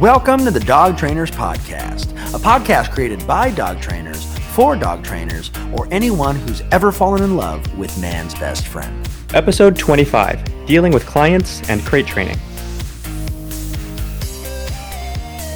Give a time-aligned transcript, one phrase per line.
[0.00, 5.50] Welcome to the Dog Trainers Podcast, a podcast created by dog trainers for dog trainers
[5.74, 9.06] or anyone who's ever fallen in love with man's best friend.
[9.34, 12.38] Episode 25 Dealing with Clients and Crate Training.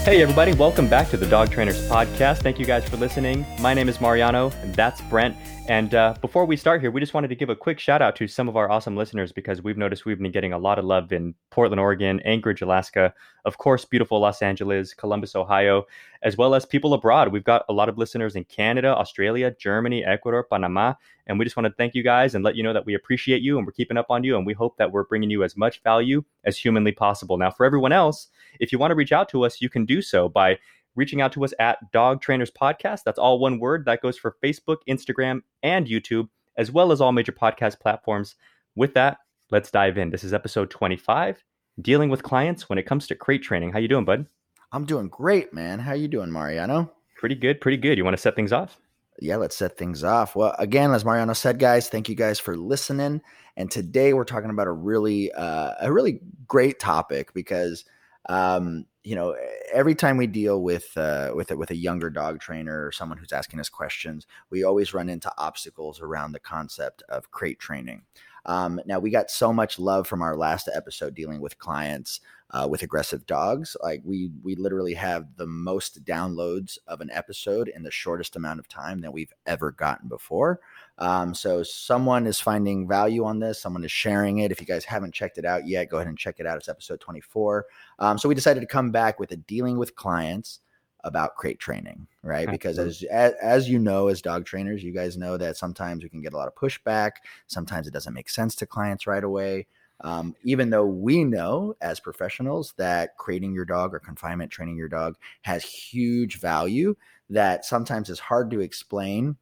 [0.05, 2.43] Hey, everybody, welcome back to the Dog Trainers Podcast.
[2.43, 3.47] Thank you guys for listening.
[3.59, 5.35] My name is Mariano, and that's Brent.
[5.67, 8.15] And uh, before we start here, we just wanted to give a quick shout out
[8.17, 10.85] to some of our awesome listeners because we've noticed we've been getting a lot of
[10.85, 13.15] love in Portland, Oregon, Anchorage, Alaska,
[13.47, 15.87] of course, beautiful Los Angeles, Columbus, Ohio,
[16.23, 17.33] as well as people abroad.
[17.33, 20.93] We've got a lot of listeners in Canada, Australia, Germany, Ecuador, Panama.
[21.27, 23.41] And we just want to thank you guys and let you know that we appreciate
[23.41, 24.37] you and we're keeping up on you.
[24.37, 27.39] And we hope that we're bringing you as much value as humanly possible.
[27.39, 28.29] Now, for everyone else,
[28.61, 30.59] if you want to reach out to us, you can do so by
[30.97, 33.03] reaching out to us at Dog Trainers Podcast.
[33.05, 33.85] That's all one word.
[33.85, 38.37] That goes for Facebook, Instagram, and YouTube, as well as all major podcast platforms.
[38.77, 39.19] With that,
[39.51, 40.11] let's dive in.
[40.11, 41.43] This is episode 25,
[41.81, 43.73] dealing with clients when it comes to crate training.
[43.73, 44.27] How you doing, bud?
[44.73, 45.79] I'm doing great, man.
[45.79, 46.93] How you doing, Mariano?
[47.17, 47.97] Pretty good, pretty good.
[47.97, 48.79] You want to set things off?
[49.21, 50.35] Yeah, let's set things off.
[50.35, 53.23] Well, again, as Mariano said, guys, thank you guys for listening.
[53.57, 57.85] And today we're talking about a really, uh, a really great topic because
[58.29, 59.37] um, you know,
[59.73, 63.19] every time we deal with uh, with it with a younger dog trainer or someone
[63.19, 68.03] who's asking us questions, we always run into obstacles around the concept of crate training.
[68.47, 72.67] Um, now we got so much love from our last episode dealing with clients uh,
[72.71, 73.77] with aggressive dogs.
[73.83, 78.61] Like we we literally have the most downloads of an episode in the shortest amount
[78.61, 80.61] of time that we've ever gotten before.
[80.99, 83.61] Um, so someone is finding value on this.
[83.61, 84.53] Someone is sharing it.
[84.53, 86.57] If you guys haven't checked it out yet, go ahead and check it out.
[86.57, 87.67] It's episode 24.
[87.99, 90.61] Um, so we decided to come back with a dealing with clients
[91.03, 92.51] about crate training, right?
[92.51, 96.09] Because as, as, as you know, as dog trainers, you guys know that sometimes we
[96.09, 97.13] can get a lot of pushback.
[97.47, 99.67] Sometimes it doesn't make sense to clients right away.
[100.01, 104.89] Um, even though we know as professionals that creating your dog or confinement training your
[104.89, 106.97] dog has huge value,
[107.31, 109.37] that sometimes it's hard to explain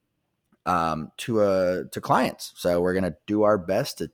[0.66, 2.52] um, to uh, to clients.
[2.56, 4.10] So we're gonna do our best to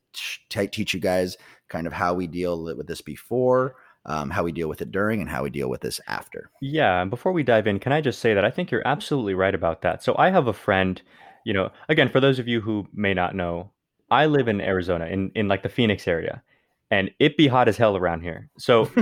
[0.48, 1.36] t- teach you guys
[1.68, 3.76] kind of how we deal with this before,
[4.06, 6.50] um, how we deal with it during, and how we deal with this after.
[6.60, 7.02] Yeah.
[7.02, 9.54] And before we dive in, can I just say that I think you're absolutely right
[9.54, 10.02] about that.
[10.02, 11.00] So I have a friend.
[11.44, 13.70] You know, again, for those of you who may not know,
[14.10, 16.42] I live in Arizona, in in like the Phoenix area,
[16.90, 18.50] and it be hot as hell around here.
[18.58, 18.90] So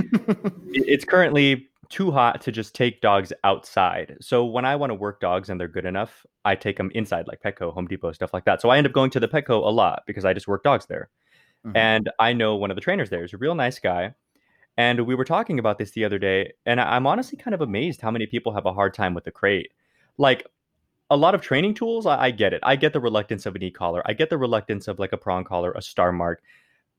[0.71, 4.17] it's currently too hot to just take dogs outside.
[4.21, 7.27] So when I want to work dogs and they're good enough, I take them inside,
[7.27, 8.61] like Petco, Home Depot, stuff like that.
[8.61, 10.85] So I end up going to the Petco a lot because I just work dogs
[10.87, 11.09] there.
[11.65, 11.77] Mm-hmm.
[11.77, 14.13] And I know one of the trainers there is a real nice guy.
[14.77, 17.99] And we were talking about this the other day, and I'm honestly kind of amazed
[17.99, 19.71] how many people have a hard time with the crate.
[20.19, 20.45] Like
[21.09, 22.59] a lot of training tools, I, I get it.
[22.63, 24.03] I get the reluctance of an e-collar.
[24.05, 26.37] I get the reluctance of like a prong collar, a Starmark.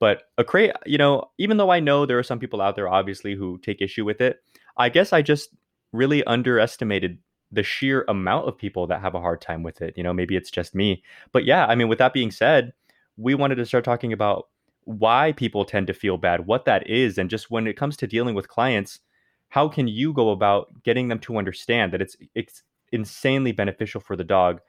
[0.01, 2.89] But a crate, you know, even though I know there are some people out there
[2.89, 4.43] obviously who take issue with it,
[4.79, 5.51] I guess I just
[5.93, 7.19] really underestimated
[7.51, 9.95] the sheer amount of people that have a hard time with it.
[9.97, 11.03] You know, maybe it's just me.
[11.33, 12.73] But yeah, I mean, with that being said,
[13.17, 14.49] we wanted to start talking about
[14.85, 18.07] why people tend to feel bad, what that is, and just when it comes to
[18.07, 19.01] dealing with clients,
[19.49, 22.63] how can you go about getting them to understand that it's it's
[22.93, 24.61] insanely beneficial for the dog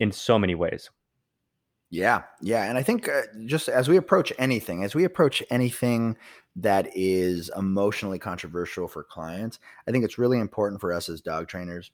[0.00, 0.90] in so many ways?
[1.90, 6.18] Yeah, yeah, and I think uh, just as we approach anything, as we approach anything
[6.56, 11.48] that is emotionally controversial for clients, I think it's really important for us as dog
[11.48, 11.90] trainers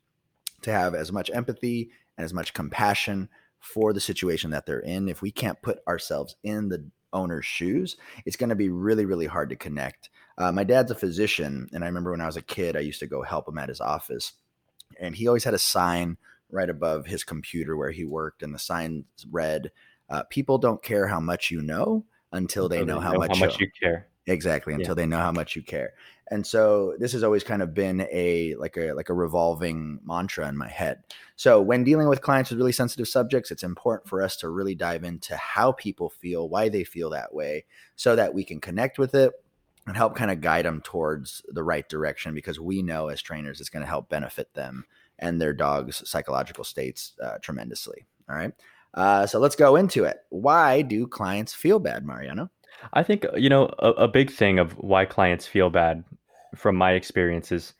[0.62, 3.28] to have as much empathy and as much compassion
[3.60, 5.08] for the situation that they're in.
[5.08, 7.96] If we can't put ourselves in the owner's shoes,
[8.26, 10.10] it's going to be really, really hard to connect.
[10.36, 13.00] Uh, my dad's a physician, and I remember when I was a kid, I used
[13.00, 14.32] to go help him at his office,
[14.98, 16.16] and he always had a sign
[16.50, 19.70] right above his computer where he worked, and the sign read,
[20.08, 23.60] uh, "People don't care how much you know until they, know, how, much, how much
[23.60, 24.94] you care." Exactly, until yeah.
[24.94, 25.92] they know how much you care.
[26.30, 30.48] And so this has always kind of been a like a like a revolving mantra
[30.48, 31.02] in my head.
[31.36, 34.74] So when dealing with clients with really sensitive subjects, it's important for us to really
[34.74, 37.66] dive into how people feel, why they feel that way,
[37.96, 39.32] so that we can connect with it
[39.86, 43.60] and help kind of guide them towards the right direction because we know as trainers
[43.60, 44.84] it's going to help benefit them
[45.18, 48.04] and their dog's psychological states uh, tremendously.
[48.28, 48.52] All right.
[48.94, 50.18] Uh, so let's go into it.
[50.30, 52.50] Why do clients feel bad, Mariano?
[52.92, 56.04] I think you know a, a big thing of why clients feel bad,
[56.54, 57.74] from my experiences,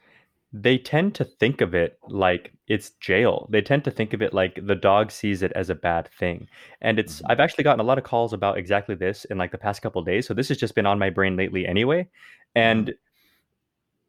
[0.53, 3.49] they tend to think of it like it's jail.
[3.51, 6.49] They tend to think of it like the dog sees it as a bad thing.
[6.81, 7.31] And it's mm-hmm.
[7.31, 10.03] I've actually gotten a lot of calls about exactly this in like the past couple
[10.03, 10.27] days.
[10.27, 12.09] So this has just been on my brain lately anyway.
[12.55, 12.97] And mm-hmm.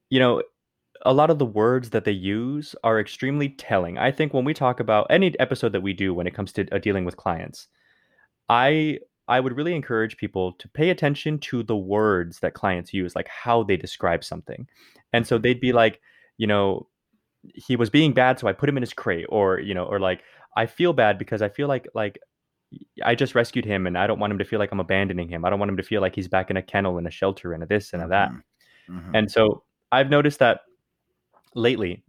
[0.09, 0.43] you know,
[1.05, 3.97] a lot of the words that they use are extremely telling.
[3.97, 6.67] I think when we talk about any episode that we do when it comes to
[6.71, 7.67] uh, dealing with clients,
[8.49, 13.15] I I would really encourage people to pay attention to the words that clients use,
[13.15, 14.67] like how they describe something.
[15.13, 15.99] And so they'd be like,
[16.37, 16.87] you know,
[17.53, 19.99] he was being bad, so I put him in his crate, or you know, or
[19.99, 20.23] like
[20.57, 22.19] I feel bad because I feel like like
[23.03, 25.45] I just rescued him and I don't want him to feel like I'm abandoning him.
[25.45, 27.53] I don't want him to feel like he's back in a kennel in a shelter
[27.53, 28.29] and a this and a that.
[28.31, 28.97] Mm-hmm.
[28.97, 29.15] mm-hmm.
[29.15, 30.61] And so I've noticed that
[31.55, 32.03] lately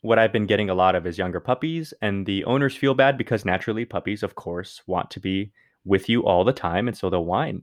[0.00, 3.16] what I've been getting a lot of is younger puppies and the owners feel bad
[3.16, 5.52] because naturally puppies of course want to be
[5.84, 7.62] with you all the time and so they'll whine.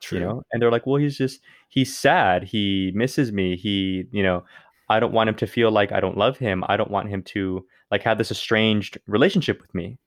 [0.00, 0.18] True.
[0.18, 2.44] You know, and they're like, "Well, he's just he's sad.
[2.44, 3.56] He misses me.
[3.56, 4.44] He, you know,
[4.88, 6.62] I don't want him to feel like I don't love him.
[6.68, 9.98] I don't want him to like have this estranged relationship with me."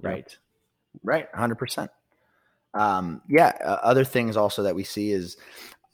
[0.00, 0.38] Right.
[1.02, 1.90] Right, hundred percent.
[2.74, 3.52] Um, yeah.
[3.64, 5.36] Uh, other things also that we see is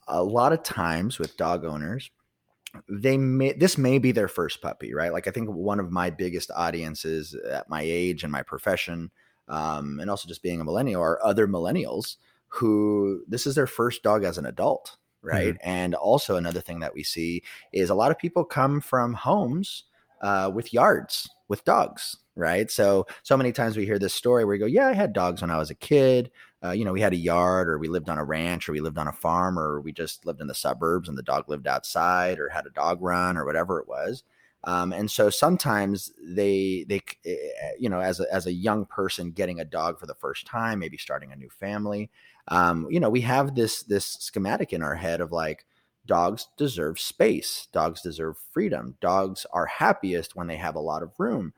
[0.06, 2.10] a lot of times with dog owners,
[2.88, 5.12] they may this may be their first puppy, right?
[5.12, 9.10] Like I think one of my biggest audiences at my age and my profession,
[9.48, 12.16] um, and also just being a millennial, are other millennials
[12.48, 15.54] who this is their first dog as an adult, right?
[15.54, 15.68] Mm-hmm.
[15.68, 17.42] And also another thing that we see
[17.72, 19.84] is a lot of people come from homes
[20.22, 22.70] uh, with yards with dogs, right?
[22.70, 25.40] So so many times we hear this story where you go, yeah, I had dogs
[25.40, 26.30] when I was a kid.
[26.64, 28.80] Uh, you know, we had a yard, or we lived on a ranch, or we
[28.80, 31.66] lived on a farm, or we just lived in the suburbs, and the dog lived
[31.66, 34.22] outside, or had a dog run, or whatever it was.
[34.64, 37.30] Um, and so sometimes they they eh,
[37.62, 40.46] eh, you know as a, as a young person getting a dog for the first
[40.46, 42.10] time, maybe starting a new family,
[42.48, 45.66] um, you know, we have this this schematic in our head of like
[46.06, 47.68] dogs deserve space.
[47.72, 48.96] Dogs deserve freedom.
[49.00, 51.52] Dogs are happiest when they have a lot of room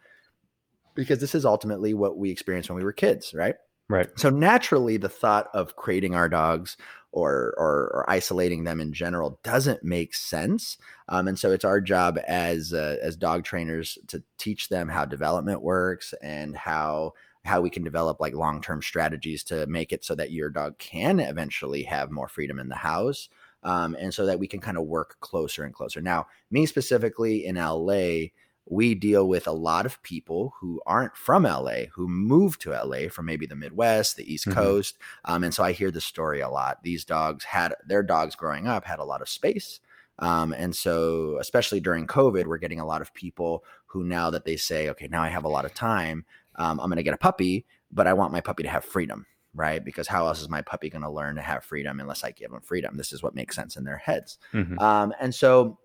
[0.95, 3.56] because this is ultimately what we experienced when we were kids, right?
[3.88, 4.08] Right.
[4.17, 6.76] So naturally, the thought of creating our dogs
[7.11, 10.76] or, or, or isolating them in general doesn't make sense.
[11.08, 15.06] Um, and so it's our job as uh, as dog trainers to teach them how
[15.06, 17.14] development works and how
[17.44, 20.76] how we can develop like long term strategies to make it so that your dog
[20.79, 23.31] can eventually have more freedom in the house
[23.62, 26.02] um, and so that we can kind of work closer and closer.
[26.02, 28.29] Now, me specifically in LA,
[28.70, 33.09] we deal with a lot of people who aren't from LA, who moved to LA
[33.09, 34.59] from maybe the Midwest, the East mm-hmm.
[34.59, 34.99] Coast.
[35.25, 36.82] Um, and so I hear the story a lot.
[36.82, 39.81] These dogs had their dogs growing up had a lot of space.
[40.20, 44.44] Um, and so, especially during COVID, we're getting a lot of people who now that
[44.44, 46.25] they say, okay, now I have a lot of time,
[46.56, 49.26] um, I'm going to get a puppy, but I want my puppy to have freedom
[49.55, 49.85] right?
[49.85, 52.50] Because how else is my puppy going to learn to have freedom unless I give
[52.50, 52.97] them freedom?
[52.97, 54.38] This is what makes sense in their heads.
[54.53, 54.79] Mm-hmm.
[54.79, 55.79] Um, and so,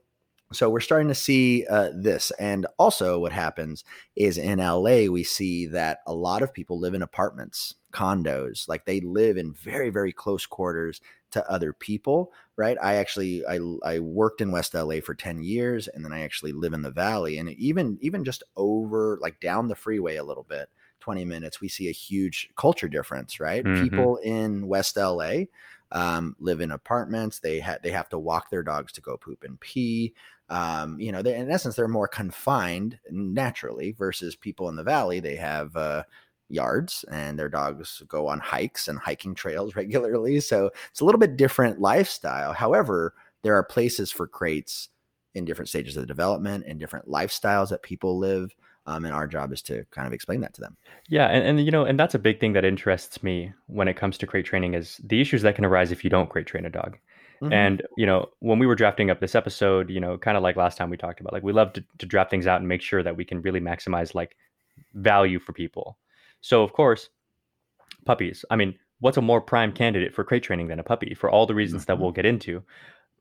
[0.54, 2.32] so we're starting to see uh, this.
[2.40, 3.84] And also, what happens
[4.16, 8.86] is in LA, we see that a lot of people live in apartments, condos, like
[8.86, 11.02] they live in very, very close quarters
[11.32, 12.78] to other people, right?
[12.82, 16.52] I actually I I worked in West LA for 10 years and then I actually
[16.52, 20.46] live in the valley and even even just over like down the freeway a little
[20.48, 20.70] bit
[21.00, 23.66] 20 minutes, we see a huge culture difference, right?
[23.66, 23.84] Mm-hmm.
[23.84, 25.46] People in West LA
[25.94, 27.40] um, live in apartments.
[27.40, 30.14] They ha- they have to walk their dogs to go poop and pee.
[30.50, 35.20] Um, you know, in essence, they're more confined naturally versus people in the valley.
[35.20, 36.04] They have uh,
[36.50, 40.40] yards and their dogs go on hikes and hiking trails regularly.
[40.40, 42.54] So it's a little bit different lifestyle.
[42.54, 43.14] However,
[43.44, 44.90] there are places for crates
[45.36, 48.56] in different stages of development and different lifestyles that people live.
[48.86, 50.76] Um, and our job is to kind of explain that to them.
[51.08, 53.96] Yeah, and, and you know, and that's a big thing that interests me when it
[53.96, 56.66] comes to crate training is the issues that can arise if you don't crate train
[56.66, 56.98] a dog.
[57.42, 57.54] Mm-hmm.
[57.54, 60.56] And you know, when we were drafting up this episode, you know, kind of like
[60.56, 62.82] last time we talked about, like we love to, to draft things out and make
[62.82, 64.36] sure that we can really maximize like
[64.94, 65.98] value for people.
[66.42, 67.10] So of course,
[68.06, 68.44] puppies.
[68.50, 71.46] I mean, what's a more prime candidate for crate training than a puppy for all
[71.46, 71.88] the reasons mm-hmm.
[71.88, 72.64] that we'll get into?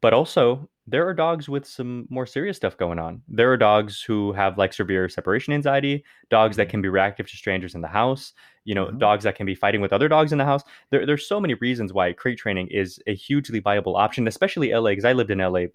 [0.02, 3.23] But also, there are dogs with some more serious stuff going on.
[3.28, 6.71] There are dogs who have like severe separation anxiety, dogs that mm-hmm.
[6.73, 8.32] can be reactive to strangers in the house,
[8.64, 8.99] you know, mm-hmm.
[8.99, 10.62] dogs that can be fighting with other dogs in the house.
[10.90, 14.90] There, there's so many reasons why crate training is a hugely viable option, especially LA,
[14.90, 15.66] because I lived in LA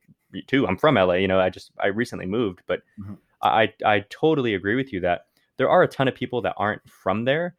[0.46, 0.68] too.
[0.68, 3.14] I'm from LA, you know, I just, I recently moved, but mm-hmm.
[3.42, 6.88] I, I totally agree with you that there are a ton of people that aren't
[6.90, 7.56] from there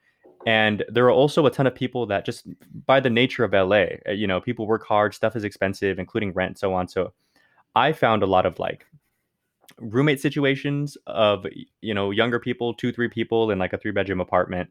[0.47, 2.47] and there are also a ton of people that just
[2.87, 6.33] by the nature of LA, uh, you know, people work hard, stuff is expensive, including
[6.33, 6.89] rent, so on.
[6.89, 7.13] So
[7.75, 8.87] I found a lot of like
[9.81, 11.47] roommate situations of
[11.81, 14.71] you know younger people, two, three people in like a three bedroom apartment.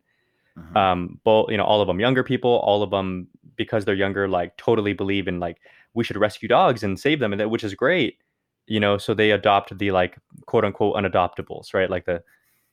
[0.58, 0.78] Mm-hmm.
[0.78, 4.28] Um, both you know, all of them younger people, all of them because they're younger,
[4.28, 5.58] like totally believe in like
[5.94, 8.18] we should rescue dogs and save them, and that which is great.
[8.66, 11.90] You know, so they adopt the like quote unquote unadoptables, right?
[11.90, 12.24] Like the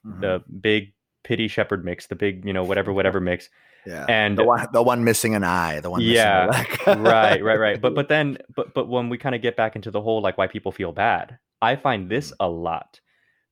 [0.06, 0.20] mm-hmm.
[0.20, 0.93] the big
[1.24, 3.48] pity shepherd mix, the big, you know, whatever, whatever mix.
[3.86, 4.06] Yeah.
[4.08, 6.46] And the one, the one missing an eye, the one yeah,
[6.86, 7.80] right, right, right.
[7.80, 10.38] But but then but but when we kind of get back into the whole like
[10.38, 12.44] why people feel bad, I find this mm-hmm.
[12.44, 13.00] a lot.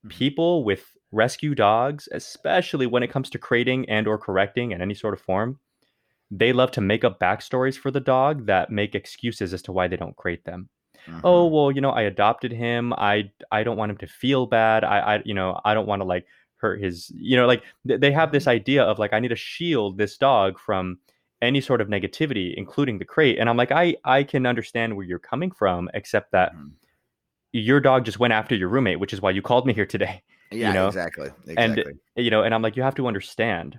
[0.04, 0.08] Mm-hmm.
[0.16, 4.94] People with rescue dogs, especially when it comes to crating and or correcting in any
[4.94, 5.58] sort of form,
[6.30, 9.86] they love to make up backstories for the dog that make excuses as to why
[9.86, 10.70] they don't crate them.
[11.06, 11.20] Mhm.
[11.24, 12.94] Oh well, you know, I adopted him.
[12.94, 14.84] I I don't want him to feel bad.
[14.84, 16.26] I I you know I don't want to like
[16.62, 17.12] hurt his.
[17.14, 20.16] You know, like th- they have this idea of like I need to shield this
[20.16, 20.98] dog from
[21.42, 23.36] any sort of negativity, including the crate.
[23.38, 26.70] And I'm like, I I can understand where you're coming from, except that Mhm.
[27.52, 30.22] your dog just went after your roommate, which is why you called me here today.
[30.52, 31.30] Yeah, know, exactly.
[31.56, 31.82] and-
[32.14, 33.78] You know, and I'm like, you have to understand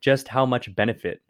[0.00, 1.22] just how much benefit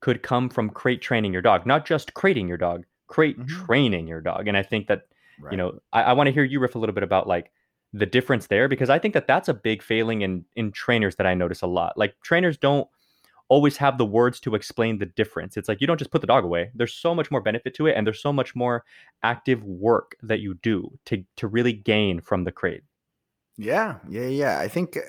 [0.00, 3.48] could come from crate training your dog, not just crating your dog, crate Mhm.
[3.66, 4.46] training your dog.
[4.46, 5.06] And I think that
[5.40, 5.50] right.
[5.52, 7.50] you know i, I want to hear you riff a little bit about like
[7.92, 11.26] the difference there because i think that that's a big failing in in trainers that
[11.26, 12.88] i notice a lot like trainers don't
[13.48, 16.26] always have the words to explain the difference it's like you don't just put the
[16.26, 18.84] dog away there's so much more benefit to it and there's so much more
[19.22, 22.82] active work that you do to to really gain from the crate
[23.60, 24.60] Yeah, yeah, yeah.
[24.60, 25.00] I think uh,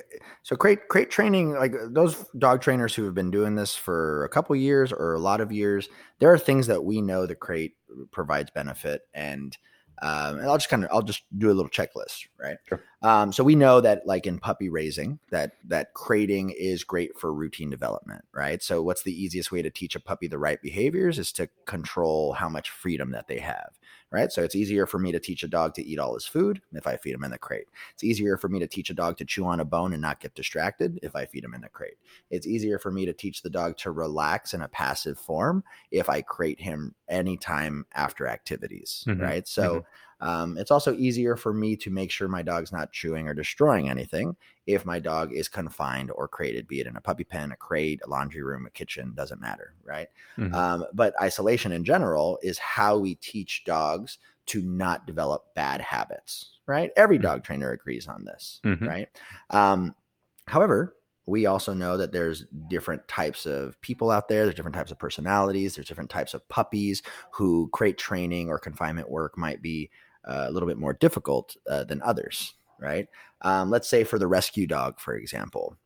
[0.41, 0.55] so.
[0.55, 4.29] Crate crate training, like uh, those dog trainers who have been doing this for a
[4.29, 7.75] couple years or a lot of years, there are things that we know the crate
[8.09, 9.55] provides benefit, and
[10.01, 12.57] um, and I'll just kind of I'll just do a little checklist, right?
[12.67, 12.83] Sure.
[13.01, 17.33] Um, so we know that like in puppy raising, that that crating is great for
[17.33, 18.61] routine development, right?
[18.61, 22.33] So what's the easiest way to teach a puppy the right behaviors is to control
[22.33, 23.79] how much freedom that they have,
[24.11, 24.33] right?
[24.33, 26.87] So it's easier for me to teach a dog to eat all his food if
[26.87, 27.67] I feed him in the crate.
[27.93, 30.19] It's easier for me to teach a dog to chew on a bone and not
[30.19, 31.97] get distracted if I feed him in the crate.
[32.29, 36.09] It's easier for me to teach the dog to relax in a passive form if
[36.09, 39.47] I crate him anytime after activities, Mhm, right?
[39.47, 39.85] So
[40.21, 43.89] um, it's also easier for me to make sure my dog's not chewing or destroying
[43.89, 44.35] anything
[44.67, 48.01] if my dog is confined or crated, be it in a puppy pen, a crate,
[48.05, 50.07] a laundry room, a kitchen, doesn't matter, right?
[50.37, 50.59] Mhm.
[50.59, 56.59] Um, but isolation in general is how we teach dogs to not develop bad habits,
[56.65, 56.91] right?
[56.97, 57.23] Every Mhm.
[57.23, 58.91] dog trainer agrees on this, Mhm.
[58.91, 59.07] right?
[59.51, 59.95] Um,
[60.47, 60.95] however,
[61.25, 64.43] we also know that there's different types of people out there.
[64.45, 65.75] There's different types of personalities.
[65.75, 69.91] There's different types of puppies who crate training or confinement work might be
[70.29, 73.07] uh, a little bit more difficult uh, than others, right?
[73.41, 75.77] Um, let's say for the rescue dog, for example.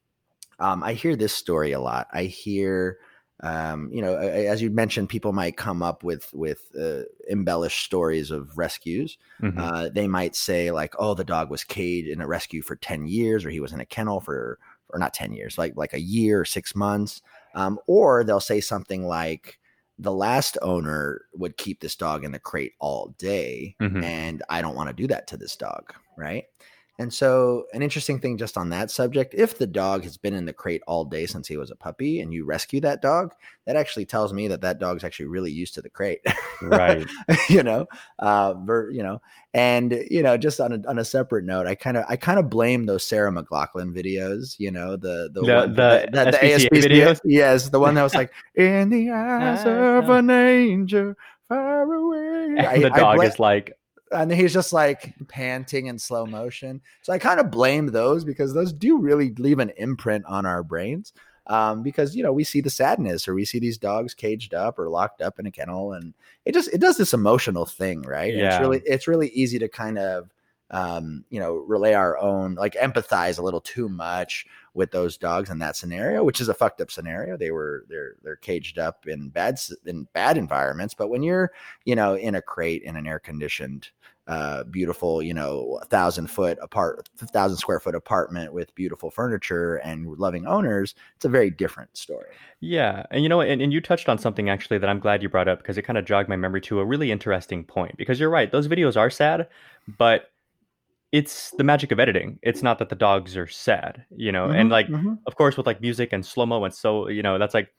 [0.59, 2.07] Um, I hear this story a lot.
[2.13, 2.97] I hear,
[3.41, 8.31] um, you know, as you mentioned, people might come up with with uh, embellished stories
[8.31, 9.17] of rescues.
[9.41, 9.57] Mhm.
[9.57, 13.07] Uh, they might say like, "Oh, the dog was caged in a rescue for ten
[13.07, 14.59] years, or he was in a kennel for,
[14.89, 17.21] or not ten years, like like a year or six months."
[17.55, 19.59] Um, or they'll say something like,
[20.03, 24.03] "The last owner would keep this dog in the crate all day, Mhm.
[24.03, 26.45] and I don't want to do that to this dog." Right.
[26.99, 30.45] And so, an interesting thing just on that subject if the dog has been in
[30.45, 33.33] the crate all day since he was a puppy and you rescue that dog,
[33.65, 36.19] that actually tells me that that dog's actually really used to the crate.
[36.61, 37.03] right
[37.49, 37.87] you know,
[38.19, 39.19] uh, ver, you know,
[39.55, 42.37] and you know, just on a, on a separate note, I kind of I kind
[42.37, 44.55] of blame those Sarah McLachlan videos.
[44.59, 47.19] You know, the the The- one, the the ASPCA videos?
[47.25, 51.15] Yes, the one that was like in the eyes of an angel
[51.49, 52.45] far away.
[52.57, 53.75] and I- the I dog bla- is like
[54.13, 56.81] and he's just like panting in slow motion.
[57.01, 60.63] So I kind of blame those because those do really leave an imprint on our
[60.63, 61.13] brains.
[61.47, 64.79] Um, because you know we see the sadness or we see these dogs caged up
[64.79, 66.13] or locked up in a kennel, and
[66.45, 68.33] it just it does this emotional thing, right?
[68.33, 68.61] And it's Yeah.
[68.61, 70.29] really it's really easy to kind of
[70.73, 75.51] um, you know relay our own like empathize a little too much with those dogs
[75.51, 77.37] in that scenario, which is a fucked up scenario.
[77.37, 81.51] They were they're they're caged up in bad in bad environments, but when you're
[81.85, 83.89] you know in a crate in an air conditioned
[84.25, 90.17] uh, beautiful, you know, thousand foot apart, thousand square foot apartment with beautiful furniture and
[90.17, 92.29] loving owners, it's a very different story.
[92.61, 95.29] Yeah, and you know, and, and you touched on something actually that I'm glad you
[95.29, 97.97] brought up because it kind of jogged my memory to a really interesting point.
[97.97, 99.47] Because you're right, those videos are sad,
[99.97, 100.31] but
[101.13, 102.39] it's the magic of editing.
[102.43, 105.19] It's not that the dogs are sad, you know, and Mhm, like, mhm.
[105.27, 107.69] of course, with like music and slow mo and so, you know, that's like,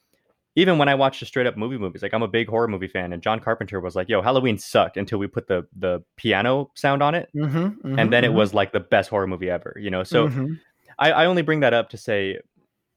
[0.56, 2.88] even when I watch the straight up movie movies, like I'm a big horror movie
[2.88, 6.70] fan, and John Carpenter was like, "Yo, Halloween sucked until we put the the piano
[6.76, 9.50] sound on it, Mhm, mhm, and then it mhm, was like the best horror movie
[9.50, 10.04] ever," you know.
[10.04, 10.60] So mhm.
[10.98, 12.38] I, I only bring that up to say,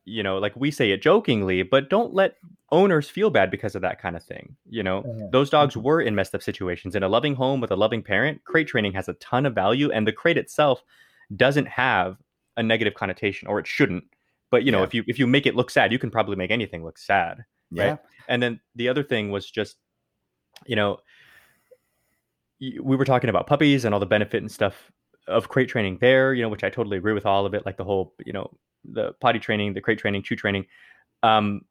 [0.09, 2.35] you know, like we say it jokingly, but don't let
[2.71, 4.55] owners feel bad because of that kind of thing.
[4.69, 6.95] You know, Mhm, those dogs were in messed up situations.
[6.95, 9.91] In a loving home with a loving parent, crate training has a ton of value,
[9.91, 10.81] and the crate itself
[11.35, 12.17] doesn't have
[12.55, 14.05] a negative connotation, or it shouldn't.
[14.49, 14.83] But you know, Yeah.
[14.85, 17.43] if you if you make it look sad, you can probably make anything look sad.
[17.69, 17.99] yeah, right?
[18.29, 19.75] And then the other thing was just,
[20.65, 20.99] you know,
[22.61, 24.89] we were talking about puppies and all the benefit and stuff
[25.27, 27.77] of crate training there, you know, which I totally agree with all of it, like
[27.77, 30.65] the whole, you know, the potty training, the crate training, chew training.
[31.23, 31.61] Um,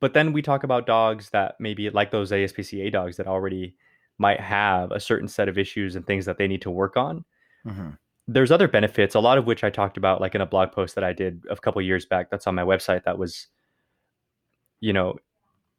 [0.00, 3.76] but then we talk about dogs that maybe like those ASPCA dogs that already
[4.18, 7.24] might have a certain set of issues and things that they need to work on.
[7.64, 10.72] mhm, There's other benefits, a lot of which I talked about, like in a blog
[10.72, 12.30] post that I did a couple years back.
[12.30, 13.04] That's on my website.
[13.04, 13.48] That was
[14.80, 15.16] you know,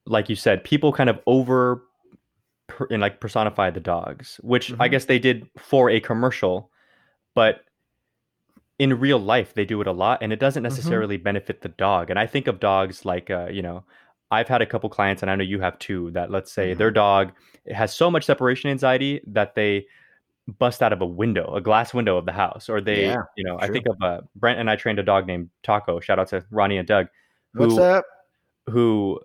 [0.05, 1.83] like you said, people kind of over
[2.73, 4.81] per, and like personify the dogs, which mm-hmm.
[4.81, 6.71] I guess they did for a commercial,
[7.35, 7.61] but
[8.79, 10.75] in real life they do it a lot and it doesn't mm-hmm.
[10.75, 11.23] necessarily mm-hmm.
[11.23, 12.09] benefit the dog.
[12.09, 13.83] And I think of dogs like uh, you know,
[14.31, 16.79] I've had a couple clients and I know you have too that let's say mm-hmm.
[16.79, 17.31] their dog
[17.71, 19.85] has so much separation anxiety that they
[20.59, 23.43] bust out of a window, a glass window of the house, or they, yeah, you
[23.43, 23.67] know, true.
[23.67, 25.99] I think of uh, Brent and I trained a dog named Taco.
[26.01, 27.07] Shout out to Ronnie and Doug.
[27.53, 28.05] Who, What's up?
[28.69, 29.21] Who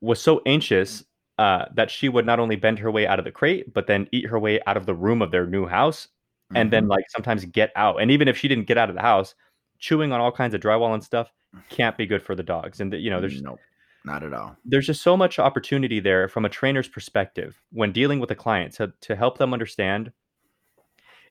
[0.00, 1.04] was so anxious
[1.40, 4.06] uh, that she would not only bend her way out of the crate, but then
[4.12, 6.58] eat her way out of the room of their new house, mm-hmm.
[6.58, 6.90] and then mm-hmm.
[6.90, 8.02] like sometimes get out.
[8.02, 9.34] And even if she didn't get out of the house,
[9.78, 11.32] chewing on all kinds of drywall and stuff
[11.70, 12.80] can't be good for the dogs.
[12.80, 13.58] And the, you know, there's nope.
[14.04, 14.54] Not at all.
[14.66, 18.74] There's just so much opportunity there from a trainer's perspective when dealing with a client
[18.74, 20.12] to, to help them understand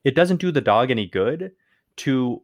[0.03, 1.51] it doesn't do the dog any good
[1.97, 2.41] to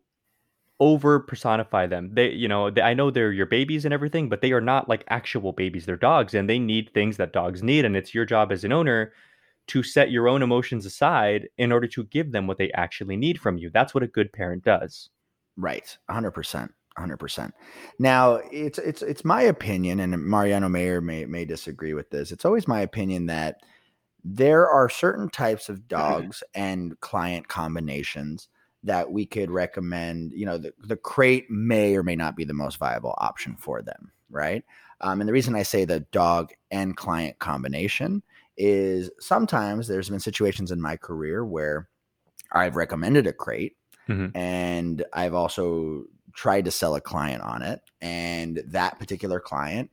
[0.79, 2.09] over personify them.
[2.13, 4.89] They, you know, they, I know they're your babies and everything, but they are not
[4.89, 5.85] like actual babies.
[5.85, 7.85] They're dogs and they need things that dogs need.
[7.85, 9.13] And it's your job as an owner
[9.67, 13.39] to set your own emotions aside in order to give them what they actually need
[13.39, 13.69] from you.
[13.69, 15.09] That's what a good parent does.
[15.57, 15.97] Right.
[16.09, 16.69] 100%.
[16.97, 17.51] 100%.
[17.99, 22.31] Now, it's it's it's my opinion and Mariano Mayer may may disagree with this.
[22.31, 23.57] It's always my opinion that
[24.23, 25.87] there are certain types of mm-hmm.
[25.87, 28.47] dogs and client combinations
[28.85, 32.53] that we could recommend, you know, the, the crate may or may not be the
[32.53, 34.63] most viable option for them, right?
[35.01, 38.23] Um, and the reason I say the dog and client combination
[38.57, 41.89] is sometimes there's been situations in my career where
[42.51, 43.75] I've recommended a crate
[44.07, 44.35] mm-hmm.
[44.37, 49.89] and I've also tried to sell a client on it, and that particular client,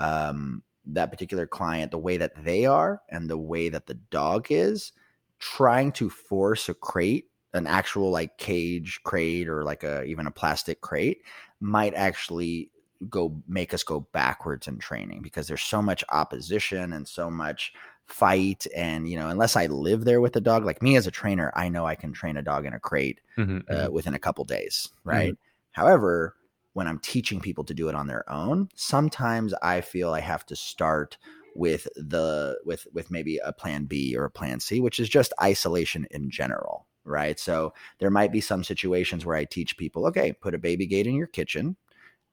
[0.00, 4.48] um, that particular client, the way that they are and the way that the dog
[4.50, 4.92] is,
[5.38, 10.30] trying to force a crate, an actual like cage crate or like a even a
[10.30, 11.22] plastic crate,
[11.60, 12.70] might actually
[13.08, 17.72] go make us go backwards in training because there's so much opposition and so much
[18.06, 21.10] fight and you know unless i live there with the dog like me as a
[21.10, 23.92] trainer i know i can train a dog in a crate mm-hmm, uh, mm-hmm.
[23.94, 25.44] within a couple days right mm-hmm.
[25.74, 26.36] However,
[26.72, 30.46] when I'm teaching people to do it on their own, sometimes I feel I have
[30.46, 31.18] to start
[31.56, 35.32] with the with with maybe a plan B or a plan C, which is just
[35.42, 37.38] isolation in general, right?
[37.38, 41.06] So there might be some situations where I teach people, okay, put a baby gate
[41.06, 41.76] in your kitchen,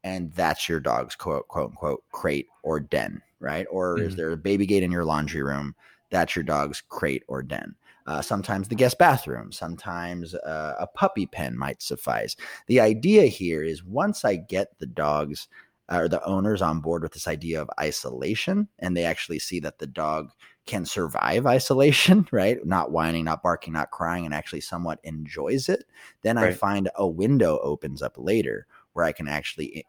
[0.04, 3.68] and that's your dog's quote quote unquote crate or den, right?
[3.70, 4.08] Or mm-hmm.
[4.08, 5.76] is there a baby gate in your laundry room?
[6.10, 7.76] That's your dog's crate or den.
[8.08, 12.36] Uh, sometimes the guest bathroom, sometimes uh, a puppy pen might suffice.
[12.68, 15.48] The idea here is once I get the dogs
[15.92, 19.60] uh, or the owners on board with this idea of isolation and they actually see
[19.60, 20.32] that the dog
[20.66, 22.64] can survive isolation, right?
[22.66, 25.86] Not whining, not barking, not crying, and actually somewhat enjoys it,
[26.22, 26.50] then right.
[26.50, 29.82] I find a window opens up later where I can actually eh,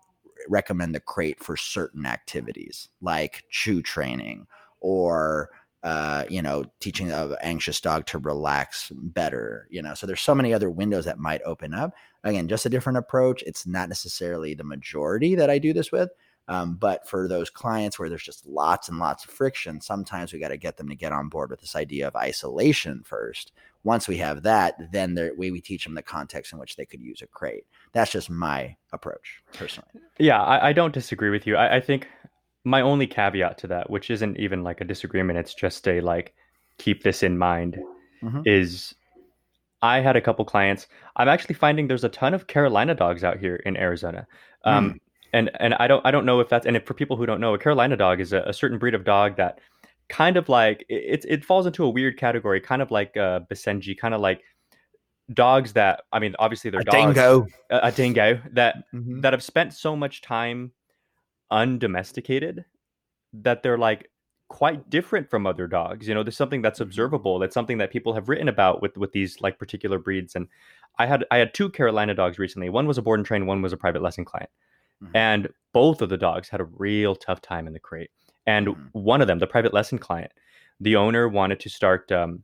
[0.48, 4.46] recommend the crate for certain activities like chew training
[4.80, 5.50] or
[5.82, 9.94] uh, you know, teaching an anxious dog to relax better, you know.
[9.94, 11.92] So there's so many other windows that might open up.
[12.22, 13.42] Again, just a different approach.
[13.42, 16.10] It's not necessarily the majority that I do this with,
[16.48, 20.40] um, but for those clients where there's just lots and lots of friction, sometimes we
[20.40, 23.52] got to get them to get on board with this idea of isolation first.
[23.84, 27.00] Once we have that, then we, we teach them the context in which they could
[27.00, 27.64] use a crate.
[27.92, 29.90] That's just my approach personally.
[30.18, 31.56] Yeah, I, I don't disagree with you.
[31.56, 32.08] I, I think
[32.64, 36.34] my only caveat to that, which isn't even like a disagreement, it's just a like
[36.78, 37.78] keep this in mind,
[38.22, 38.42] mm-hmm.
[38.44, 38.94] is
[39.80, 40.86] I had a couple clients.
[41.16, 44.26] I'm actually finding there's a ton of Carolina dogs out here in Arizona.
[44.64, 45.00] Um, mm.
[45.32, 47.40] And and I don't I don't know if that's and if, for people who don't
[47.40, 49.60] know, a Carolina dog is a, a, certain breed of dog that
[50.08, 53.96] kind of like it it falls into a weird category, kind of like uh Basenji,
[53.96, 54.42] kind of like
[55.32, 59.20] dogs that I mean, obviously they're a dogs, dingo, a, a dingo that mm-hmm.
[59.20, 60.72] that have spent so much time
[61.50, 62.64] undomesticated
[63.34, 64.10] that they're like
[64.48, 66.06] quite different from other dogs.
[66.06, 66.88] You know there's something that's mm-hmm.
[66.88, 70.34] observable that's something that people have written about with with these like particular breeds.
[70.34, 70.46] And
[70.98, 72.68] i had i had two carolina dogs recently.
[72.68, 74.50] One was a board and train one was a private lesson client
[75.02, 75.16] mm-hmm.
[75.16, 78.10] and both of the dogs had a real tough time in the crate
[78.46, 78.86] and mm-hmm.
[78.92, 80.32] one of them the private lesson client
[80.80, 82.42] the owner wanted to start um,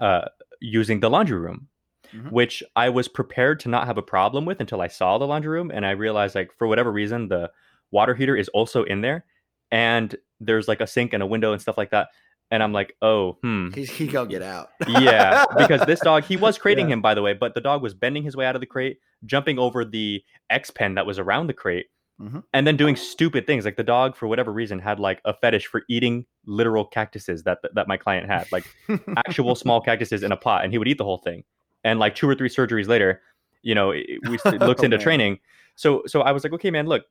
[0.00, 0.26] uh,
[0.60, 1.68] using the laundry room
[2.14, 2.28] mm-hmm.
[2.28, 5.50] which i was prepared to not have a problem with until i saw the laundry
[5.50, 7.50] room and i realized like for whatever reason the
[7.92, 9.24] water heater is also in there,
[9.70, 12.08] and there's like a sink and a window and stuff like that.
[12.52, 13.70] And I'm like, oh, hmm.
[13.70, 14.68] He's, he gonna get out.
[14.86, 16.92] yeah, because this dog, he was crating yeah.
[16.92, 18.98] him, by the way, but the dog was bending his way out of the crate,
[19.24, 21.86] jumping over the X pen that was around the crate,
[22.20, 22.40] mm-hmm.
[22.52, 23.64] and then doing stupid things.
[23.64, 27.60] Like the dog, for whatever reason, had like a fetish for eating literal cactuses that
[27.74, 28.66] that my client had, like
[29.16, 31.44] actual small cactuses in a pot, and he would eat the whole thing.
[31.84, 33.22] And like two or three surgeries later,
[33.62, 35.00] you know, we looks oh, into man.
[35.00, 35.38] training.
[35.74, 37.06] So so I was like, okay, man, look,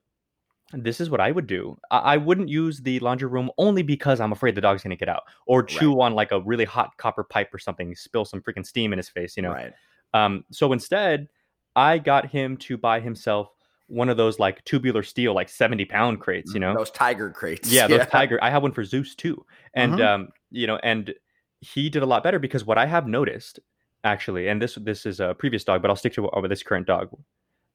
[0.73, 1.77] this is what I would do.
[1.89, 5.23] I, wouldn't use the laundry room only because I'm afraid the dog's gonna get out
[5.45, 8.93] or chew on like a really hot copper pipe or something, spill some freaking steam
[8.93, 9.51] in his face, you know.
[9.51, 9.73] Right.
[10.13, 11.27] Um, so instead,
[11.75, 13.49] I got him to buy himself
[13.87, 17.71] one of those like tubular steel, like 70 pound crates, you know, Those tiger crates.
[17.71, 18.39] yeah, those tiger.
[18.41, 20.05] I have one for Zeus too, and Mhm.
[20.05, 21.13] um, you know, and
[21.59, 23.59] he did a lot better because what I have noticed,
[24.03, 26.87] actually, and this this is a previous dog, but I'll stick to over this current
[26.87, 27.09] dog.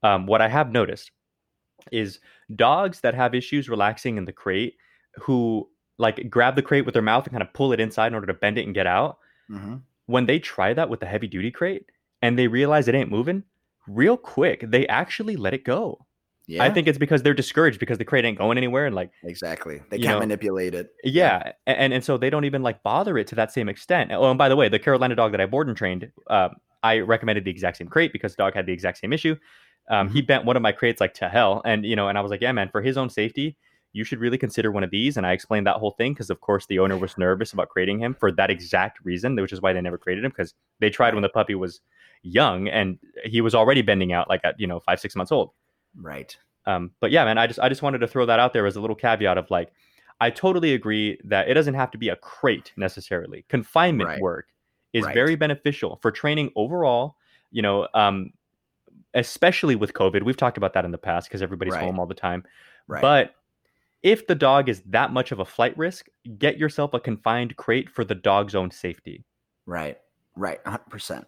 [0.03, 1.11] Um, what I have noticed
[1.93, 2.19] is
[2.55, 4.77] dogs that have issues relaxing in the crate,
[5.17, 8.15] who like grab the crate with their mouth and kind of pull it inside in
[8.15, 9.19] order to bend it and get out.
[9.51, 9.83] Mhm.
[10.07, 11.87] When they try that with the heavy duty crate
[12.23, 13.45] and they realize it ain't moving,
[13.89, 16.05] real quick they actually let it go.
[16.49, 16.63] Yeah.
[16.63, 19.81] I think it's because they're discouraged because the crate ain't going anywhere and like exactly.
[19.91, 20.91] They can't know, manipulate it.
[21.03, 24.13] yeah, a- and and so they don't even like bother it to that same extent.
[24.13, 26.51] Oh, and by the way, the Carolina dog that I board and trained, uh,
[26.85, 29.35] I recommended the exact same crate because the dog had the exact same issue.
[29.89, 32.21] Um, He bent one of my crates like to hell, and you know, and I
[32.21, 33.57] was like, yeah, man, for his own safety,
[33.93, 35.17] you should really consider one of these.
[35.17, 37.99] And I explained that whole thing because, of course, the owner was nervous about creating
[37.99, 41.15] him for that exact reason, which is why they never created him because they tried
[41.15, 41.81] when the puppy was
[42.23, 45.51] young and he was already bending out like at you know five six months old.
[45.99, 46.37] Right.
[46.67, 48.77] Um, but yeah, man, I just I just wanted to throw that out there as
[48.77, 49.73] a little caveat of like,
[50.21, 53.45] I totally agree that it doesn't have to be a crate necessarily.
[53.49, 54.21] Confinement Right.
[54.21, 54.49] work
[54.93, 55.15] is Right.
[55.15, 57.17] very beneficial for training overall.
[57.51, 58.33] You know, um,
[59.17, 61.83] especially with COVID, we've talked about that in the past because everybody's Right.
[61.83, 62.45] home all the time.
[62.87, 63.03] Right.
[63.03, 63.35] But
[64.03, 66.07] if the dog is that much of a flight risk,
[66.39, 69.25] get yourself a confined crate for the dog's own safety.
[69.65, 69.99] Right,
[70.37, 71.25] right, 100%.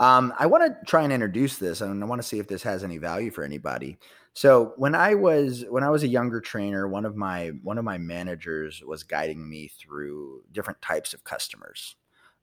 [0.00, 2.62] Um, I want to try and introduce this, and I want to see if this
[2.64, 3.98] has any value for anybody.
[4.32, 7.84] So when I was when I was a younger trainer, one of my one of
[7.84, 11.96] my managers was guiding me through different types of customers,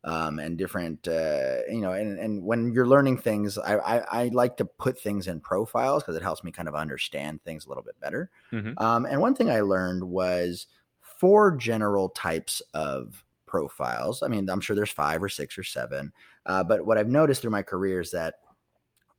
[0.03, 4.27] um, and different uh, you know, and, and when you're learning things, I, I, I
[4.29, 7.69] like to put things in profiles because it helps me kind of understand things a
[7.69, 8.29] little bit better.
[8.51, 8.79] Mhm.
[8.81, 10.67] Um, and one thing I learned was
[11.01, 14.21] four general types of profiles.
[14.23, 16.13] I mean, I'm sure there's five or six or seven,
[16.45, 18.35] uh, but what I've noticed through my career is that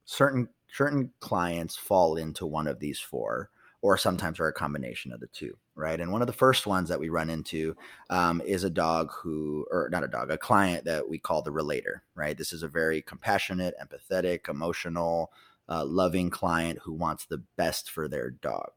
[0.05, 5.21] certain certain clients fall into one of these four, or sometimes are a combination of
[5.21, 6.01] the two, right?
[6.01, 7.77] And one of the first ones that we run into
[8.11, 11.53] um, is a dog who, or not a dog, a client that we call the
[11.53, 12.37] relator, right?
[12.37, 15.31] This is a very compassionate, empathetic, emotional,
[15.69, 18.71] uh, loving client who wants the best for their dog,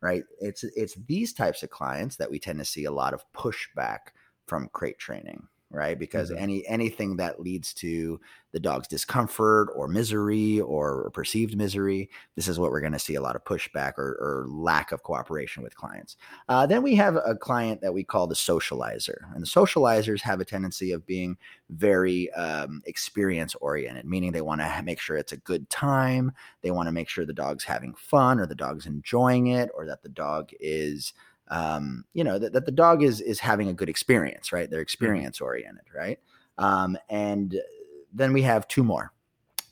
[0.00, 0.24] right?
[0.40, 3.98] It's it's these types of clients that we tend to see a lot of pushback
[4.46, 5.98] from crate training, right?
[5.98, 6.36] Because Mhm.
[6.36, 8.20] any anything that leads to
[8.52, 13.14] the dog's discomfort or misery or perceived misery, this is what we're going to see
[13.16, 16.16] a lot of pushback or, or lack of cooperation with clients.
[16.48, 20.40] Uh, then we have a client that we call the socializer, and the socializers have
[20.40, 21.36] a tendency of being
[21.70, 26.32] very um, experience oriented, meaning they want to make sure it's a good time.
[26.62, 29.86] They want to make sure the dog's having fun or the dog's enjoying it or
[29.86, 31.12] that the dog is
[31.50, 34.70] um, you know that, that the dog is is having a good experience right?
[34.70, 36.18] They're experience oriented right?
[36.56, 37.56] Um, and
[38.12, 39.12] then we have two more.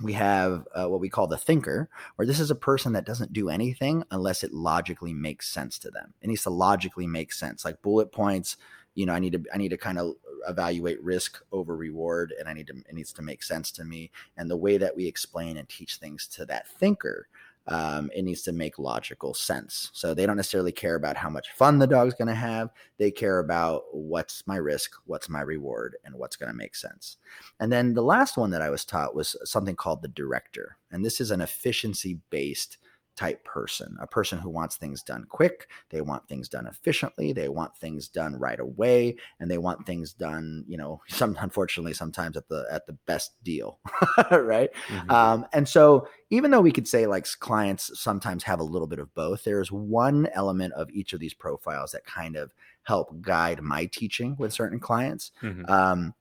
[0.00, 3.32] We have uh, what we call the thinker where this is a person that doesn't
[3.32, 6.12] do anything unless it logically makes sense to them.
[6.20, 7.64] It needs to logically make sense.
[7.64, 8.56] Like bullet points
[8.96, 10.14] you know i need to i need to kind of
[10.48, 14.10] evaluate risk over reward and i need to it needs to make sense to me.
[14.36, 17.28] And the way that we explain and teach things to that thinker
[17.68, 19.90] um, it needs to make logical sense.
[19.92, 22.70] So they don't necessarily care about how much fun the dog's going to have.
[22.98, 27.16] They care about what's my risk, what's my reward, and what's going to make sense.
[27.58, 30.76] And then the last one that I was taught was something called the director.
[30.92, 32.78] And this is an efficiency based
[33.16, 37.48] type person, a person who wants things done quick, they want things done efficiently, they
[37.48, 42.36] want things done right away, and they want things done, you know, some unfortunately sometimes
[42.36, 43.80] at the at the best deal,
[44.30, 44.70] right?
[44.88, 45.10] Mhm.
[45.10, 48.98] Um, and so, even though we could say like clients sometimes have a little bit
[48.98, 52.52] of both, there's one element of each of these profiles that kind of
[52.82, 55.32] help guide my teaching with certain clients.
[55.42, 55.68] Mhm.
[55.68, 56.14] Um,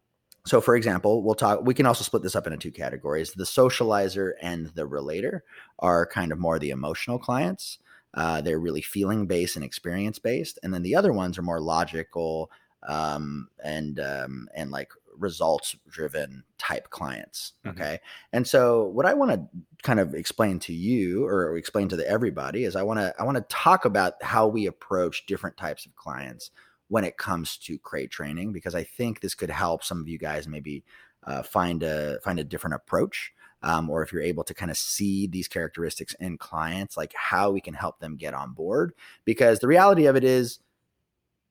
[0.46, 1.66] so, for example, we'll talk.
[1.66, 5.44] We can also split this up into two categories: the socializer and the relator
[5.80, 7.80] are kind of more the emotional clients.
[8.14, 11.60] Uh, they're really feeling based and experience based, and then the other ones are more
[11.60, 12.52] logical
[12.88, 17.54] um, and um, and like results driven type clients.
[17.66, 17.72] Mhm.
[17.72, 18.00] Okay,
[18.32, 19.48] and so what I want to
[19.82, 23.24] kind of explain to you or explain to the everybody is I want to I
[23.24, 26.52] want to talk about how we approach different types of clients
[26.88, 30.18] when it comes to crate training because I think this could help some of you
[30.18, 30.84] guys maybe
[31.24, 33.32] uh, find a find a different approach.
[33.64, 37.50] Um, or if you're able to kind of see these characteristics in clients, like how
[37.50, 38.94] we can help them get on board.
[39.24, 40.60] Because the reality of it is,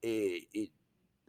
[0.01, 0.69] it, it,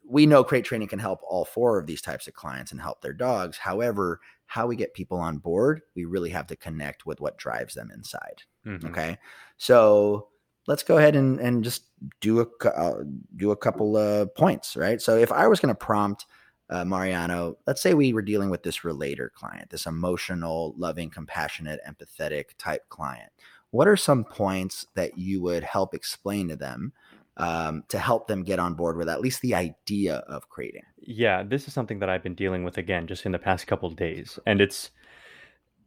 [0.07, 3.01] we know crate training can help all four of these types of clients and help
[3.01, 3.57] their dogs.
[3.57, 7.73] However, how we get people on board, we really have to connect with what drives
[7.73, 8.43] them inside.
[8.65, 8.87] Mhm.
[8.89, 9.17] Okay.
[9.57, 10.27] So
[10.67, 11.83] let's go ahead and, and just
[12.21, 13.03] do a uh,
[13.35, 15.01] do a couple of points, right?
[15.01, 16.25] So if I was going to prompt
[16.69, 21.79] uh, Mariano, let's say we were dealing with this relator client, this emotional, loving, compassionate,
[21.87, 23.31] empathetic type client.
[23.71, 26.93] What are some points that you would help explain to them
[27.37, 30.83] um, to help them get on board with at least the idea of creating?
[30.97, 33.89] Yeah, this is something that I've been dealing with again just in the past couple
[33.91, 34.89] days, and it's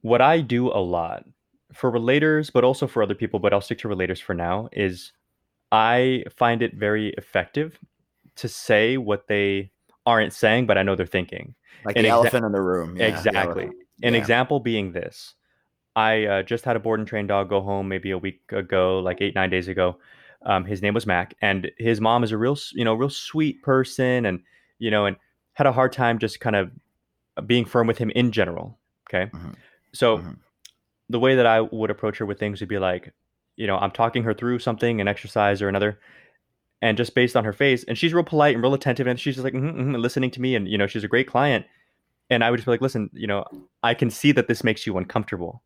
[0.03, 1.25] what I do a lot
[1.73, 3.41] for relators, but also for other people.
[3.41, 4.69] But I'll stick to relators for now.
[4.73, 5.13] Is
[5.73, 7.79] I find it very effective
[8.37, 9.71] to say what they
[10.07, 11.55] aren't saying, but I know they're thinking.
[11.85, 12.97] Like An the exa- elephant in the room.
[12.97, 13.71] Yeah, exactly.
[14.03, 14.21] An yeah.
[14.21, 15.35] example being this.
[15.97, 19.01] I uh, just had a board and train dog go home maybe a week ago,
[19.01, 19.99] like eight, nine days ago.
[20.43, 23.61] Um, his name was Mac, and his mom is a real, you know, real sweet
[23.63, 24.41] person, and
[24.79, 25.17] you know, and
[25.55, 26.71] had a hard time just kind of
[27.47, 28.79] being firm with him in general.
[29.11, 29.51] Okay, mm-hmm.
[29.93, 30.31] so mm-hmm.
[31.09, 33.13] The way that I would approach her with things would be like,
[33.57, 35.99] you know, I'm talking her through something, an exercise or another,
[36.81, 39.35] and just based on her face and she's real polite and real attentive and she's
[39.35, 41.67] just like mm-hmm, mm-hmm, listening to me and you know she's a great client
[42.31, 43.45] and i would just be like listen you know
[43.83, 45.63] i can see that this makes you uncomfortable.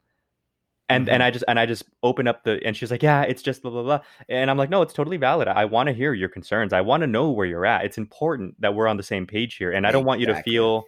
[0.89, 1.15] And mm-hmm.
[1.15, 3.63] and i just and i just open up the and she's like yeah it's just
[3.63, 5.49] blah blah blah and i'm like no it's totally valid.
[5.49, 6.73] I want to hear your concerns.
[6.73, 7.85] I want to know where you're at.
[7.85, 10.43] It's important that we're on the same page here and i don't want you to
[10.43, 10.85] feel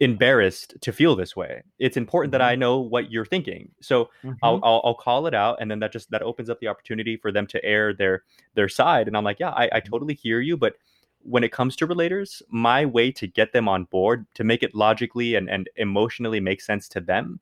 [0.00, 1.62] embarrassed to feel this way.
[1.78, 2.40] It's important mm-hmm.
[2.40, 3.70] that I know what you're thinking.
[3.80, 4.32] So mm-hmm.
[4.42, 7.16] I'll, I'll, I'll call it out, and then that just that opens up the opportunity
[7.16, 9.06] for them to air their their side.
[9.06, 9.90] And I'm like, yeah, I, I mm-hmm.
[9.90, 10.76] totally hear you, but
[11.24, 14.74] when it comes to relators, my way to get them on board to make it
[14.74, 17.40] logically and, and emotionally make sense to them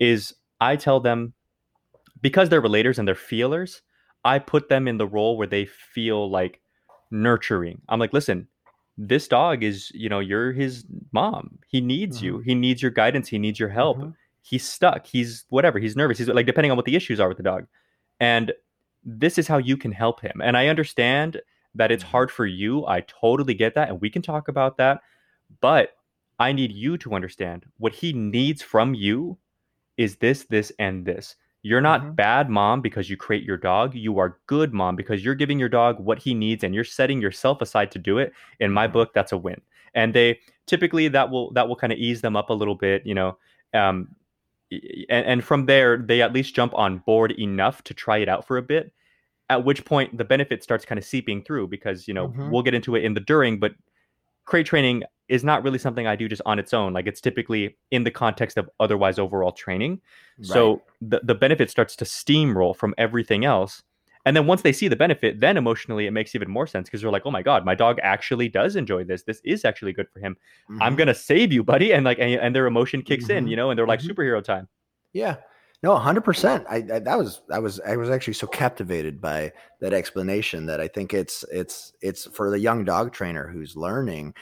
[0.00, 1.32] is I tell them
[2.20, 3.82] because they're relators and they're feelers,
[4.24, 6.60] I put them in the role where they feel like
[7.10, 7.82] nurturing.
[7.88, 8.48] I'm like, listen,
[8.96, 11.58] this dog is you know you're his mom.
[11.66, 12.26] He needs mm-hmm.
[12.26, 13.28] you he needs your guidance.
[13.28, 13.98] He needs your help.
[13.98, 14.10] Mm-hmm.
[14.42, 15.06] he's stuck.
[15.06, 15.78] He's whatever.
[15.78, 16.18] He's nervous.
[16.18, 17.66] He's like depending on what the issues are with the dog.
[18.20, 18.52] And
[19.04, 20.40] this is how you can help him.
[20.42, 21.40] And i understand
[21.74, 22.10] that it's mm-hmm.
[22.10, 22.86] hard for you.
[22.86, 25.00] I totally get that and we can talk about that.
[25.60, 25.96] But
[26.38, 29.38] i need you to understand what he needs from you
[29.96, 32.12] is this this and this you're not mm-hmm.
[32.12, 33.94] bad mom because you crate your dog.
[33.94, 37.22] You are good mom because you're giving your dog what he needs and you're setting
[37.22, 38.34] yourself aside to do it.
[38.60, 38.92] In my mm-hmm.
[38.92, 39.62] book, that's a win.
[39.94, 43.06] And they typically that will that will kind of ease them up a little bit,
[43.06, 43.38] you know.
[43.72, 44.08] Um,
[44.70, 48.46] and, and from there, they at least jump on board enough to try it out
[48.46, 48.92] for a bit.
[49.48, 52.50] At which point, the benefit starts kind of seeping through because you know mm-hmm.
[52.50, 53.72] we'll get into it in the during, but
[54.44, 56.92] crate training is not really something I do just on its own.
[56.92, 60.00] Like it's typically in the context of otherwise overall training.
[60.38, 60.46] Right.
[60.46, 63.82] So the, the benefit starts to steamroll from everything else.
[64.26, 67.02] And then once they see the benefit, then emotionally it makes even more sense because
[67.02, 69.22] they're like, oh my God, my dog actually does enjoy this.
[69.22, 70.36] This is actually good for him.
[70.70, 70.82] Mm-hmm.
[70.82, 71.92] I'm gonna save you, buddy.
[71.92, 73.38] And like and, and their emotion kicks mm-hmm.
[73.38, 74.10] in, you know, and they're like mm-hmm.
[74.10, 74.68] superhero time.
[75.12, 75.36] Yeah.
[75.84, 76.64] No, hundred percent.
[76.70, 80.80] I, I that was I was I was actually so captivated by that explanation that
[80.80, 84.32] I think it's it's it's for the young dog trainer who's learning.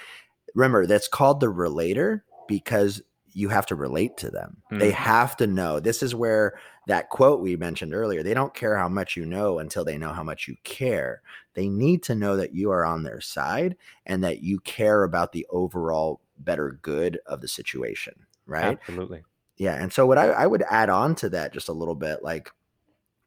[0.55, 3.03] Remember, that's called the relator because
[3.35, 4.59] you have to relate to them.
[4.71, 4.81] Mm.
[4.81, 5.81] They have to know.
[5.81, 9.59] This is where that quote we mentioned earlier, they don't care how much you know
[9.59, 11.23] until they know how much you care.
[11.55, 15.33] They need to know that you are on their side and that you care about
[15.33, 18.15] the overall better good of the situation,
[18.47, 18.79] right?
[18.81, 19.23] Absolutely.
[19.57, 19.81] Yeah.
[19.81, 22.51] And so what I, I would add on to that just a little bit, like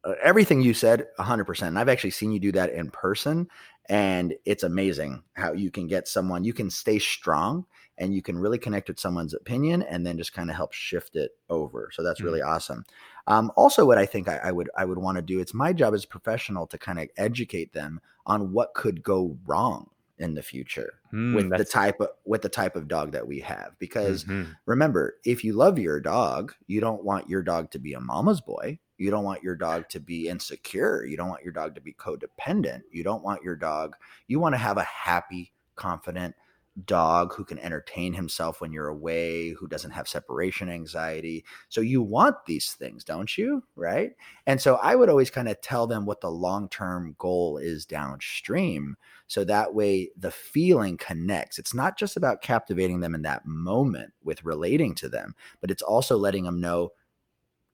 [0.03, 3.47] uh, everything you said 100% and i've actually seen you do that in person
[3.89, 7.65] and it's amazing how you can get someone you can stay strong
[7.98, 11.15] and you can really connect with someone's opinion and then just kind of help shift
[11.15, 12.28] it over so that's mm-hmm.
[12.28, 12.84] really awesome
[13.28, 15.74] um, also what i think I, I would i would want to do it's my
[15.74, 20.34] job as a professional to kind of educate them on what could go wrong in
[20.34, 23.71] the future mm, with the type of with the type of dog that we have
[23.80, 24.50] because mm-hmm.
[24.65, 28.39] remember if you love your dog you don't want your dog to be a mama's
[28.39, 31.81] boy you don't want your dog to be insecure you don't want your dog to
[31.81, 33.95] be codependent you don't want your dog
[34.27, 36.36] you want to have a happy confident
[36.84, 41.45] dog who can entertain himself when you're away, who doesn't have separation anxiety.
[41.69, 43.63] So you want these things, don't you?
[43.75, 44.12] Right.
[44.45, 47.86] And so I would always kind of tell them what the long term goal is
[47.86, 48.97] downstream.
[49.27, 51.60] So that way the feeling connects.
[51.60, 55.84] It's not just about captivating them in that moment with relating to them, but it's
[55.84, 56.91] also letting them know,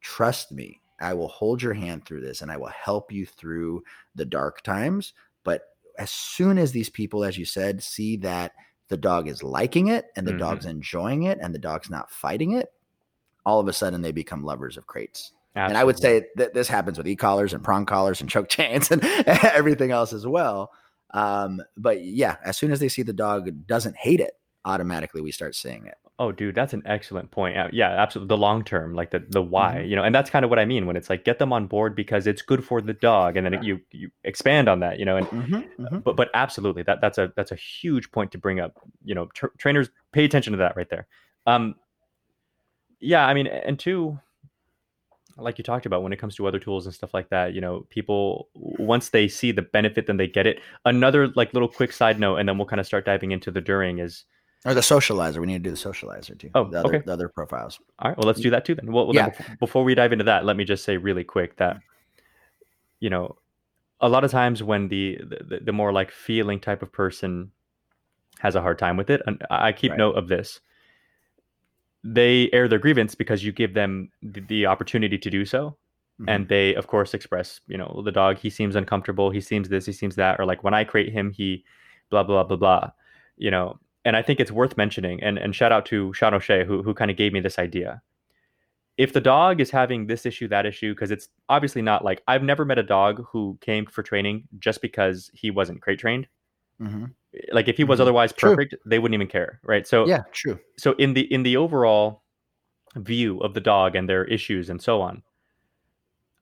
[0.01, 3.83] trust me, I will hold your hand through this and I will help you through
[4.15, 5.13] the dark times.
[5.43, 5.63] But
[5.97, 8.53] as soon as these people, as you said, see that
[8.87, 10.39] the dog is liking it and the mm-hmm.
[10.39, 12.71] dog's enjoying it and the dog's not fighting it,
[13.45, 15.31] all of a sudden they become lovers of crates.
[15.55, 15.71] Absolutely.
[15.71, 18.91] And I would say that this happens with e-collars and prong collars and choke chains
[18.91, 20.71] and everything else as well.
[21.13, 24.33] Um, but yeah, as soon as they see the dog doesn't hate it,
[24.63, 25.95] automatically we start seeing it.
[26.21, 27.57] Oh, dude, that's an excellent point.
[27.57, 28.27] Uh, Yeah, absolutely.
[28.27, 29.89] The long term, like the the why, Mhm.
[29.89, 31.65] you know, and that's kind of what I mean when it's like get them on
[31.65, 34.99] board because it's good for the dog, and then it, you you expand on that,
[34.99, 36.03] you know, and Mhm, mhm.
[36.03, 38.73] but but absolutely that that's a that's a huge point to bring up.
[39.03, 41.07] You know, tr- trainers pay attention to that right there.
[41.47, 41.73] Um,
[42.99, 44.19] yeah, I mean, and two,
[45.37, 47.61] like you talked about when it comes to other tools and stuff like that, you
[47.61, 50.59] know, people once they see the benefit, then they get it.
[50.85, 53.61] Another like little quick side note, and then we'll kind of start diving into the
[53.61, 54.25] during is
[54.65, 55.39] Or the socializer.
[55.39, 56.51] We need to do the socializer too.
[56.53, 57.03] Oh, the other, okay.
[57.05, 57.79] the other profiles.
[57.99, 58.91] All right, well, let's do that too then.
[58.91, 59.29] Well, well, Yeah.
[59.29, 61.79] then before we dive into that, let me just say really quick that
[62.99, 63.35] you know,
[63.99, 67.51] a lot of times when the the, the more like feeling type of person
[68.39, 69.97] has a hard time with it, and I keep Right.
[69.97, 70.59] note of this.
[72.03, 75.77] They air their grievance because you give them the, the opportunity to do so,
[76.19, 76.25] Mhm.
[76.27, 79.85] and they of course express, you know, the dog he seems uncomfortable, he seems this,
[79.87, 81.63] he seems that, or like when I crate him, he
[82.11, 82.91] blah blah blah blah,
[83.37, 83.79] you know.
[84.05, 86.93] And I think it's worth mentioning, and and shout out to Sean O'Shea who who
[86.93, 88.01] kind of gave me this idea
[88.97, 92.43] if the dog is having this issue, that issue, because it's obviously not like I've
[92.43, 96.27] never met a dog who came for training just because he wasn't crate trained.
[96.81, 97.13] Mhm.
[97.51, 98.03] Like if he was Mhm.
[98.03, 98.51] otherwise True.
[98.55, 99.87] perfect, they wouldn't even care, right?
[99.87, 100.59] So Yeah, true.
[100.77, 102.23] so in the in the overall
[102.97, 105.23] view of the dog and their issues and so on,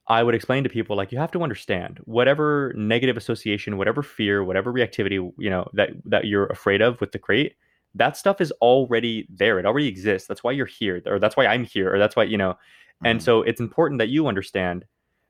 [0.09, 4.43] I would explain to people like you have to understand whatever negative association, whatever fear,
[4.43, 7.55] whatever reactivity, you know, that that you're afraid of with the crate,
[7.93, 9.59] that stuff is already there.
[9.59, 10.27] It already exists.
[10.27, 12.57] That's why you're here, or that's why I'm here, or that's why, you know,
[13.03, 13.23] and Mhm.
[13.23, 14.85] so it's important that you understand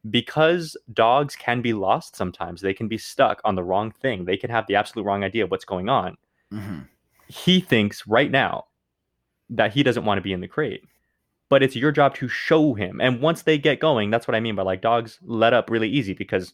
[0.10, 2.62] because dogs can be lost sometimes.
[2.62, 4.24] They can be stuck on the wrong thing.
[4.26, 6.18] They can have the absolute wrong idea of what's going on.
[6.54, 6.88] Mhm.
[7.28, 8.66] He thinks right now
[9.50, 10.84] that he doesn't want to be in the crate.
[11.50, 13.02] But it's your job to show him.
[13.02, 15.90] And once they get going, that's what I mean by like dogs let up really
[15.90, 16.54] easy because,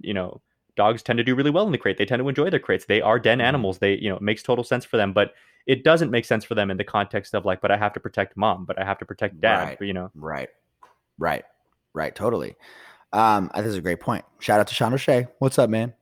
[0.00, 0.40] you know,
[0.76, 1.98] dogs tend to do really well in the crate.
[1.98, 2.86] They tend to enjoy their crates.
[2.86, 3.42] They are den Mhm.
[3.44, 3.78] animals.
[3.78, 5.12] They, you know, it makes total sense for them.
[5.12, 5.34] But
[5.66, 8.00] it doesn't make sense for them in the context of like, but I have to
[8.00, 9.80] protect mom, but I have to protect dad, Right.
[9.82, 10.10] you know.
[10.14, 10.48] Right.
[11.18, 11.44] Right.
[11.92, 12.14] Right.
[12.14, 12.56] Totally.
[13.12, 14.24] Um, I think it's a great point.
[14.38, 15.26] Shout out to Sean O'Shea.
[15.38, 15.92] What's up, man?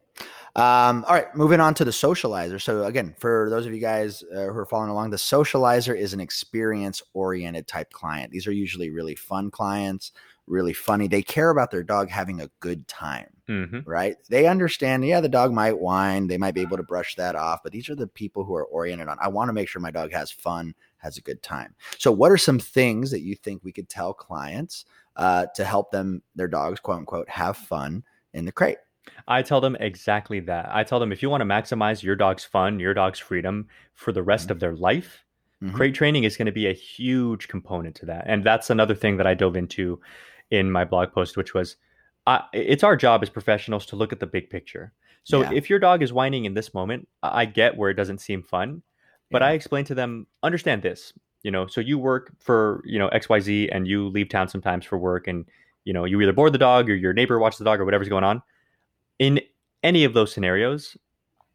[0.58, 2.60] Um, all right, moving on to the socializer.
[2.60, 6.12] So again, for those of you guys uh, who are following along, the socializer is
[6.12, 8.32] an experience-oriented type client.
[8.32, 10.10] These are usually really fun clients,
[10.48, 11.06] really funny.
[11.06, 14.16] They care about their dog having a good time hmm right?
[14.28, 16.26] They understand, yeah, the dog might whine.
[16.26, 18.66] They might be able to brush that off, but these are the people who are
[18.66, 21.74] oriented on, I want to make sure my dog has fun, has a good time.
[21.96, 24.84] So, what are some things that you think we could tell clients
[25.16, 28.78] uh, to help them, their dogs, quote unquote, have fun in the crate?
[29.26, 30.68] I tell them exactly that.
[30.72, 34.12] I tell them if you want to maximize your dog's fun, your dog's freedom for
[34.12, 34.52] the rest Mhm.
[34.52, 35.24] of their life,
[35.62, 35.74] Mhm.
[35.74, 38.24] crate training is going to be a huge component to that.
[38.26, 40.00] And that's another thing that I dove into
[40.50, 41.76] in my blog post, which was
[42.26, 44.92] uh, it's our job as professionals to look at the big picture.
[45.24, 45.50] So Yeah.
[45.52, 48.42] if your dog is whining in this moment, I I get where it doesn't seem
[48.42, 48.82] fun,
[49.30, 49.48] but Yeah.
[49.48, 53.70] I explain to them, understand this, you know, so you work for, you know, XYZ
[53.72, 55.46] and you leave town sometimes for work and,
[55.84, 58.10] you know, you either board the dog or your neighbor watches the dog or whatever's
[58.10, 58.42] going on.
[59.18, 59.40] In
[59.82, 60.96] any of those scenarios,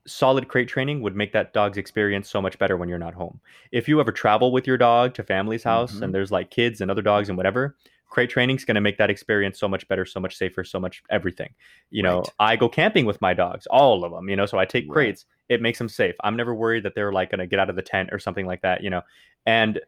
[0.08, 3.40] solid crate training would make that dog's experience so much better when you're not home.
[3.72, 6.04] If you ever travel with your dog to family's house Mhm.
[6.04, 7.78] and there's like kids and other dogs and whatever,
[8.10, 10.80] crate training is going to make that experience so much better, so much safer, so
[10.80, 11.54] much everything.
[11.90, 12.30] You know, Right.
[12.40, 14.94] I go camping with my dogs, all of them, you know, so I take Right.
[14.94, 15.26] crates.
[15.50, 16.16] It makes them safe.
[16.24, 18.46] I'm never worried that they're like going to get out of the tent or something
[18.46, 19.02] like that, you know.
[19.46, 19.80] And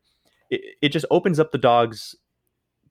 [0.49, 2.15] it, it just opens up the dog's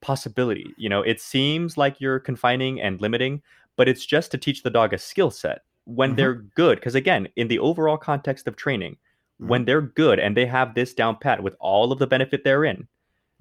[0.01, 0.67] possibility.
[0.77, 3.41] You know, it seems like you're confining and limiting,
[3.75, 6.15] but it's just to teach the dog a skill set when Mhm.
[6.17, 6.79] they're good.
[6.79, 8.97] Because again, in the overall context of training,
[9.37, 12.63] when they're good and they have this down pat with all of the benefit they're
[12.63, 12.87] in,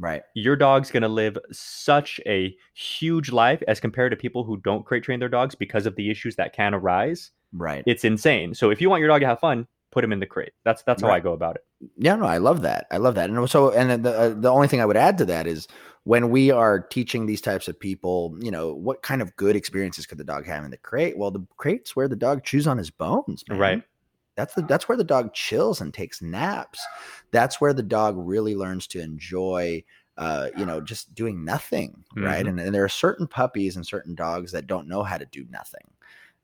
[0.01, 0.23] Right.
[0.35, 4.85] your dog's going to live such a huge life as compared to people who don't
[4.85, 7.31] crate train their dogs because of the issues that can arise.
[7.53, 7.85] Right.
[7.87, 8.55] It's insane.
[8.55, 10.53] So if you want your dog to have fun, put him in the crate.
[10.65, 11.17] That's that's how Right.
[11.17, 11.65] I go about it.
[11.97, 12.87] Yeah, no, I love that.
[12.91, 13.31] I love that.
[13.31, 15.67] And so, and the uh, the only thing I would add to that is
[16.03, 20.05] when we are teaching these types of people, you know, what kind of good experiences
[20.07, 21.17] could the dog have in the crate?
[21.17, 23.59] Well, the crate's where the dog chews on his bones, man.
[23.59, 23.83] Right.
[24.37, 26.81] That's the that's where the dog chills and takes naps.
[27.31, 29.85] That's where the dog really learns to enjoy
[30.17, 32.45] uh, you know, just doing nothing, right?
[32.45, 32.49] Mhm.
[32.51, 35.45] And, and there are certain puppies and certain dogs that don't know how to do
[35.51, 35.91] nothing,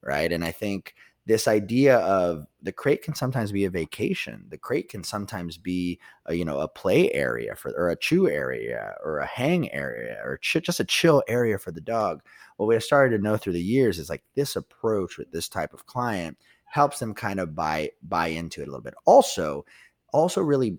[0.02, 0.32] right?
[0.32, 0.94] And I think
[1.26, 4.46] this idea of the crate can sometimes be a vacation.
[4.48, 8.28] The crate can sometimes be, a, you know, a play area for, or a chew
[8.28, 12.22] area, or a hang area, or ch- just a chill area for the dog.
[12.56, 15.48] What we have started to know through the years is like this approach with this
[15.48, 18.94] type of client helps them kind of buy buy into it a little bit.
[19.04, 19.64] Also,
[20.12, 20.78] also really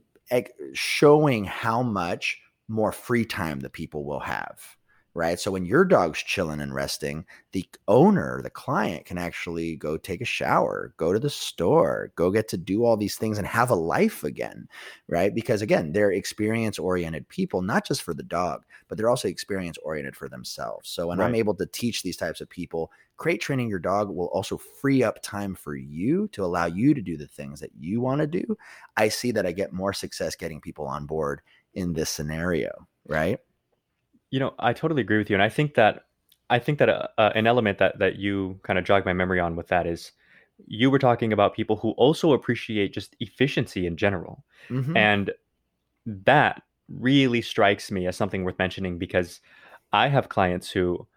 [0.73, 4.77] showing how much more free time the people will have
[5.13, 5.39] right?
[5.39, 10.21] So when your dog's chilling and resting, the owner, the client can actually go take
[10.21, 13.69] a shower, go to the store, go get to do all these things and have
[13.69, 14.67] a life again,
[15.07, 15.35] right?
[15.35, 19.77] Because again, they're experience oriented people, not just for the dog, but they're also experience
[19.83, 20.89] oriented for themselves.
[20.89, 21.27] So when right.
[21.27, 25.03] I'm able to teach these types of people, crate training your dog will also free
[25.03, 28.27] up time for you to allow you to do the things that you want to
[28.27, 28.57] do.
[28.95, 31.41] I see that I get more success getting people on board
[31.73, 33.39] in this scenario, right?
[34.31, 36.05] You know, I totally agree with you, and I think that
[36.49, 39.39] I think that uh, uh, an element that that you kind of jog my memory
[39.39, 40.11] on with that is
[40.67, 44.95] you were talking about people who also appreciate just efficiency in general, mm-hmm.
[44.97, 45.31] and
[46.05, 49.39] that really strikes me as something worth mentioning because
[49.93, 51.07] I have clients who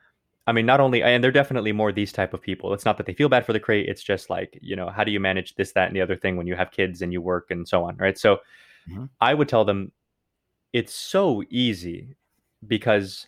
[0.46, 2.74] I mean, not only, and they're definitely more these type of people.
[2.74, 3.88] It's not that they feel bad for the crate.
[3.88, 6.36] It's just like, you know, how do you manage this, that, and the other thing
[6.36, 8.18] when you have kids and you work and so on, right?
[8.18, 8.36] So
[8.88, 9.06] mm-hmm.
[9.22, 9.90] I would tell them
[10.74, 12.14] it's so easy
[12.66, 13.26] because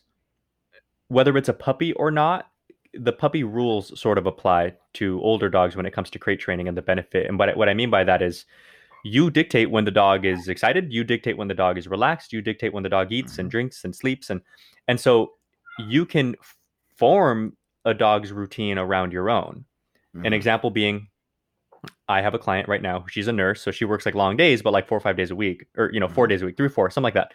[1.08, 2.46] whether it's a puppy or not,
[2.94, 6.68] the puppy rules sort of apply to older dogs when it comes to crate training
[6.68, 7.26] and the benefit.
[7.26, 8.44] And what what I mean by that is
[9.04, 12.40] you dictate when the dog is excited, you dictate when the dog is relaxed, you
[12.40, 13.42] dictate when the dog eats mm-hmm.
[13.42, 14.40] and drinks and sleeps and
[14.88, 15.32] and so
[15.78, 16.34] you can
[16.96, 19.64] form a dog's routine around your own.
[20.16, 20.26] Mm-hmm.
[20.26, 21.08] An example being
[22.08, 23.04] I have a client right now.
[23.08, 25.30] She's a nurse, so she works like long days, but like four or five days
[25.30, 26.30] a week, or you know, 4 mm-hmm.
[26.30, 27.32] days a week, three, four, something like that.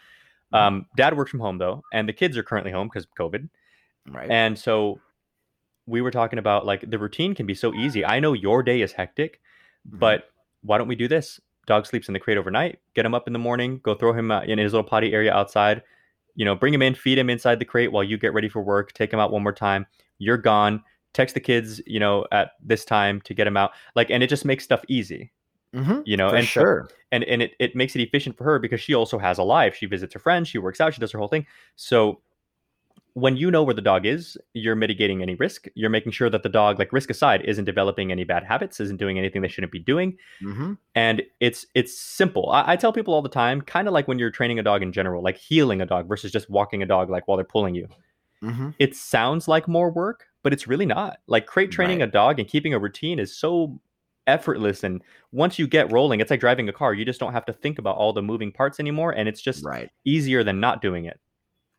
[0.53, 0.55] Mm-hmm.
[0.55, 3.49] Um, dad works from home though, and the kids are currently home because COVID.
[4.09, 4.29] Right.
[4.29, 4.99] And so
[5.85, 8.05] we were talking about like the routine can be so easy.
[8.05, 9.39] I know your day is hectic,
[9.87, 9.99] mm-hmm.
[9.99, 10.25] but
[10.61, 11.39] why don't we do this?
[11.67, 12.79] Dog sleeps in the crate overnight.
[12.95, 13.79] Get him up in the morning.
[13.83, 15.83] Go throw him uh, in his little potty area outside.
[16.35, 18.61] You know, bring him in, feed him inside the crate while you get ready for
[18.61, 18.93] work.
[18.93, 19.85] Take him out one more time.
[20.17, 20.83] You're gone.
[21.13, 23.71] Text the kids, you know, at this time to get him out.
[23.95, 25.31] Like, and it just makes stuff easy.
[25.73, 28.81] Mm-hmm, you know, and sure, and and it, it makes it efficient for her because
[28.81, 29.75] she also has a life.
[29.75, 31.45] She visits her friends, she works out, she does her whole thing.
[31.77, 32.19] So
[33.13, 35.67] when you know where the dog is, you're mitigating any risk.
[35.75, 38.97] You're making sure that the dog, like risk aside, isn't developing any bad habits, isn't
[38.97, 40.17] doing anything they shouldn't be doing.
[40.41, 40.73] Mm-hmm.
[40.95, 42.49] And it's it's simple.
[42.51, 44.81] I, I, tell people all the time, kind of like when you're training a dog
[44.81, 47.75] in general, like heeling a dog versus just walking a dog like while they're pulling
[47.75, 47.87] you.
[48.43, 48.69] Mm-hmm.
[48.79, 51.19] It sounds like more work, but it's really not.
[51.27, 52.07] Like crate training right.
[52.07, 53.79] a dog and keeping a routine is so
[54.27, 55.01] effortless and
[55.31, 57.79] once you get rolling it's like driving a car you just don't have to think
[57.79, 59.89] about all the moving parts anymore and it's just right.
[60.05, 61.19] easier than not doing it.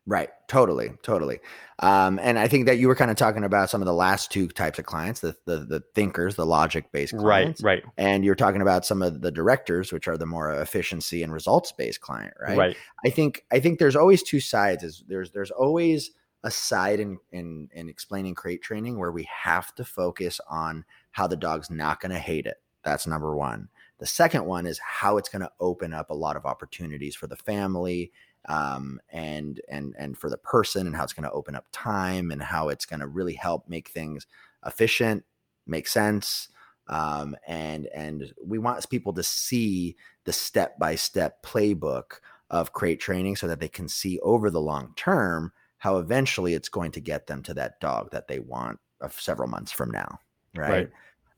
[0.05, 1.39] Right totally totally.
[1.79, 4.31] Um, and i think that you were kind of talking about some of the last
[4.31, 7.83] two types of clients the the, the thinkers the logic based clients right.
[7.83, 11.31] right and you're talking about some of the directors which are the more efficiency and
[11.31, 12.57] results based client right?
[12.57, 12.77] Right.
[13.05, 16.11] I think i think there's always two sides is there's there's always
[16.43, 20.83] a side in in in explaining crate training where we have to focus on
[21.13, 22.57] how the dog's not going to hate it.
[22.83, 23.69] That's number one.
[23.99, 27.27] The second one is how it's going to open up a lot of opportunities for
[27.27, 28.11] the family
[28.49, 32.29] um, and and and for the person, and how it's going to open up time,
[32.29, 34.27] and how it's going to really help make things
[34.65, 35.23] efficient,
[35.65, 36.49] make sense,
[36.87, 39.95] um, and and we want people to see
[40.25, 44.59] the step by step playbook of crate training so that they can see over the
[44.59, 48.79] long term how eventually it's going to get them to that dog that they want
[48.99, 50.19] of several months from now
[50.55, 50.89] right, right.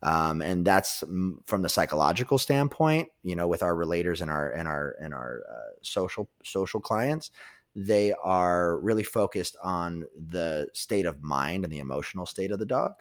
[0.01, 1.03] Um, and that's
[1.45, 5.41] from the psychological standpoint you know with our relators and our and our and our
[5.49, 7.31] uh, social social clients
[7.75, 12.65] they are really focused on the state of mind and the emotional state of the
[12.65, 12.93] dog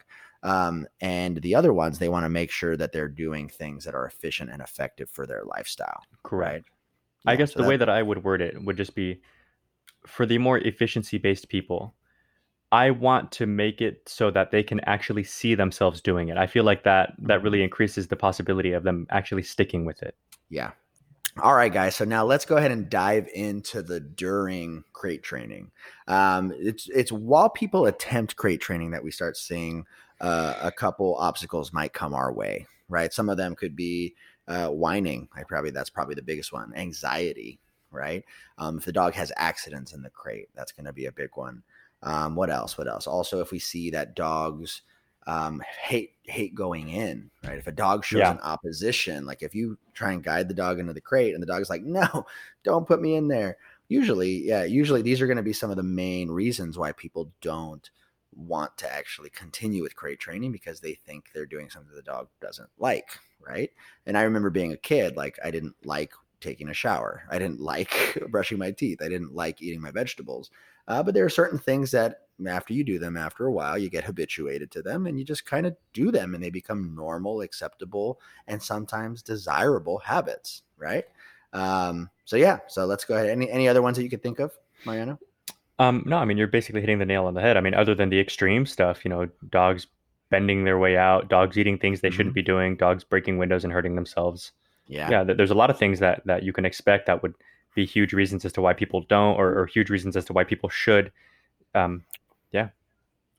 [0.43, 3.95] um, and the other ones they want to make sure that they're doing things that
[3.95, 6.69] are efficient and effective for their lifestyle correct
[7.25, 7.33] right?
[7.33, 9.21] i guess so the that, way that i would word it would just be
[10.07, 11.93] for the more efficiency based people
[12.75, 16.35] I want to make it so that they can actually see themselves doing it.
[16.35, 17.65] I feel like that that really mm-hmm.
[17.65, 20.13] increases the possibility of them actually sticking with it.
[20.49, 20.71] Yeah.
[21.41, 21.95] All right, guys.
[21.95, 25.71] So now let's go ahead and dive into the during crate training.
[26.09, 29.85] Um, it's it's while people attempt crate training that we start seeing
[30.19, 32.67] uh, a couple obstacles might come our way.
[32.89, 33.13] Right.
[33.13, 34.15] Some of them could be
[34.49, 35.29] uh, whining.
[35.33, 36.73] I probably that's probably the biggest one.
[36.75, 37.57] Anxiety.
[37.89, 38.25] Right.
[38.57, 41.29] Um, if the dog has accidents in the crate, that's going to be a big
[41.35, 41.63] one.
[42.05, 42.77] Um, what else?
[42.77, 43.07] What else?
[43.07, 44.83] Also, if we see that dogs
[45.27, 47.57] um, hate hate going in, right?
[47.57, 48.31] If a dog shows yeah.
[48.31, 51.47] an opposition, like if you try and guide the dog into the crate and the
[51.47, 52.25] dog's like, "No,
[52.63, 55.77] don't put me in there." Usually, yeah, usually these are going to be some of
[55.77, 57.89] the main reasons why people don't
[58.35, 62.27] want to actually continue with crate training because they think they're doing something the dog
[62.41, 63.71] doesn't like, right?
[64.05, 67.23] And I remember being a kid, like I didn't like taking a shower.
[67.29, 69.01] I didn't like brushing my teeth.
[69.01, 70.51] I didn't like eating my vegetables.
[70.87, 73.89] Uh, but there are certain things that after you do them, after a while, you
[73.89, 77.41] get habituated to them and you just kind of do them and they become normal,
[77.41, 81.05] acceptable, and sometimes desirable habits, right?
[81.53, 83.29] Um, so yeah, so let's go ahead.
[83.29, 84.51] Any any other ones that you could think of,
[84.85, 85.17] Mariano?
[85.79, 87.55] Um, no, I mean you're basically hitting the nail on the head.
[87.57, 89.87] I mean, other than the extreme stuff, you know, dogs
[90.29, 92.35] bending their way out, dogs eating things they shouldn't Mhm.
[92.35, 94.51] be doing, dogs breaking windows and hurting themselves.
[94.87, 95.09] Yeah.
[95.09, 97.33] Yeah, there's a lot of things that that you can expect that would
[97.75, 100.43] be huge reasons as to why people don't, or, or huge reasons as to why
[100.43, 101.11] people should.
[101.75, 102.05] Um,
[102.51, 102.69] Yeah,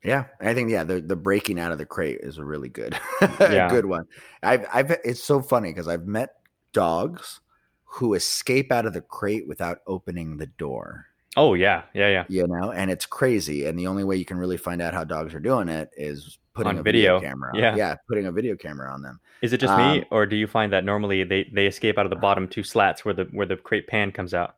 [0.04, 2.96] Yeah, I think yeah, the the breaking out of the crate is a really good,
[3.48, 3.68] Yeah.
[3.68, 4.04] good one.
[4.42, 6.30] I've I've it's so funny because I've met
[6.72, 7.40] dogs
[7.84, 11.06] who escape out of the crate without opening the door.
[11.36, 12.24] oh yeah, yeah, yeah.
[12.28, 13.66] You know, and it's crazy.
[13.66, 16.38] And the only way you can really find out how dogs are doing it is
[16.56, 17.28] putting On a video, video.
[17.30, 17.50] camera.
[17.54, 17.58] On.
[17.60, 17.76] Yeah.
[17.76, 19.20] yeah, putting a video camera on them.
[19.42, 22.06] Is it just me, Um, or do you find that normally they they escape out
[22.06, 24.56] of the bottom two slats where the where the crate pan comes out?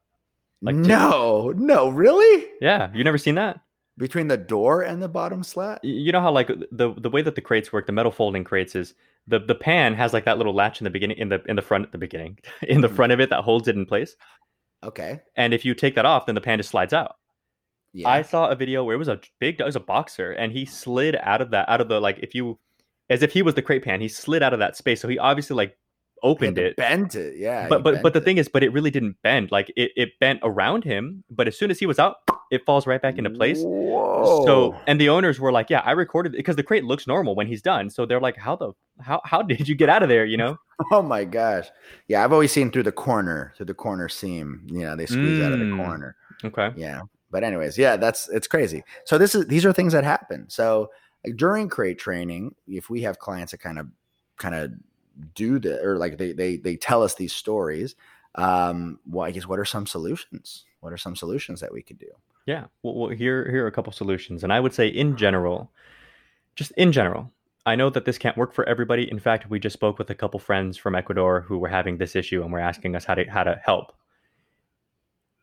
[0.63, 2.47] Like to- no, no, really.
[2.61, 3.61] Yeah, you never seen that?
[3.99, 5.85] Between the door and the bottom slat.
[5.85, 8.75] You know how like the the way that the crates work, the metal folding crates
[8.77, 8.95] is
[9.27, 11.63] the the pan has like that little latch in the beginning in the in the
[11.63, 12.95] front at the beginning in the Mhm.
[12.97, 14.17] front of it that holds it in place.
[14.85, 15.21] Okay.
[15.37, 17.17] And if you take that off, then the pan just slides out.
[17.93, 18.09] Yeah.
[18.09, 20.65] I saw a video where it was a big, it was a boxer, and he
[20.65, 22.59] slid out of that, out of the like, if you,
[23.11, 25.01] as if he was the crate pan, he slid out of that space.
[25.01, 25.77] So he obviously like
[26.23, 27.37] opened it, Bent it.
[27.39, 27.69] Yeah.
[27.69, 28.25] but but but the it.
[28.25, 29.51] thing is, but it really didn't bend.
[29.51, 32.17] Like it, it bent around him, but as soon as he was out,
[32.51, 33.61] it falls right back into place.
[33.63, 34.45] Whoa.
[34.45, 37.35] So and the owners were like, yeah, I recorded it because the crate looks normal
[37.37, 37.89] when he's done.
[37.89, 40.25] So they're like, how the how how did you get out of there?
[40.27, 40.57] You know?
[40.93, 41.67] Oh my gosh.
[42.07, 44.63] Yeah, I've always seen through the corner, through the corner seam.
[44.67, 45.77] You know, they squeeze out of the Mm.
[45.85, 46.15] corner.
[46.45, 46.71] Okay.
[46.77, 47.01] Yeah.
[47.31, 48.83] But anyways, yeah, that's it's crazy.
[49.05, 50.47] So this is these are things that happen.
[50.49, 50.91] So
[51.25, 53.89] like, during crate training, if we have clients that kind of
[54.37, 54.73] kind of
[55.35, 57.97] do the or like they they they tell us these stories,
[58.37, 60.65] um, well, I guess what are some solutions?
[60.81, 62.11] What are some solutions that we could do?
[62.47, 62.67] Yeah.
[62.83, 65.71] Well, well here here are a couple solutions, and I would say in general,
[66.55, 67.31] just in general,
[67.67, 69.11] I know that this can't work for everybody.
[69.11, 72.17] In fact, we just spoke with a couple friends from Ecuador who were having this
[72.17, 73.93] issue and were asking us how to how to help.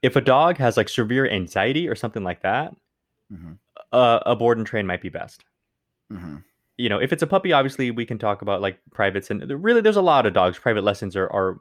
[0.02, 2.76] If a dog has like severe anxiety or something like that,
[3.30, 3.54] hmm
[3.92, 5.44] uh, a board and train might be best.
[6.12, 6.38] hmm
[6.78, 9.82] You know, if it's a puppy, obviously we can talk about like privates and really
[9.82, 10.60] there's a lot of dogs.
[10.60, 11.60] Private lessons are are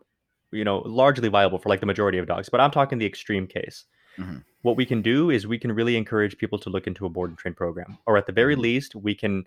[0.52, 3.46] you know largely viable for like the majority of dogs, but I'm talking the extreme
[3.46, 3.84] case.
[4.18, 4.44] Mhm.
[4.62, 7.30] What we can do is we can really encourage people to look into a board
[7.30, 8.60] and train program, or at the very Mhm.
[8.62, 9.44] least, we can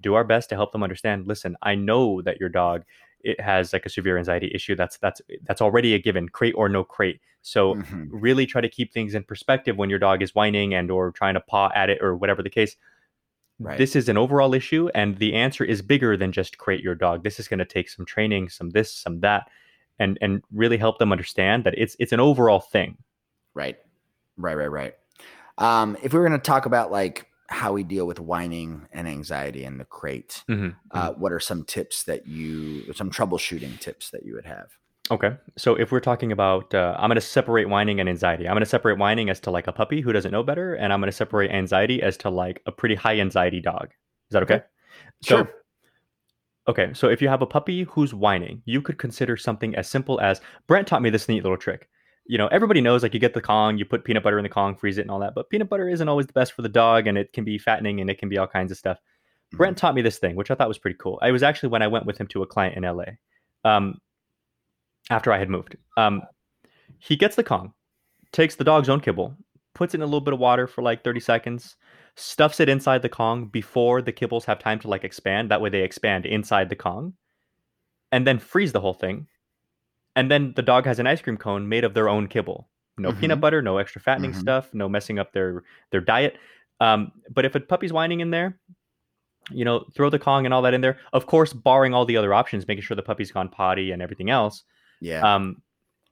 [0.00, 1.26] do our best to help them understand.
[1.26, 2.84] Listen, I know that your dog
[3.22, 4.74] it has like a severe anxiety issue.
[4.74, 7.20] That's that's that's already a given, crate or no crate.
[7.42, 8.08] So Mhm.
[8.10, 11.34] really try to keep things in perspective when your dog is whining and or trying
[11.34, 12.76] to paw at it or whatever the case.
[13.60, 13.76] Right.
[13.78, 17.24] This is an overall issue, and the answer is bigger than just crate your dog.
[17.24, 19.48] This is going to take some training, some this, some that,
[19.98, 22.96] and and really help them understand that it's it's an overall thing.
[23.54, 23.76] Right.
[24.36, 24.94] Right, right, right.
[25.58, 29.08] Um, if we were going to talk about like how we deal with whining and
[29.08, 34.10] anxiety in the crate, Mhm, uh, what are some tips that you, some troubleshooting tips
[34.10, 34.68] that you would have?
[35.10, 38.46] Okay, so if we're talking about, uh, I'm going to separate whining and anxiety.
[38.46, 40.92] I'm going to separate whining as to like a puppy who doesn't know better, and
[40.92, 43.88] I'm going to separate anxiety as to like a pretty high anxiety dog.
[44.28, 44.56] Is that okay?
[44.56, 44.64] Okay.
[45.22, 45.54] So, Sure.
[46.68, 50.20] okay, so if you have a puppy who's whining, you could consider something as simple
[50.20, 51.88] as Brent taught me this neat little trick.
[52.28, 54.48] You know, everybody knows like you get the Kong, you put peanut butter in the
[54.48, 56.68] Kong, freeze it, and all that, but peanut butter isn't always the best for the
[56.68, 58.98] dog, and it can be fattening and it can be all kinds of stuff.
[59.52, 61.18] Brent taught me this thing, which I thought was pretty cool.
[61.22, 63.04] I was actually when I went with him to a client in LA,
[63.64, 63.98] um,
[65.10, 65.76] after I had moved.
[65.96, 66.22] Um,
[66.98, 67.72] he gets the Kong,
[68.32, 69.34] takes the dog's own kibble,
[69.74, 71.76] puts it in a little bit of water for like 30 seconds,
[72.16, 75.50] stuffs it inside the Kong before the kibbles have time to like expand.
[75.50, 77.14] That way they expand inside the Kong,
[78.12, 79.26] and then freeze the whole thing.
[80.18, 82.68] And then the dog has an ice cream cone made of their own kibble.
[82.98, 83.20] No Mhm.
[83.20, 84.40] peanut butter, no extra fattening Mhm.
[84.40, 85.62] stuff, no messing up their
[85.92, 86.36] their diet.
[86.80, 88.58] Um, but if a puppy's whining in there,
[89.50, 90.98] you know, throw the Kong and all that in there.
[91.12, 94.28] Of course, barring all the other options, making sure the puppy's gone potty and everything
[94.30, 94.64] else.
[95.00, 95.22] Yeah.
[95.22, 95.62] Um,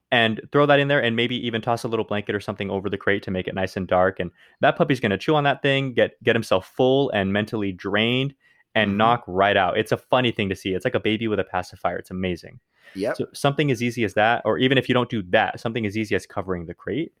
[0.09, 2.89] and throw that in there and maybe even toss a little blanket or something over
[2.89, 4.21] the crate to make it nice and dark.
[4.21, 4.31] And
[4.61, 8.33] that puppy's going to chew on that thing, get get himself full and mentally drained
[8.73, 8.95] and Mhm.
[8.95, 9.77] knock right out.
[9.77, 10.73] It's a funny thing to see.
[10.73, 11.97] It's like a baby with a pacifier.
[11.97, 12.59] It's amazing.
[12.95, 13.17] Yep.
[13.17, 15.97] So something as easy as that, or even if you don't do that, something as
[15.97, 17.13] easy as covering the crate.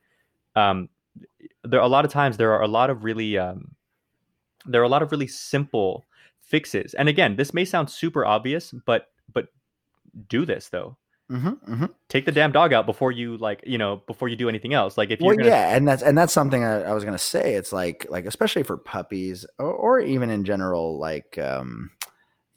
[0.55, 0.89] Um,
[1.63, 3.75] there a lot of times there are a lot of really um,
[4.65, 6.05] there are a lot of really simple
[6.41, 6.93] fixes.
[6.93, 9.47] And again, this may sound super obvious, but but
[10.29, 10.97] do this though.
[11.29, 14.47] hmm hmm Take the damn dog out before you like you know before you do
[14.49, 14.97] anything else.
[14.97, 17.17] Like if you're Well, gonna, yeah, and that's and that's something I, I was gonna
[17.17, 17.55] say.
[17.55, 21.91] It's like like especially for puppies or, or even in general, like um,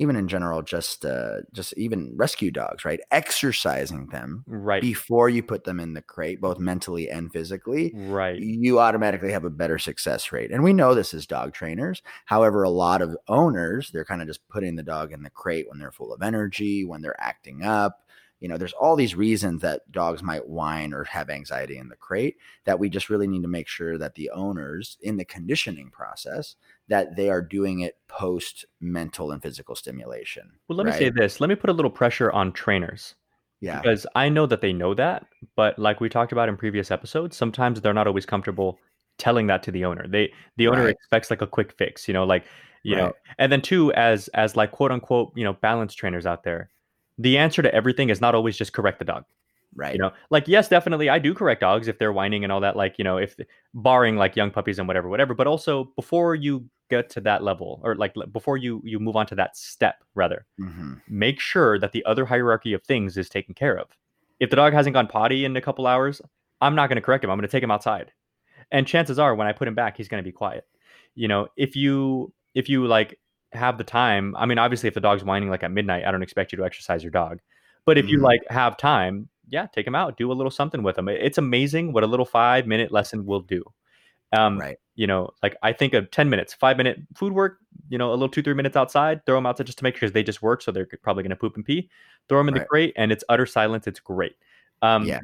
[0.01, 3.01] even in general, just uh, just even rescue dogs, right?
[3.11, 8.41] Exercising them right, before you put them in the crate, both mentally and physically, right,
[8.41, 10.51] you automatically have a better success rate.
[10.51, 12.03] And we know this as dog trainers.
[12.25, 15.69] However, a lot of owners, they're kind of just putting the dog in the crate
[15.69, 18.01] when they're full of energy, when they're acting up,
[18.41, 21.97] you know there's all these reasons that dogs might whine or have anxiety in the
[21.97, 25.91] crate that we just really need to make sure that the owners in the conditioning
[25.91, 26.57] process
[26.91, 30.93] that they are doing it post mental and physical stimulation well let right?
[30.93, 33.15] me say this let me put a little pressure on trainers
[33.61, 35.27] yeah because i know that they know that
[35.57, 38.79] but like we talked about in previous episodes sometimes they're not always comfortable
[39.17, 40.95] telling that to the owner they the owner right.
[40.95, 42.45] expects like a quick fix you know like
[42.83, 43.03] you right.
[43.03, 46.71] know and then two as as like quote unquote you know balance trainers out there
[47.19, 49.25] the answer to everything is not always just correct the dog
[49.77, 52.61] right you know like yes definitely i do correct dogs if they're whining and all
[52.61, 53.37] that like you know if
[53.75, 57.81] barring like young puppies and whatever whatever but also before you get to that level
[57.83, 60.95] or like before you you move on to that step rather mm-hmm.
[61.09, 63.89] make sure that the other hierarchy of things is taken care of
[64.39, 66.21] if the dog hasn't gone potty in a couple hours
[66.61, 68.13] i'm not going to correct him i'm going to take him outside
[68.71, 70.67] and chances are when i put him back he's going to be quiet
[71.15, 73.19] you know if you if you like
[73.53, 76.23] have the time, I mean, obviously, if the dog's whining like at midnight, I don't
[76.23, 77.41] expect you to exercise your dog.
[77.85, 78.13] But if mm-hmm.
[78.13, 81.09] you like have time, yeah, take him out, do a little something with him.
[81.09, 83.65] It's amazing what a little five minute lesson will do.
[84.33, 84.77] Um, right.
[84.95, 87.59] You know, like I think of 10 minutes, five minute food work,
[87.89, 90.11] you know, a little two, three minutes outside, throw them outside just to make sure
[90.11, 90.63] they just work.
[90.63, 91.89] So they're probably going to poop and pee,
[92.29, 92.61] throw them in right.
[92.61, 93.87] the crate and it's utter silence.
[93.87, 94.37] It's great.
[94.83, 95.21] Um, yeah.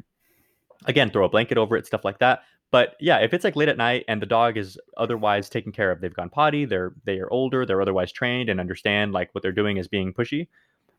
[0.85, 3.69] Again, throw a blanket over it, stuff like that but yeah, if it's like late
[3.69, 7.19] at night and the dog is otherwise taken care of, they've gone potty, they're they
[7.19, 10.47] are older, they're otherwise trained and understand like what they're doing is being pushy.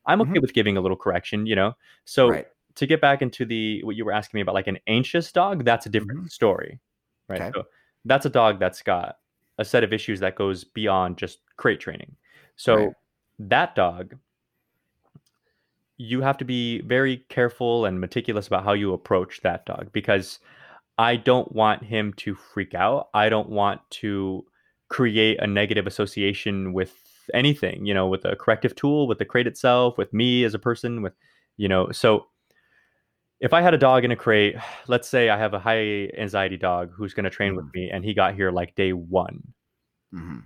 [0.07, 0.41] I'm okay mm-hmm.
[0.41, 1.75] with giving a little correction, you know.
[2.07, 2.47] So right.
[2.77, 5.65] to get back into the what you were asking me about, like an anxious dog,
[5.65, 6.29] that's a different mm-hmm.
[6.29, 6.81] story,
[7.29, 7.43] right?
[7.43, 7.51] Okay.
[7.55, 7.65] So
[8.09, 9.19] that's a dog that's got
[9.59, 12.17] a set of issues that goes beyond just crate training.
[12.57, 12.93] So right.
[13.41, 14.17] that dog,
[15.97, 20.39] you have to be very careful and meticulous about how you approach that dog because
[20.97, 23.09] I don't want him to freak out.
[23.15, 24.45] I don't want to
[24.89, 26.95] create a negative association with
[27.35, 30.59] anything, you know, with a corrective tool, with the crate itself, with me as a
[30.59, 31.15] person, with,
[31.57, 32.27] you know, so
[33.41, 34.57] if I had a dog in a crate,
[34.89, 37.67] let's say I have a high anxiety dog who's going to train mm-hmm.
[37.67, 39.43] with me and he got here like day one.
[40.15, 40.39] Mm-hmm.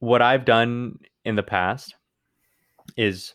[0.00, 1.94] What I've done in the past
[2.96, 3.34] is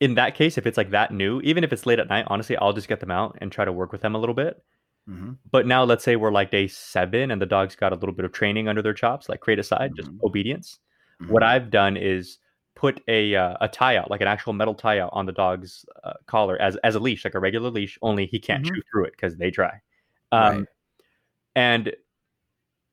[0.00, 2.56] in that case, if it's like that new, even if it's late at night, honestly,
[2.58, 4.62] I'll just get them out and try to work with them a little bit
[5.08, 5.32] Mm-hmm.
[5.50, 8.24] But now let's say we're like day seven and the dog's got a little bit
[8.24, 9.96] of training under their chops, like crate aside, mm-hmm.
[9.96, 10.78] just obedience.
[11.22, 11.32] Mm-hmm.
[11.32, 12.38] What I've done is
[12.76, 15.84] put a uh, a tie out, like an actual metal tie out on the dog's
[16.04, 17.98] uh, collar as as a leash, like a regular leash.
[18.02, 18.74] Only he can't mm-hmm.
[18.74, 19.80] chew through it because they try.
[20.30, 20.66] Um, right.
[21.56, 21.96] And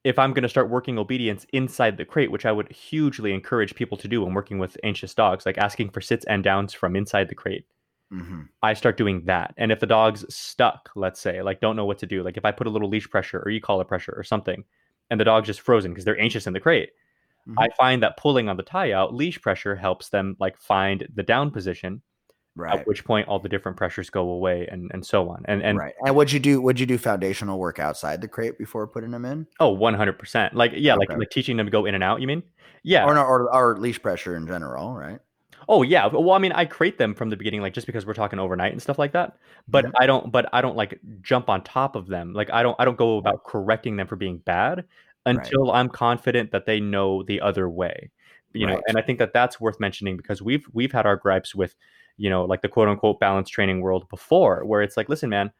[0.03, 3.75] if I'm going to start working obedience inside the crate, which I would hugely encourage
[3.75, 6.95] people to do when working with anxious dogs, like asking for sits and downs from
[6.95, 7.65] inside the crate,
[8.13, 8.41] Mm-hmm.
[8.61, 9.53] I start doing that.
[9.57, 12.45] And if the dog's stuck, let's say, like don't know what to do, like if
[12.45, 14.63] I put a little leash pressure or e-collar pressure or something,
[15.09, 16.91] and the dog's just frozen because they're anxious in the crate,
[17.47, 17.59] mm-hmm.
[17.59, 21.23] I find that pulling on the tie out, leash pressure helps them like find the
[21.23, 22.01] down position.
[22.55, 22.81] Right.
[22.81, 25.43] At which point all the different pressures go away and, and so on.
[25.45, 25.95] And and right.
[26.05, 29.25] And would you do would you do foundational work outside the crate before putting them
[29.25, 29.47] in?
[29.59, 31.05] Oh, 100 percent Like yeah, okay.
[31.07, 32.43] like like teaching them to go in and out, you mean?
[32.83, 33.05] Yeah.
[33.05, 35.19] Or, or or leash pressure in general, right?
[35.67, 36.07] Oh yeah.
[36.07, 38.71] Well, I mean, I crate them from the beginning, like just because we're talking overnight
[38.71, 39.37] and stuff like that.
[39.67, 39.91] But yeah.
[39.99, 40.31] I don't.
[40.31, 42.33] But I don't like jump on top of them.
[42.33, 42.75] Like I don't.
[42.79, 44.85] I don't go about correcting them for being bad
[45.25, 45.79] until right.
[45.79, 48.11] I'm confident that they know the other way.
[48.53, 48.73] You right.
[48.75, 51.75] know, and I think that that's worth mentioning because we've we've had our gripes with,
[52.17, 55.51] you know, like the quote unquote balance training world before, where it's like, listen, man.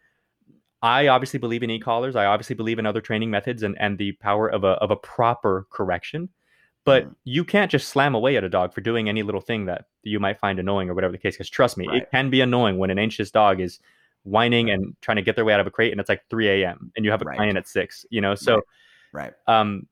[0.81, 2.17] I obviously believe in e-collars.
[2.17, 4.97] I obviously believe in other training methods and, and the power of a of a
[4.97, 6.27] proper correction.
[6.83, 7.15] But mm.
[7.23, 10.19] you can't just slam away at a dog for doing any little thing that you
[10.19, 11.35] might find annoying or whatever the case.
[11.35, 12.01] Because trust me, right.
[12.01, 13.79] it can be annoying when an anxious dog is
[14.23, 16.49] whining and trying to get their way out of a crate, and it's like 3
[16.49, 16.91] a.m.
[16.95, 18.05] and you have a client at six.
[18.09, 18.61] You know, so
[19.13, 19.33] right.
[19.47, 19.87] Um,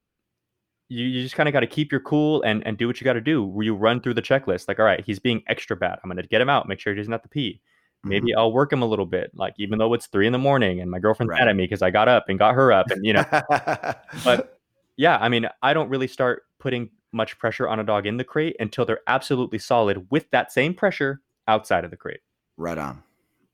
[0.89, 3.05] you, you just kind of got to keep your cool and and do what you
[3.05, 3.57] got to do.
[3.61, 4.67] You run through the checklist.
[4.67, 5.99] Like, all right, he's being extra bad.
[6.03, 6.67] I'm gonna get him out.
[6.67, 7.61] Make sure he doesn't have to pee.
[8.03, 8.39] Maybe mm-hmm.
[8.39, 10.89] I'll work him a little bit, like even though it's three in the morning and
[10.89, 11.39] my girlfriend's right.
[11.39, 13.23] mad at me because I got up and got her up, and you know.
[14.23, 14.59] but
[14.97, 18.23] yeah, I mean, I don't really start putting much pressure on a dog in the
[18.23, 22.21] crate until they're absolutely solid with that same pressure outside of the crate.
[22.57, 23.03] Right on.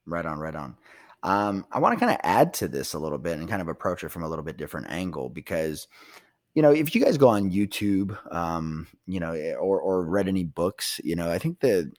[0.05, 0.39] Right on.
[0.39, 0.75] Right on.
[1.23, 3.67] Um, I want to kind of add to this a little bit and kind of
[3.67, 5.87] approach it from a little bit different angle because,
[6.53, 10.27] you know, if you guys go on YouTube, um, you know, eh, or, or read
[10.27, 11.91] any books, you know, I think the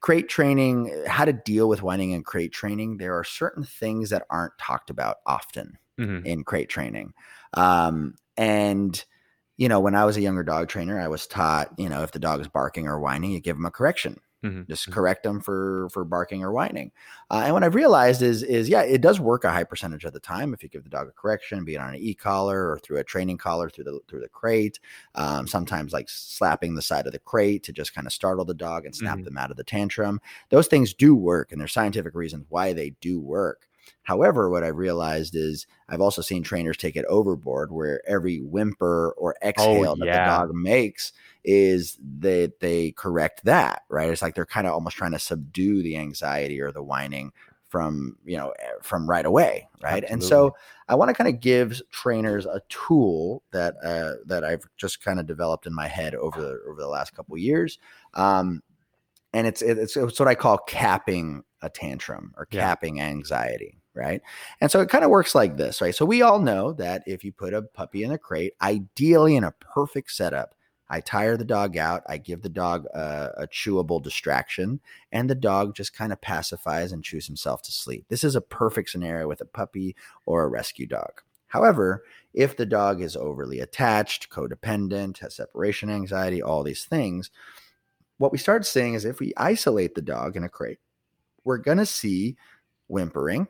[0.00, 4.26] crate training, how to deal with whining and crate training, there are certain things that
[4.30, 6.26] aren't talked about often mm-hmm.
[6.26, 7.14] in crate training.
[7.54, 9.02] Um, and,
[9.56, 12.12] you know, when I was a younger dog trainer, I was taught, you know, if
[12.12, 14.62] the dog is barking or whining, you give them a correction, Mm-hmm.
[14.68, 14.92] Just mm-hmm.
[14.92, 16.90] correct them for for barking or whining.
[17.30, 20.12] Uh, and what I've realized is is yeah, it does work a high percentage of
[20.12, 22.70] the time if you give the dog a correction, be it on an e collar
[22.70, 24.80] or through a training collar through the through the crate.
[25.14, 28.54] Um, sometimes like slapping the side of the crate to just kind of startle the
[28.54, 29.24] dog and snap mm-hmm.
[29.24, 30.20] them out of the tantrum.
[30.50, 33.68] Those things do work, and there's scientific reasons why they do work.
[34.02, 39.14] However, what I've realized is I've also seen trainers take it overboard where every whimper
[39.16, 40.12] or oh, exhale oh, yeah.
[40.12, 41.12] that the dog makes
[41.44, 44.10] is that they correct that, right?
[44.10, 47.32] It's like they're kind of almost trying to subdue the anxiety or the whining
[47.68, 50.04] from, you know, eh, from right away, right?
[50.04, 50.12] Absolutely.
[50.12, 50.56] And so
[50.88, 55.18] I want to kind of give trainers a tool that uh, that I've just kind
[55.18, 57.78] of developed in my head over the over the last couple years.
[58.14, 58.62] Um,
[59.32, 63.06] and it's, it's it's what I call capping a tantrum or capping yeah.
[63.06, 64.22] anxiety, right?
[64.60, 65.94] And so it kind of works like this, right?
[65.94, 69.44] So we all know that if you put a puppy in a crate, ideally in
[69.44, 70.54] a perfect setup,
[70.88, 74.80] I tire the dog out, I give the dog a, a chewable distraction,
[75.10, 78.04] and the dog just kind of pacifies and chews himself to sleep.
[78.08, 81.22] This is a perfect scenario with a puppy or a rescue dog.
[81.46, 87.30] However, if the dog is overly attached, codependent, has separation anxiety, all these things,
[88.18, 90.78] what we start seeing is if we isolate the dog in a crate,
[91.44, 92.36] we're going to see
[92.88, 93.46] whimpering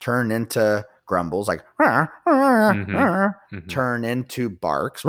[0.00, 3.56] turn into grumbles like mm-hmm.
[3.56, 3.66] Mm-hmm.
[3.68, 5.04] turn into barks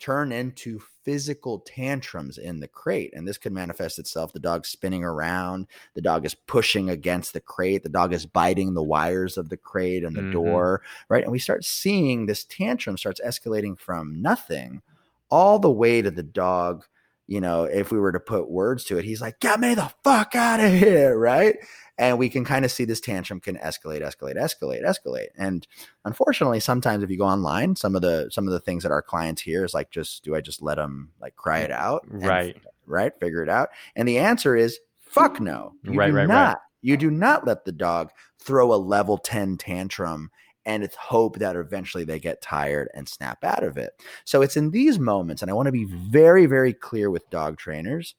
[0.00, 5.04] turn into physical tantrums in the crate and this could manifest itself the dog spinning
[5.04, 9.48] around the dog is pushing against the crate the dog is biting the wires of
[9.48, 10.32] the crate and the mm-hmm.
[10.32, 14.82] door right and we start seeing this tantrum starts escalating from nothing
[15.30, 16.84] all the way to the dog
[17.26, 19.92] you know, if we were to put words to it, he's like, get me the
[20.02, 21.18] fuck out of here.
[21.24, 21.56] Right.
[21.96, 25.28] And we can kind of see this tantrum can escalate, escalate, escalate, escalate.
[25.38, 25.66] And
[26.04, 29.00] unfortunately, sometimes if you go online, some of the some of the things that our
[29.00, 32.04] clients hear is like, just do I just let them like cry it out?
[32.08, 32.56] Right.
[32.56, 33.12] And, right.
[33.20, 33.68] Figure it out.
[33.94, 35.72] And the answer is fuck no.
[35.84, 36.48] You right, do right, not.
[36.48, 36.62] Right.
[36.82, 38.10] You do not let the dog
[38.40, 40.30] throw a level 10 tantrum
[40.66, 43.92] and it's hope that eventually they get tired and snap out of it.
[44.24, 47.58] So it's in these moments, and I want to be very, very clear with dog
[47.58, 48.14] trainers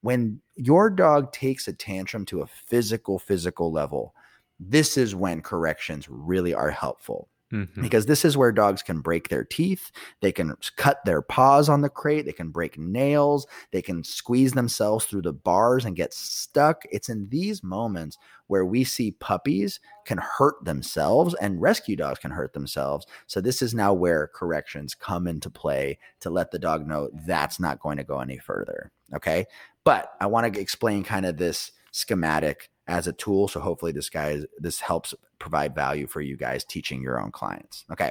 [0.00, 4.14] when your dog takes a tantrum to a physical, physical level,
[4.60, 7.28] this is when corrections really are helpful.
[7.52, 7.80] Mm-hmm.
[7.80, 9.90] Because this is where dogs can break their teeth,
[10.20, 14.52] they can cut their paws on the crate, they can break nails, they can squeeze
[14.52, 16.82] themselves through the bars and get stuck.
[16.90, 18.18] It's in these moments
[18.48, 23.06] where we see puppies can hurt themselves and rescue dogs can hurt themselves.
[23.26, 27.58] So, this is now where corrections come into play to let the dog know that's
[27.58, 28.92] not going to go any further.
[29.14, 29.46] Okay.
[29.84, 33.46] But I want to explain kind of this schematic as a tool.
[33.46, 37.84] So hopefully this guy this helps provide value for you guys teaching your own clients.
[37.92, 38.10] Okay.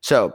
[0.00, 0.34] So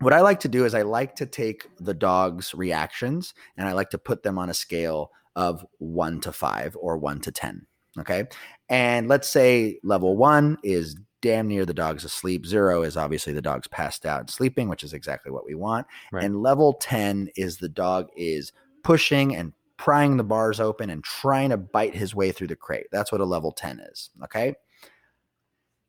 [0.00, 3.72] what I like to do is I like to take the dog's reactions and I
[3.72, 7.66] like to put them on a scale of one to five or one to 10.
[7.98, 8.24] Okay.
[8.68, 12.46] And let's say level one is damn near the dog's asleep.
[12.46, 15.86] Zero is obviously the dog's passed out and sleeping, which is exactly what we want.
[16.12, 16.24] Right.
[16.24, 21.48] And level 10 is the dog is pushing and prying the bars open and trying
[21.48, 22.88] to bite his way through the crate.
[22.92, 24.10] That's what a level 10 is.
[24.24, 24.54] Okay.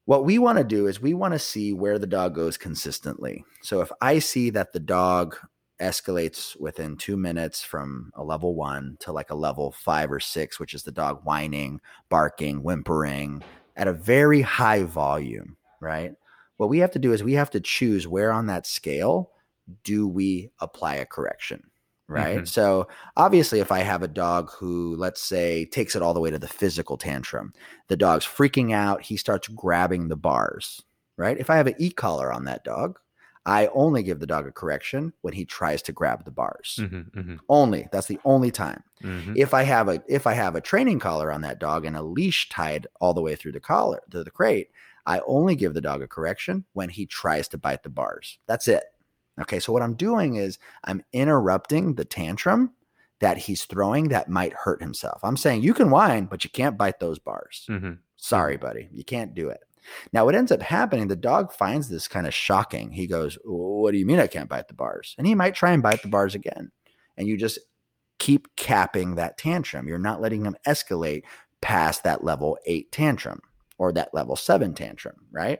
[0.05, 3.43] What we want to do is we want to see where the dog goes consistently.
[3.61, 5.35] So if I see that the dog
[5.81, 10.57] escalates within two minutes from a level one to like a level five or six,
[10.57, 13.43] which is the dog whining, barking, whimpering
[13.75, 16.13] at a very high volume, right?
[16.55, 19.31] What we have to do is we have to choose where on that scale
[19.83, 21.70] do we apply a correction
[22.11, 22.37] right?
[22.37, 22.45] Mm-hmm.
[22.45, 26.29] So obviously, if I have a dog who, let's say, takes it all the way
[26.29, 27.53] to the physical tantrum,
[27.87, 30.81] the dog's freaking out, he starts grabbing the bars,
[31.17, 31.37] right?
[31.39, 32.99] If I have an e collar on that dog,
[33.45, 36.77] I only give the dog a correction when he tries to grab the bars.
[36.79, 37.35] Mm-hmm, mm-hmm.
[37.49, 38.83] Only that's the only time.
[39.03, 39.33] Mm-hmm.
[39.35, 42.03] If I have a if I have a training collar on that dog and a
[42.03, 44.69] leash tied all the way through the collar to the crate,
[45.05, 48.37] I only give the dog a correction when he tries to bite the bars.
[48.45, 48.83] That's it.
[49.39, 52.73] Okay, so what I'm doing is I'm interrupting the tantrum
[53.19, 55.21] that he's throwing that might hurt himself.
[55.23, 57.65] I'm saying you can whine, but you can't bite those bars.
[57.69, 57.93] Mm-hmm.
[58.17, 58.65] Sorry, mm-hmm.
[58.65, 59.61] buddy, you can't do it.
[60.13, 62.91] Now, what ends up happening, the dog finds this kind of shocking.
[62.91, 65.15] He goes, What do you mean I can't bite the bars?
[65.17, 66.71] And he might try and bite the bars again.
[67.17, 67.59] And you just
[68.19, 69.87] keep capping that tantrum.
[69.87, 71.23] You're not letting him escalate
[71.61, 73.41] past that level eight tantrum
[73.81, 75.57] or that level seven tantrum, right?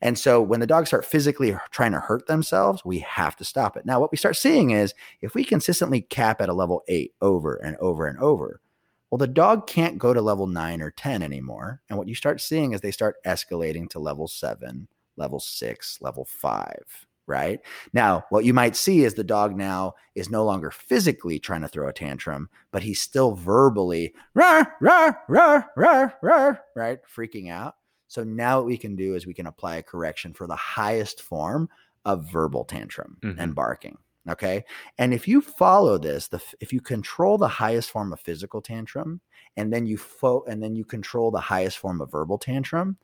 [0.00, 3.76] And so when the dogs start physically trying to hurt themselves, we have to stop
[3.76, 3.86] it.
[3.86, 7.54] Now, what we start seeing is if we consistently cap at a level eight over
[7.54, 8.60] and over and over,
[9.08, 11.80] well, the dog can't go to level nine or 10 anymore.
[11.88, 16.24] And what you start seeing is they start escalating to level seven, level six, level
[16.24, 17.60] five, right?
[17.94, 21.68] Now, what you might see is the dog now is no longer physically trying to
[21.68, 26.98] throw a tantrum, but he's still verbally rah, rah, rah, rah, rah, right?
[27.16, 27.76] Freaking out.
[28.08, 31.22] So now what we can do is we can apply a correction for the highest
[31.22, 31.68] form
[32.04, 33.40] of verbal tantrum mm-hmm.
[33.40, 33.96] and barking.
[34.28, 34.64] Okay.
[34.98, 39.20] And if you follow this, the if you control the highest form of physical tantrum
[39.56, 42.98] and then you fo- and then you control the highest form of verbal tantrum,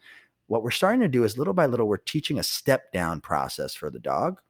[0.47, 3.75] what we're starting to do is little by little, we're teaching a step down process
[3.75, 4.41] for the dog.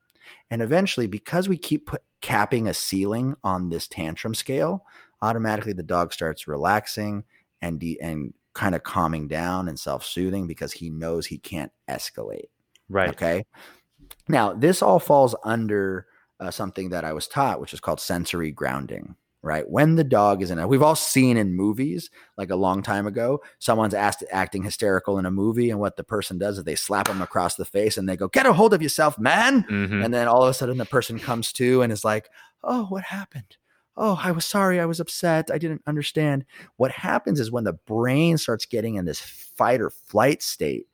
[0.51, 4.85] And eventually, because we keep put, capping a ceiling on this tantrum scale,
[5.23, 7.25] automatically the dog starts relaxing
[7.63, 12.49] and de- and kind of calming down and self-soothing because he knows he can't escalate.
[12.89, 13.11] Right.
[13.11, 13.45] Okay.
[14.29, 16.07] Now, this all falls under
[16.41, 19.15] uh, something that I was taught, which is called sensory grounding
[19.47, 19.69] right?
[19.71, 23.07] When the dog is in a, we've all seen in movies, like a long time
[23.07, 26.75] ago, someone's asked acting hysterical in a movie, and what the person does is they
[26.75, 30.03] slap them across the face and they go, "Get a hold of yourself, man!" Mm-hmm.
[30.03, 32.29] And then all of a sudden, the person comes to and is like,
[32.65, 33.57] "Oh, what happened?"
[33.97, 34.79] Oh, I was sorry.
[34.79, 35.51] I was upset.
[35.51, 36.45] I didn't understand.
[36.77, 40.87] What happens is when the brain starts getting in this fight or flight state,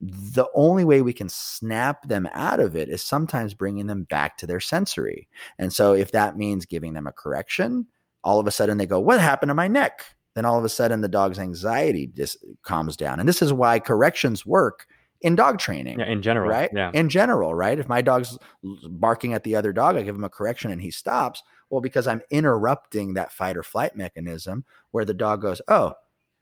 [0.00, 4.38] the only way we can snap them out of it is sometimes bringing them back
[4.38, 5.28] to their sensory.
[5.58, 7.86] And so, if that means giving them a correction,
[8.24, 10.04] all of a sudden they go, What happened to my neck?
[10.34, 13.18] Then all of a sudden the dog's anxiety just calms down.
[13.20, 14.86] And this is why corrections work
[15.20, 15.98] in dog training.
[15.98, 16.48] Yeah, in general.
[16.48, 16.70] Right?
[16.72, 16.90] Yeah.
[16.94, 17.78] In general, right?
[17.78, 20.90] If my dog's barking at the other dog, I give him a correction and he
[20.90, 21.42] stops.
[21.70, 25.94] Well, because I'm interrupting that fight or flight mechanism where the dog goes, Oh,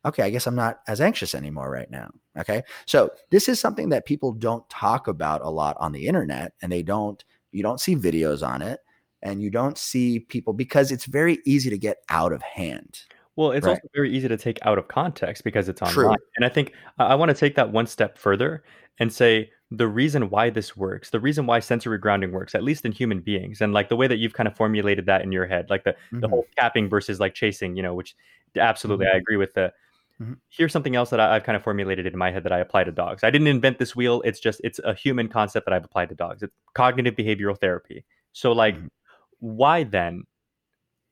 [0.04, 2.10] okay, I guess I'm not as anxious anymore right now.
[2.38, 2.62] Okay.
[2.86, 6.70] So this is something that people don't talk about a lot on the internet and
[6.70, 8.80] they don't, you don't see videos on it
[9.22, 13.00] and you don't see people because it's very easy to get out of hand.
[13.36, 13.72] Well, it's right?
[13.72, 15.94] also very easy to take out of context because it's online.
[15.94, 16.16] True.
[16.36, 18.64] And I think I, I want to take that one step further
[18.98, 22.84] and say the reason why this works, the reason why sensory grounding works, at least
[22.84, 25.46] in human beings, and like the way that you've kind of formulated that in your
[25.46, 26.20] head, like the mm-hmm.
[26.20, 28.16] the whole capping versus like chasing, you know, which
[28.56, 29.16] absolutely mm-hmm.
[29.16, 29.72] I agree with the
[30.18, 30.32] Mm-hmm.
[30.48, 32.84] Here's something else that I, have kind of formulated in my head that I apply
[32.84, 33.22] to dogs.
[33.22, 34.22] I didn't invent this wheel.
[34.24, 36.42] It's just it's a human concept that I've applied to dogs.
[36.42, 38.02] It's cognitive behavioral therapy.
[38.32, 38.86] So like mm-hmm
[39.40, 40.24] why then,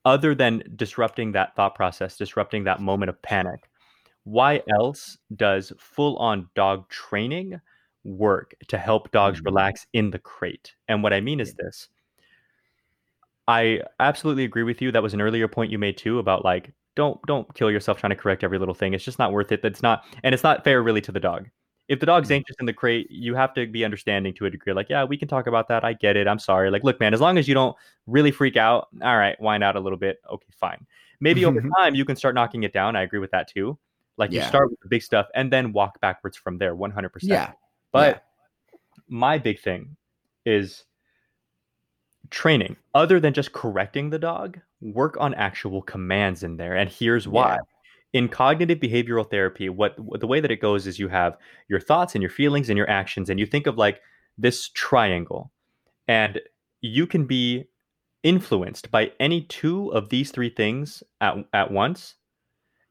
[0.05, 3.69] other than disrupting that thought process, disrupting that moment of panic,
[4.25, 7.61] why else does full on dog training
[8.05, 9.47] work to help dogs mm-hmm.
[9.47, 10.75] relax in the crate?
[10.89, 11.89] And what I mean is this
[13.47, 14.91] I absolutely agree with you.
[14.91, 18.11] That was an earlier point you made too about like, don't don't kill yourself trying
[18.11, 18.95] to correct every little thing.
[18.95, 19.63] It's just not worth it.
[19.63, 21.49] That's not and it's not fair really to the dog
[21.89, 22.35] if the dog's mm-hmm.
[22.35, 24.73] anxious in the crate, you have to be understanding to a degree.
[24.73, 25.85] Like, yeah, we can talk about that.
[25.85, 26.27] I get it.
[26.27, 26.71] I'm sorry.
[26.71, 27.77] Like, look, man, as long as you don't
[28.07, 30.19] really freak out, all right, whine out a little bit.
[30.31, 30.87] Okay, fine.
[31.21, 32.97] Maybe over time you can start knocking it down.
[32.97, 33.79] I agree with that too.
[34.17, 34.43] Like yeah.
[34.43, 37.11] you start with the big stuff and then walk backwards from there 100%.
[37.23, 37.53] Yeah.
[37.93, 38.25] But
[38.73, 38.79] yeah.
[39.09, 39.97] my big thing
[40.45, 40.85] is
[42.31, 42.77] training.
[42.95, 46.77] Other than just correcting the dog, work on actual commands in there.
[46.77, 47.55] And here's why.
[47.55, 47.59] Yeah
[48.15, 51.37] in cognitive behavioral therapy what, the way that it goes is you have
[51.69, 54.01] your thoughts and your feelings and your actions and you think of like
[54.39, 55.53] this triangle.
[56.09, 56.41] And
[56.81, 57.65] you can be
[58.23, 62.15] influenced by any two of these three things at, at once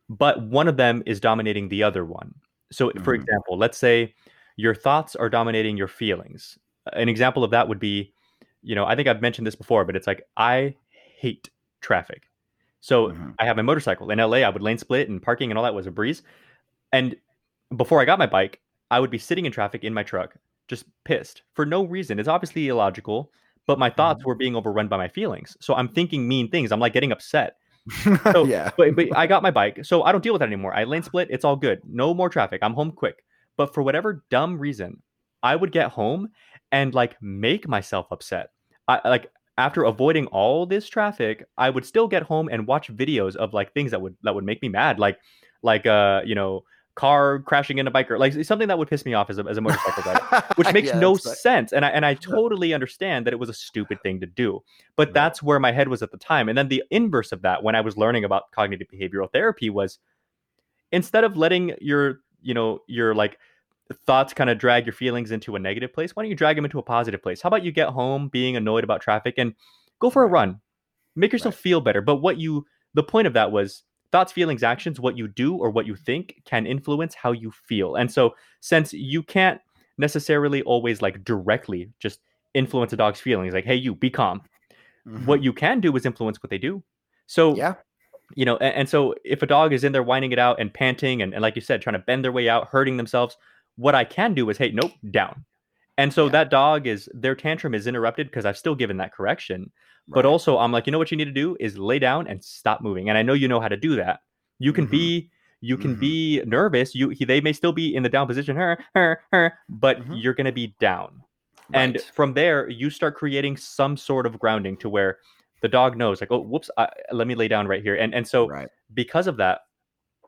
[0.09, 2.35] but one of them is dominating the other one.
[2.71, 3.03] So mm-hmm.
[3.03, 4.13] for example let's say
[4.57, 6.59] your thoughts are dominating your feelings.
[6.91, 8.13] An example of that would be
[8.63, 10.73] you know i think i've mentioned this before but it's like i
[11.19, 11.49] hate
[11.81, 12.23] traffic
[12.83, 13.29] so mm-hmm.
[13.39, 14.39] I have my motorcycle in LA.
[14.39, 16.21] I would lane split and parking and all that was a breeze.
[16.91, 17.15] And
[17.77, 18.59] before I got my bike,
[18.91, 20.35] I would be sitting in traffic in my truck,
[20.67, 22.19] just pissed for no reason.
[22.19, 23.31] It's obviously illogical,
[23.67, 24.27] but my thoughts mm-hmm.
[24.27, 25.55] were being overrun by my feelings.
[25.61, 26.73] So I'm thinking mean things.
[26.73, 27.55] I'm like getting upset.
[28.33, 28.71] So, yeah.
[28.77, 30.75] but, but I got my bike, so I don't deal with that anymore.
[30.75, 31.29] I lane split.
[31.31, 31.81] It's all good.
[31.87, 32.59] No more traffic.
[32.63, 33.23] I'm home quick.
[33.55, 35.01] But for whatever dumb reason,
[35.41, 36.29] I would get home
[36.73, 38.49] and like make myself upset.
[38.89, 43.35] I like after avoiding all this traffic, I would still get home and watch videos
[43.35, 45.19] of like things that would that would make me mad, like
[45.61, 46.63] like uh you know
[46.95, 49.61] car crashing into biker, like something that would piss me off as a, as a
[49.61, 51.73] motorcycle rider, which makes yeah, no sense.
[51.73, 54.63] And I and I totally understand that it was a stupid thing to do,
[54.95, 55.13] but right.
[55.13, 56.49] that's where my head was at the time.
[56.49, 59.99] And then the inverse of that, when I was learning about cognitive behavioral therapy, was
[60.91, 63.37] instead of letting your you know your like
[63.93, 66.65] thoughts kind of drag your feelings into a negative place, why don't you drag them
[66.65, 67.41] into a positive place?
[67.41, 69.53] How about you get home being annoyed about traffic and
[69.99, 70.59] go for a run?
[71.15, 71.61] Make yourself right.
[71.61, 72.01] feel better.
[72.01, 75.69] But what you, the point of that was thoughts, feelings, actions, what you do or
[75.69, 77.95] what you think can influence how you feel.
[77.95, 79.59] And so, since you can't
[79.97, 82.19] necessarily always like directly just
[82.53, 84.41] influence a dog's feelings, like, hey, you be calm,
[85.07, 85.25] mm-hmm.
[85.25, 86.83] what you can do is influence what they do.
[87.27, 87.75] So, yeah
[88.35, 90.73] you know, and, and, so if a dog is in there whining it out and
[90.73, 93.37] panting and, and like you said, trying to bend their way out, hurting themselves,
[93.75, 95.45] what I can do is, hey, nope, down.
[95.97, 96.31] And so Yeah.
[96.31, 99.71] that dog is their tantrum is interrupted because I've still given that correction.
[100.07, 102.43] But also I'm like, you know what you need to do is lay down and
[102.43, 103.09] stop moving.
[103.09, 104.19] And I know you know how to do that.
[104.59, 104.91] You can Mhm.
[104.91, 105.29] be
[105.61, 105.99] you can Mhm.
[105.99, 106.93] be nervous.
[106.93, 110.21] You he, they may still be in the down position, her, her, her, but Mhm.
[110.21, 111.23] you're gonna be down.
[111.73, 115.19] And from there, you start creating some sort of grounding to where
[115.61, 117.95] the dog knows, like, oh, whoops, I, let me lay down right here.
[117.95, 118.67] And and so right.
[118.93, 119.61] because of that,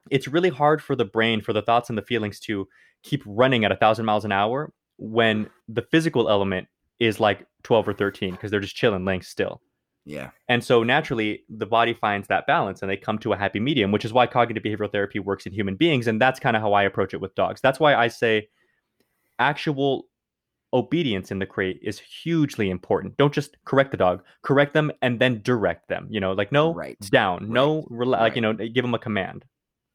[0.09, 2.67] it's really hard for the brain, for the thoughts and the feelings to
[3.05, 6.67] keep running at a thousand miles an hour when the physical element
[6.99, 9.61] is like 12 or 13 because they're just chilling, laying still.
[10.05, 10.31] Yeah.
[10.49, 13.91] And so naturally, the body finds that balance and they come to a happy medium,
[13.91, 16.07] which is why cognitive behavioral therapy works in human beings.
[16.07, 17.61] And that's kind of how I approach it with dogs.
[17.61, 18.47] That's why I say
[19.39, 20.05] actual
[20.73, 23.17] obedience in the crate is hugely important.
[23.17, 26.07] Don't just correct the dog, correct them and then direct them.
[26.09, 26.99] You know, like no Right.
[27.11, 29.45] down, no rela- like you know, give them a command.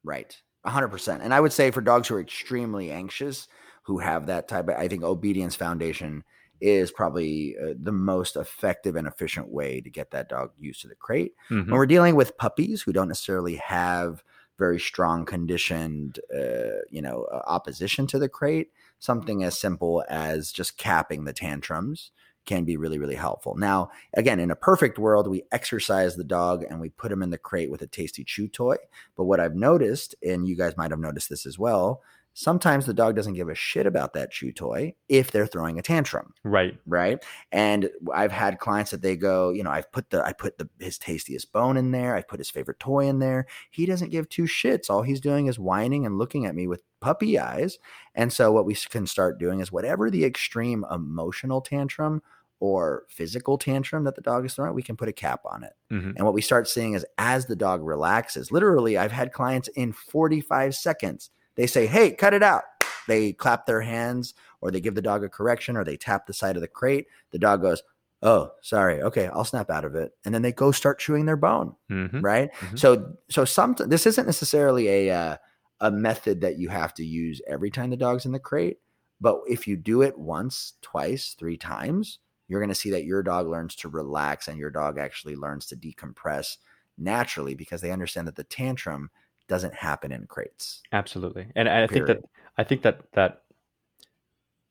[0.05, 0.37] Right.
[0.65, 1.23] A hundred percent.
[1.23, 3.49] And I would say for dogs who are extremely anxious,
[3.85, 6.23] who have that type of, I think obedience foundation
[6.61, 10.89] is probably uh, the most effective and efficient way to get that dog used to
[10.89, 11.33] the crate.
[11.51, 11.67] Mhm.
[11.67, 14.23] When we're dealing with puppies who don't necessarily have
[14.59, 20.53] very strong conditioned, uh, you know, uh, opposition to the crate, something as simple as
[20.53, 22.11] just capping the tantrums
[22.51, 23.55] can be really, really helpful.
[23.57, 27.31] Now, again, in a perfect world, we exercise the dog and we put him in
[27.31, 28.75] the crate with a tasty chew toy.
[29.17, 32.03] But what I've noticed, and you guys might have noticed this as well,
[32.35, 35.83] sometimes the dog doesn't give a shit about that chew toy if they're throwing a
[35.83, 36.79] tantrum Right.
[36.87, 40.57] right and i've had clients that they go you know i've put the i put
[40.57, 44.11] the his tastiest bone in there i put his favorite toy in there he doesn't
[44.11, 47.79] give two shits all he's doing is whining and looking at me with puppy eyes
[48.15, 52.23] and so what we can start doing is whatever the extreme emotional tantrum
[52.61, 55.73] or physical tantrum that the dog is throwing we can put a cap on it
[55.91, 56.15] Mhm.
[56.17, 59.93] and what we start seeing is as the dog relaxes literally i've had clients in
[59.93, 62.63] 45 seconds they say hey cut it out
[63.09, 66.33] they clap their hands or they give the dog a correction or they tap the
[66.35, 67.83] side of the crate the dog goes
[68.23, 71.37] oh sorry okay i'll snap out of it and then they go start chewing their
[71.39, 72.23] bone Mhm.
[72.23, 72.79] right Mhm.
[72.79, 75.37] so so some this isn't necessarily a uh,
[75.81, 78.77] a method that you have to use every time the dog's in the crate
[79.19, 82.19] but if you do it once twice three times
[82.51, 85.67] you're going to see that your dog learns to relax and your dog actually learns
[85.67, 86.57] to decompress
[86.99, 89.09] naturally because they understand that the tantrum
[89.47, 91.47] doesn't happen in crates Absolutely.
[91.55, 92.19] And I think that
[92.59, 93.43] I think that that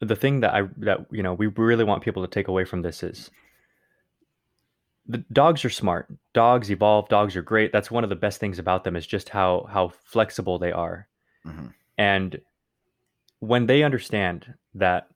[0.01, 2.81] the thing that I that you know we really want people to take away from
[2.81, 3.31] this is
[5.07, 6.07] the dogs are smart.
[6.33, 7.09] Dogs evolve.
[7.09, 7.71] Dogs are great.
[7.71, 11.07] That's one of the best things about them is just how how flexible they are.
[11.45, 11.73] Mhm.
[11.97, 12.41] And
[13.39, 15.07] when they understand that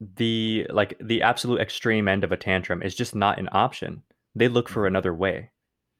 [0.00, 4.02] the like the absolute extreme end of a tantrum is just not an option,
[4.34, 5.50] they look for another way.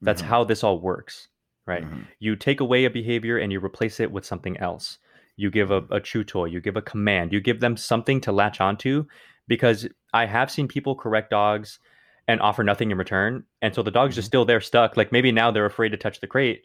[0.00, 0.26] That's Mhm.
[0.26, 1.28] how this all works,
[1.66, 1.84] right?
[1.84, 2.06] Mhm.
[2.20, 4.98] You take away a behavior and you replace it with something else.
[5.36, 8.32] You give a, a chew toy, you give a command, you give them something to
[8.32, 9.06] latch onto
[9.48, 11.80] because I have seen people correct dogs
[12.28, 13.44] and offer nothing in return.
[13.62, 14.96] And so the dog's just still there stuck.
[14.96, 16.64] Like maybe now they're afraid to touch the crate.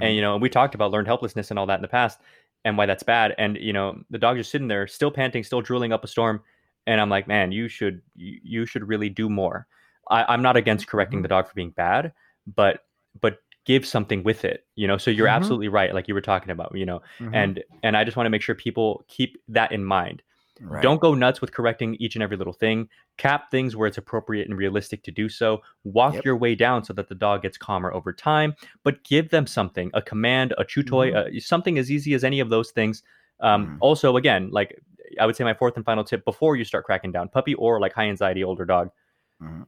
[0.00, 2.18] And, you know, we talked about learned helplessness and all that in the past
[2.64, 3.32] and why that's bad.
[3.38, 6.42] And, you know, the dog just sitting there, still panting, still drooling up a storm.
[6.86, 9.66] And I'm like, man, you should, you, should really do more.
[10.10, 12.12] I, I'm not against correcting the dog for being bad,
[12.46, 12.84] but,
[13.20, 14.98] but give something with it, you know?
[14.98, 15.32] So you're Mhm.
[15.36, 15.94] absolutely right.
[15.94, 17.30] Like you were talking about, you know, Mhm.
[17.34, 20.22] and, and I just want to make sure people keep that in mind.
[20.60, 20.82] Right.
[20.82, 22.88] Don't go nuts with correcting each and every little thing.
[23.16, 25.62] Cap things where it's appropriate and realistic to do so.
[25.84, 26.24] Walk Yep.
[26.26, 29.90] your way down so that the dog gets calmer over time, but give them something
[29.94, 31.36] a command, a chew toy, Mm-hmm.
[31.36, 33.02] uh, something as easy as any of those things.
[33.40, 33.76] Um, Mhm.
[33.80, 34.78] Also, again, like
[35.20, 37.80] I would say, my fourth and final tip before you start cracking down, puppy or
[37.80, 38.90] like high anxiety older dog,
[39.42, 39.66] Mhm.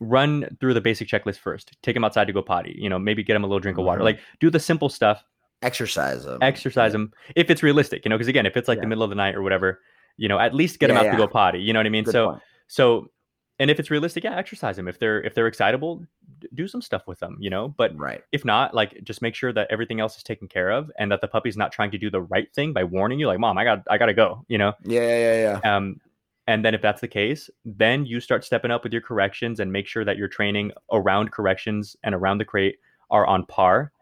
[0.00, 1.76] run through the basic checklist first.
[1.82, 2.74] Take them outside to go potty.
[2.78, 4.00] You know, maybe get them a little drink of water.
[4.00, 4.04] Mhm.
[4.04, 5.24] Like do the simple stuff
[5.62, 6.38] exercise them.
[6.42, 8.82] exercise them if it's realistic you know because again if it's like Yeah.
[8.82, 9.80] the middle of the night or whatever
[10.18, 11.12] you know at least get them Yeah, out yeah.
[11.12, 12.42] to go potty you know what i mean Good so point.
[12.66, 13.10] so
[13.58, 16.04] and if it's realistic yeah exercise them if they're if they're excitable
[16.40, 18.22] d- do some stuff with them you know but right.
[18.32, 21.20] if not like just make sure that everything else is taken care of and that
[21.20, 23.64] the puppy's not trying to do the right thing by warning you like mom i
[23.64, 25.76] got i gotta go you know Yeah, yeah, yeah, yeah.
[25.76, 26.00] um
[26.46, 29.70] and then if that's the case then you start stepping up with your corrections and
[29.72, 32.78] make sure that your training around corrections and around the crate
[33.10, 33.92] are on par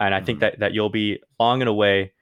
[0.00, 0.40] and i think Mhm.
[0.40, 2.12] that that you'll be long and away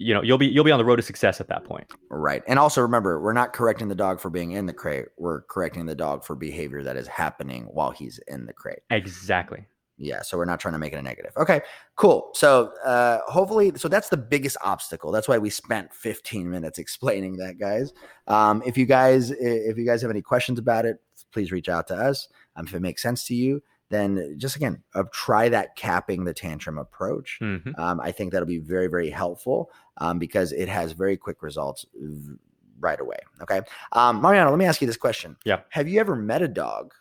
[0.00, 2.42] you know you'll be you'll be on the road to success at that point Right.
[2.48, 5.06] And also remember, we're not correcting the dog for being in the crate.
[5.16, 8.80] We're correcting the dog for behavior that is happening while he's in the crate.
[8.90, 10.22] exactly Yeah.
[10.22, 11.32] So we're not trying to make it a negative.
[11.36, 11.60] Okay,
[11.96, 12.30] cool.
[12.34, 15.12] So uh hopefully, so that's the biggest obstacle.
[15.12, 17.92] That's why we spent 15 minutes explaining that, guys.
[18.26, 20.98] Um, if you guys, if you guys have any questions about it,
[21.32, 22.28] please reach out to us.
[22.56, 26.32] Um, if it makes sense to you, then just again, uh, try that capping the
[26.32, 27.38] tantrum approach.
[27.42, 27.78] Mhm.
[27.78, 31.84] Um, I think that'll be very, very helpful um, because it has very quick results
[31.94, 32.36] v-
[32.78, 33.18] right away.
[33.42, 33.60] Okay.
[33.92, 35.36] Um, Mariano, let me ask you this question.
[35.44, 35.60] Yeah.
[35.70, 36.94] Have you ever met a dog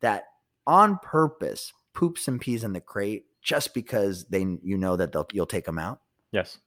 [0.00, 0.24] that
[0.66, 5.26] on purpose poops and pees in the crate just because they you know that they'll
[5.32, 6.00] you'll take them out?
[6.32, 6.58] Yes.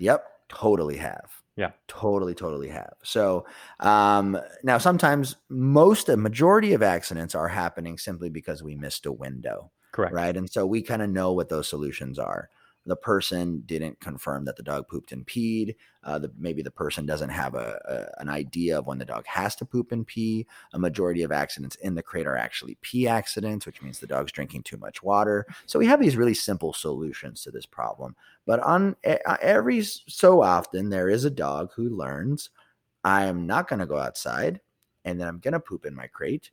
[0.00, 0.24] Yep.
[0.48, 1.30] Totally have.
[1.58, 1.72] Yeah.
[1.88, 2.94] Totally, totally have.
[3.02, 3.44] So
[3.80, 9.12] um, now sometimes most a majority of accidents are happening simply because we missed a
[9.12, 9.72] window.
[9.90, 10.14] Correct.
[10.14, 10.36] Right.
[10.36, 12.48] And so we kind of know what those solutions are
[12.88, 15.76] the person didn't confirm that the dog pooped and peed.
[16.02, 19.26] Uh, the, maybe the person doesn't have a, a, an idea of when the dog
[19.26, 20.46] has to poop and pee.
[20.72, 24.32] A majority of accidents in the crate are actually pee accidents, which means the dog's
[24.32, 25.46] drinking too much water.
[25.66, 28.16] So we have these really simple solutions to this problem.
[28.46, 32.48] But on every so often, there is a dog who learns,
[33.04, 34.60] I am not going to go outside,
[35.04, 36.52] and then I'm going to poop in my crate,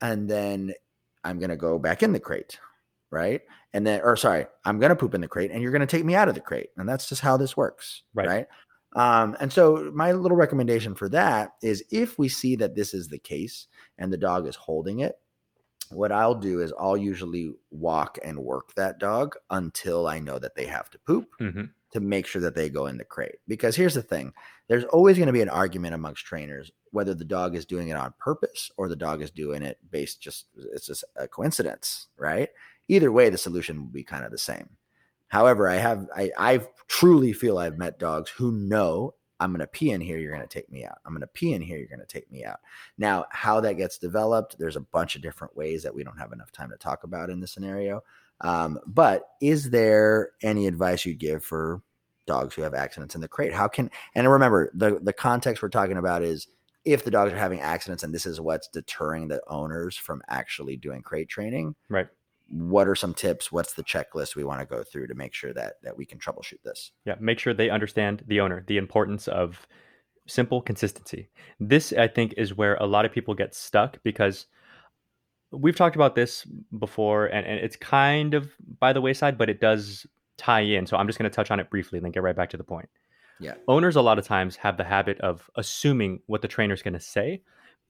[0.00, 0.74] and then
[1.22, 2.58] I'm going to go back in the crate
[3.10, 3.40] right?
[3.72, 5.86] And then, or sorry, I'm going to poop in the crate and you're going to
[5.86, 6.70] take me out of the crate.
[6.76, 8.02] And that's just how this works.
[8.14, 8.28] Right.
[8.28, 8.46] right?
[8.96, 13.08] Um, and so my little recommendation for that is if we see that this is
[13.08, 13.66] the case
[13.98, 15.16] and the dog is holding it,
[15.90, 20.54] what I'll do is I'll usually walk and work that dog until I know that
[20.54, 21.64] they have to poop mm-hmm.
[21.92, 23.36] to make sure that they go in the crate.
[23.46, 24.32] Because here's the thing
[24.68, 27.96] there's always going to be an argument amongst trainers whether the dog is doing it
[27.96, 32.48] on purpose or the dog is doing it based just, it's just a coincidence, right?
[32.88, 34.68] Either way, the solution will be kind of the same.
[35.28, 39.66] However, I have I I truly feel I've met dogs who know I'm going to
[39.66, 40.98] pee in here, you're going to take me out.
[41.06, 42.58] I'm going to pee in here, you're going to take me out.
[42.96, 46.32] Now, how that gets developed, there's a bunch of different ways that we don't have
[46.32, 48.02] enough time to talk about in this scenario.
[48.40, 51.82] Um, but is there any advice you'd give for
[52.26, 53.52] dogs who have accidents in the crate?
[53.52, 56.46] How can and remember the the context we're talking about is
[56.84, 60.76] if the dogs are having accidents and this is what's deterring the owners from actually
[60.76, 61.74] doing crate training.
[61.88, 62.08] Right
[62.48, 63.52] what are some tips?
[63.52, 66.18] What's the checklist we want to go through to make sure that that we can
[66.18, 66.92] troubleshoot this?
[67.04, 69.66] Yeah make sure they understand the owner the importance of
[70.26, 71.28] simple consistency.
[71.60, 74.46] This i think is where a lot of people get stuck because
[75.50, 76.46] we've talked about this
[76.78, 80.86] before and, and it's kind of by the wayside but it does tie in.
[80.86, 82.56] So i'm just going to touch on it briefly and then get right back to
[82.56, 82.88] the point.
[83.40, 83.54] Yeah.
[83.68, 87.00] Owners a lot of times have the habit of assuming what the trainer's going to
[87.00, 87.42] say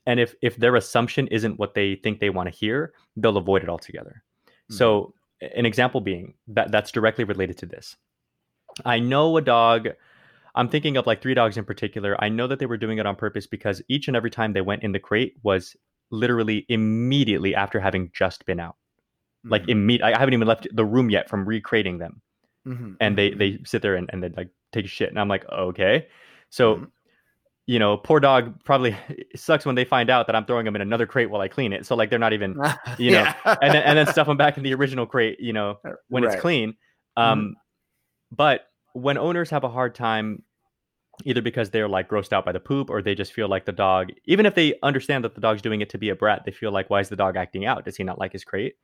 [0.07, 3.63] and if if their assumption isn't what they think they want to hear they'll avoid
[3.63, 4.25] it altogether
[4.71, 7.97] so, an example being that that's directly related to this.
[8.85, 9.89] I know a dog.
[10.55, 12.17] I'm thinking of like three dogs in particular.
[12.23, 14.61] I know that they were doing it on purpose because each and every time they
[14.61, 15.77] went in the crate was
[16.11, 18.77] literally immediately after having just been out.
[19.45, 19.51] Mm-hmm.
[19.51, 20.07] Like immediate.
[20.07, 22.21] I haven't even left the room yet from recrating them,
[22.67, 22.95] mm-hmm.
[23.01, 23.39] and they mm-hmm.
[23.39, 26.09] they sit there and, and they like take a shit, and I'm like, okay.
[26.51, 26.85] So mm-hmm
[27.69, 28.97] you know, poor dog probably
[29.37, 31.75] sucks when they find out that I'm throwing them in another crate while I clean
[31.75, 31.85] it.
[31.85, 32.57] So like they're not even,
[32.99, 35.79] you know, and then and then stuff them back in the original crate, you know,
[35.87, 36.33] uh, when right.
[36.33, 36.75] it's clean.
[37.17, 37.53] Um, mm-hmm.
[38.35, 38.63] but
[38.95, 40.43] when owners have a hard time,
[41.25, 43.73] either because they're like grossed out by the poop or they just feel like the
[43.73, 46.53] dog, even if they understand that the dog's doing it to be a brat, they
[46.53, 47.85] feel like, why is the dog acting out?
[47.85, 48.77] Does he not like his crate?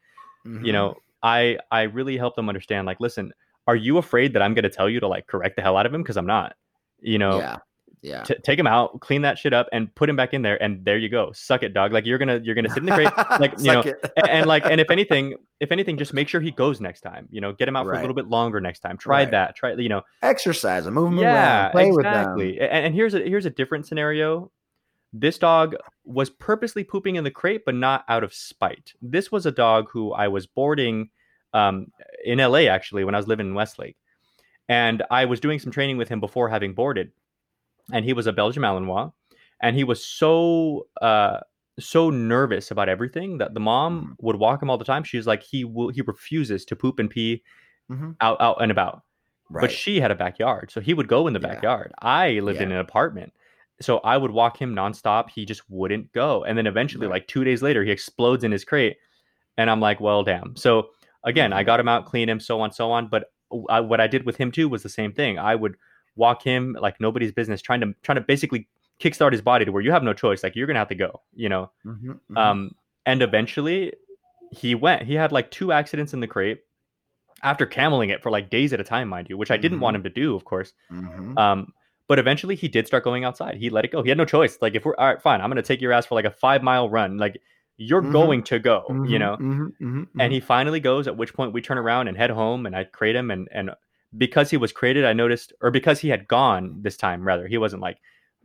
[0.46, 0.62] Mm-hmm.
[0.62, 2.86] You know, I I really help them understand.
[2.86, 3.32] Like, listen,
[3.66, 5.86] are you afraid that I'm going to tell you to like correct the hell out
[5.86, 6.02] of him?
[6.02, 6.54] Because I'm not.
[7.00, 7.58] You know, yeah
[8.04, 8.22] yeah.
[8.22, 10.84] T- take him out, clean that shit up, and put him back in there, and
[10.84, 11.32] there you go.
[11.32, 11.90] Suck it, dog.
[11.90, 13.82] Like you're gonna you're gonna sit in the crate, like you know,
[14.16, 17.26] and, and, like and if anything, if anything, just make sure he goes next time.
[17.30, 17.94] You know, get him out right.
[17.94, 18.98] for a little bit longer next time.
[18.98, 19.30] Try right.
[19.30, 19.56] that.
[19.56, 22.46] Try you know, exercise and move him yeah, around, play exactly.
[22.46, 22.68] with them.
[22.70, 24.50] And, and here's a here's a different scenario.
[25.14, 25.74] This dog
[26.04, 28.92] was purposely pooping in the crate, but not out of spite.
[29.00, 31.08] This was a dog who I was boarding
[31.54, 31.86] um,
[32.22, 33.96] in LA actually when I was living in Westlake,
[34.68, 37.10] and I was doing some training with him before having boarded
[37.92, 39.12] and he was a Belgian Malinois,
[39.60, 41.40] and he was so uh,
[41.78, 44.26] so nervous about everything that the mom mm-hmm.
[44.26, 45.04] would walk him all the time.
[45.04, 47.42] She's like, he will he refuses to poop and pee
[47.90, 48.12] mm-hmm.
[48.20, 49.02] out out and about.
[49.50, 49.62] Right.
[49.62, 51.48] But she had a backyard, so he would go in the yeah.
[51.48, 51.92] backyard.
[52.00, 52.64] I lived yeah.
[52.64, 53.32] in an apartment,
[53.80, 55.30] so I would walk him nonstop.
[55.30, 57.14] He just wouldn't go, and then eventually, right.
[57.14, 58.96] like two days later, he explodes in his crate,
[59.58, 60.56] and I'm like, well, damn.
[60.56, 60.88] So
[61.24, 61.58] again, mm-hmm.
[61.58, 63.08] I got him out, clean him, so on, so on.
[63.08, 63.24] But
[63.68, 65.38] I, what I did with him too was the same thing.
[65.38, 65.76] I would
[66.16, 68.68] walk him like nobody's business, trying to trying to basically
[69.00, 70.42] kickstart his body to where you have no choice.
[70.42, 71.70] Like you're gonna have to go, you know.
[71.84, 72.36] Mm-hmm, mm-hmm.
[72.36, 72.74] Um,
[73.06, 73.92] and eventually
[74.50, 75.02] he went.
[75.02, 76.60] He had like two accidents in the crate
[77.42, 79.96] after cameling it for like days at a time, mind you, which I didn't want
[79.96, 80.06] mm-hmm.
[80.06, 80.72] him to do, of course.
[80.90, 81.36] Mm-hmm.
[81.36, 81.72] Um,
[82.06, 83.56] but eventually he did start going outside.
[83.56, 84.02] He let it go.
[84.02, 84.58] He had no choice.
[84.60, 86.62] Like if we're all right, fine, I'm gonna take your ass for like a five
[86.62, 87.18] mile run.
[87.18, 87.40] Like
[87.76, 88.12] you're mm-hmm.
[88.12, 89.18] going to go, you mm-hmm.
[89.18, 89.36] know.
[89.36, 89.64] Mm-hmm.
[89.64, 90.20] Mm-hmm.
[90.20, 91.08] And he finally goes.
[91.08, 93.70] At which point we turn around and head home, and I crate him, and and
[94.16, 97.58] because he was created, I noticed, or because he had gone this time, rather, he
[97.58, 97.98] wasn't like,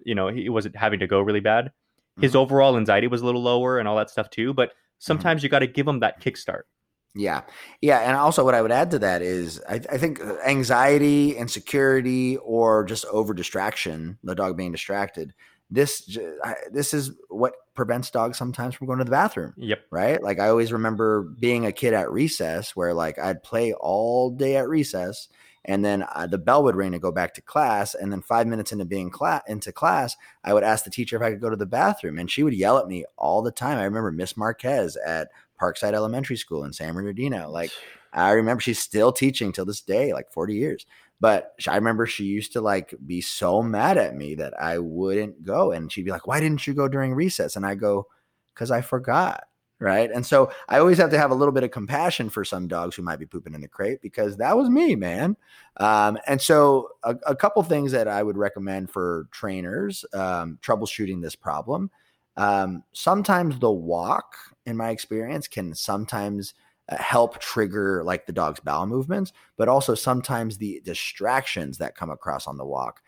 [0.03, 1.71] you know, he wasn't having to go really bad.
[2.19, 2.39] His mm-hmm.
[2.39, 4.53] overall anxiety was a little lower and all that stuff too.
[4.53, 4.75] But mm-hmm.
[4.99, 5.45] sometimes mm-hmm.
[5.45, 6.63] you got to give him that kickstart.
[7.15, 7.41] Yeah.
[7.81, 7.99] Yeah.
[7.99, 12.85] And also, what I would add to that is I, I think anxiety, insecurity, or
[12.85, 15.33] just over distraction, the dog being distracted,
[15.71, 16.17] this
[16.71, 19.53] this is what prevents dogs sometimes from going to the bathroom.
[19.57, 19.85] Yep.
[19.91, 20.21] Right.
[20.21, 24.57] Like I always remember being a kid at recess where like I'd play all day
[24.57, 25.29] at recess
[25.65, 28.47] and then uh, the bell would ring to go back to class and then 5
[28.47, 31.49] minutes into being class into class I would ask the teacher if I could go
[31.49, 33.77] to the bathroom and she would yell at me all the time.
[33.77, 35.29] I remember Miss Marquez at
[35.59, 37.71] Parkside Elementary School in San Bernardino like
[38.13, 40.85] I remember she's still teaching till this day like 40 years
[41.21, 45.43] but I remember she used to like be so mad at me that I wouldn't
[45.43, 45.71] go.
[45.71, 47.55] And she'd be like, Why didn't you go during recess?
[47.55, 48.07] And I go,
[48.53, 49.43] Because I forgot.
[49.81, 50.11] Right.
[50.11, 52.97] And so I always have to have a little bit of compassion for some dogs
[52.97, 55.37] who might be pooping in the crate because that was me, man.
[55.77, 61.21] Um, and so a, a, couple things that I would recommend for trainers um, troubleshooting
[61.21, 61.89] this problem.
[62.35, 64.35] Um, sometimes the walk,
[64.65, 66.55] in my experience, can sometimes
[66.89, 72.09] uh, help trigger like the dog's bowel movements, but also sometimes the distractions that come
[72.09, 73.01] across on the walk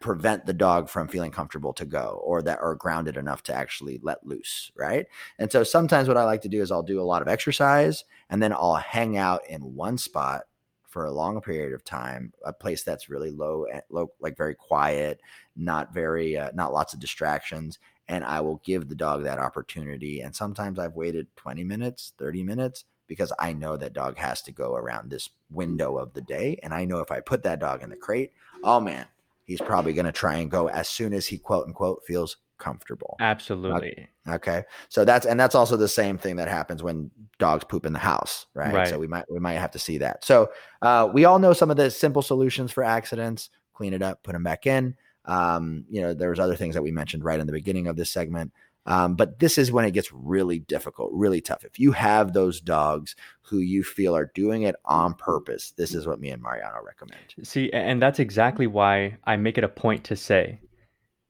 [0.00, 4.00] prevent the dog from feeling comfortable to go or that are grounded enough to actually
[4.02, 5.06] let loose right
[5.38, 8.04] and so sometimes what i like to do is i'll do a lot of exercise
[8.30, 10.44] and then i'll hang out in one spot
[10.86, 14.54] for a long period of time a place that's really low eh, low like very
[14.54, 15.20] quiet
[15.54, 20.20] not very uh, not lots of distractions and I will give the dog that opportunity.
[20.20, 24.52] And sometimes I've waited 20 minutes, 30 minutes because I know that dog has to
[24.52, 26.58] go around this window of the day.
[26.62, 28.32] And I know if I put that dog in the crate,
[28.64, 29.06] oh man,
[29.46, 33.16] he's probably going to try and go as soon as he quote unquote feels comfortable.
[33.20, 34.08] Absolutely.
[34.28, 34.64] Okay.
[34.88, 37.98] So that's and that's also the same thing that happens when dogs poop in the
[37.98, 38.74] house, right?
[38.74, 38.88] right.
[38.88, 40.24] So we might we might have to see that.
[40.24, 40.50] So
[40.82, 44.32] uh, we all know some of the simple solutions for accidents: clean it up, put
[44.32, 44.96] them back in.
[45.26, 48.10] Um, you know, there's other things that we mentioned right in the beginning of this
[48.10, 48.52] segment.
[48.86, 51.64] Um, but this is when it gets really difficult, really tough.
[51.64, 56.06] If you have those dogs who you feel are doing it on purpose, this is
[56.06, 57.20] what me and Mariano recommend.
[57.42, 60.60] See, and that's exactly why I make it a point to say,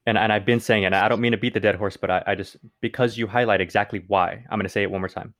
[0.05, 1.97] and, and I've been saying it, and I don't mean to beat the dead horse,
[1.97, 5.01] but I, I just, because you highlight exactly why, I'm going to say it one
[5.01, 5.33] more time.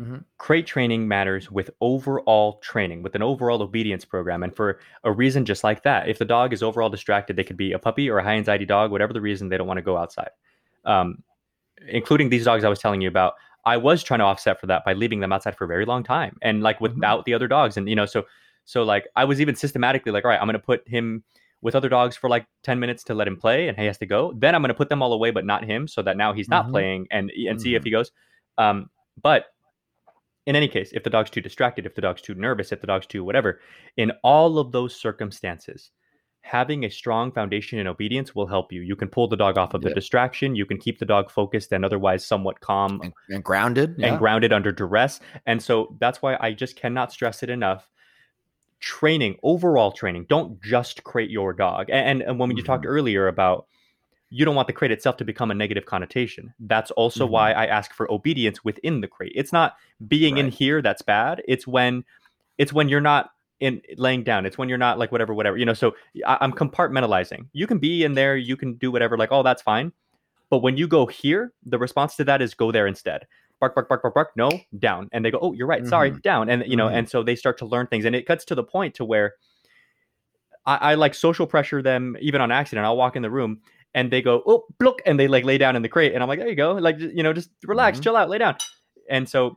[0.00, 0.16] Mm-hmm.
[0.38, 4.42] Crate training matters with overall training, with an overall obedience program.
[4.42, 7.58] And for a reason just like that, if the dog is overall distracted, they could
[7.58, 9.82] be a puppy or a high anxiety dog, whatever the reason, they don't want to
[9.82, 10.30] go outside.
[10.84, 11.22] Um,
[11.88, 13.34] including these dogs I was telling you about,
[13.64, 16.02] I was trying to offset for that by leaving them outside for a very long
[16.02, 16.94] time and like mm-hmm.
[16.94, 17.22] without mm-hmm.
[17.26, 17.76] the other dogs.
[17.76, 18.24] And, you know, so,
[18.64, 21.24] so like I was even systematically like, all right, I'm going to put him
[21.62, 24.06] with other dogs for like 10 minutes to let him play and he has to
[24.06, 24.32] go.
[24.36, 26.48] Then I'm going to put them all away, but not him so that now he's
[26.48, 26.72] not mm-hmm.
[26.72, 27.86] playing and, and see if mm-hmm.
[27.86, 28.12] he goes.
[28.56, 28.88] Um,
[29.22, 29.46] but
[30.46, 32.86] in any case, if the dog's too distracted, if the dog's too nervous, if the
[32.86, 33.60] dog's too whatever,
[33.98, 35.90] in all of those circumstances,
[36.42, 38.80] having a strong foundation in obedience will help you.
[38.80, 40.56] You can pull the dog off of the distraction.
[40.56, 44.08] You can keep the dog focused and otherwise somewhat calm and, and grounded yeah.
[44.08, 45.20] and grounded under duress.
[45.46, 47.88] And so that's why I just cannot stress it enough.
[48.80, 51.90] Training, overall training, don't just crate your dog.
[51.90, 52.58] And, and when mm-hmm.
[52.58, 53.66] you talked earlier about
[54.30, 56.54] you don't want the crate itself to become a negative connotation.
[56.60, 57.32] That's also mm-hmm.
[57.32, 59.32] why I ask for obedience within the crate.
[59.34, 59.74] It's not
[60.06, 60.44] being right.
[60.44, 61.42] in here that's bad.
[61.48, 62.04] It's when
[62.56, 63.30] it's when you're not
[63.60, 64.46] in laying down.
[64.46, 65.56] It's when you're not like whatever, whatever.
[65.56, 65.94] You know, so
[66.26, 67.46] I, I'm compartmentalizing.
[67.52, 69.92] You can be in there, you can do whatever, like, oh, that's fine.
[70.48, 73.26] But when you go here, the response to that is go there instead.
[73.60, 74.30] Bark, bark, bark, bark, bark.
[74.36, 75.08] No, down.
[75.12, 75.86] And they go, oh, you're right.
[75.86, 76.20] Sorry, mm-hmm.
[76.20, 76.48] down.
[76.48, 76.96] And you know, mm-hmm.
[76.96, 79.34] and so they start to learn things, and it cuts to the point to where
[80.66, 82.86] I, I like social pressure them even on accident.
[82.86, 83.60] I'll walk in the room
[83.94, 86.14] and they go, oh, look, and they like lay down in the crate.
[86.14, 86.72] And I'm like, there you go.
[86.72, 88.04] Like, you know, just relax, mm-hmm.
[88.04, 88.56] chill out, lay down.
[89.08, 89.56] And so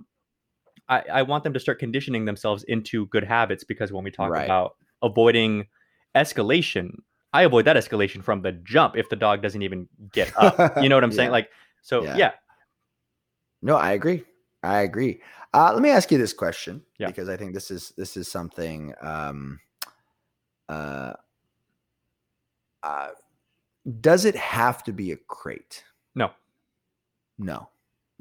[0.89, 4.29] I, I want them to start conditioning themselves into good habits because when we talk
[4.29, 4.45] right.
[4.45, 5.67] about avoiding
[6.15, 6.95] escalation,
[7.31, 10.81] I avoid that escalation from the jump if the dog doesn't even get up.
[10.81, 11.15] You know what I'm yeah.
[11.15, 11.31] saying?
[11.31, 11.49] Like,
[11.81, 12.17] so yeah.
[12.17, 12.31] yeah.
[13.61, 14.23] No, I agree.
[14.61, 15.21] I agree.
[15.53, 17.07] Uh, let me ask you this question yeah.
[17.07, 19.59] because I think this is this is something um,
[20.67, 21.13] uh,
[22.81, 23.09] uh,
[23.99, 25.83] does it have to be a crate?
[26.15, 26.31] No.
[27.37, 27.69] No.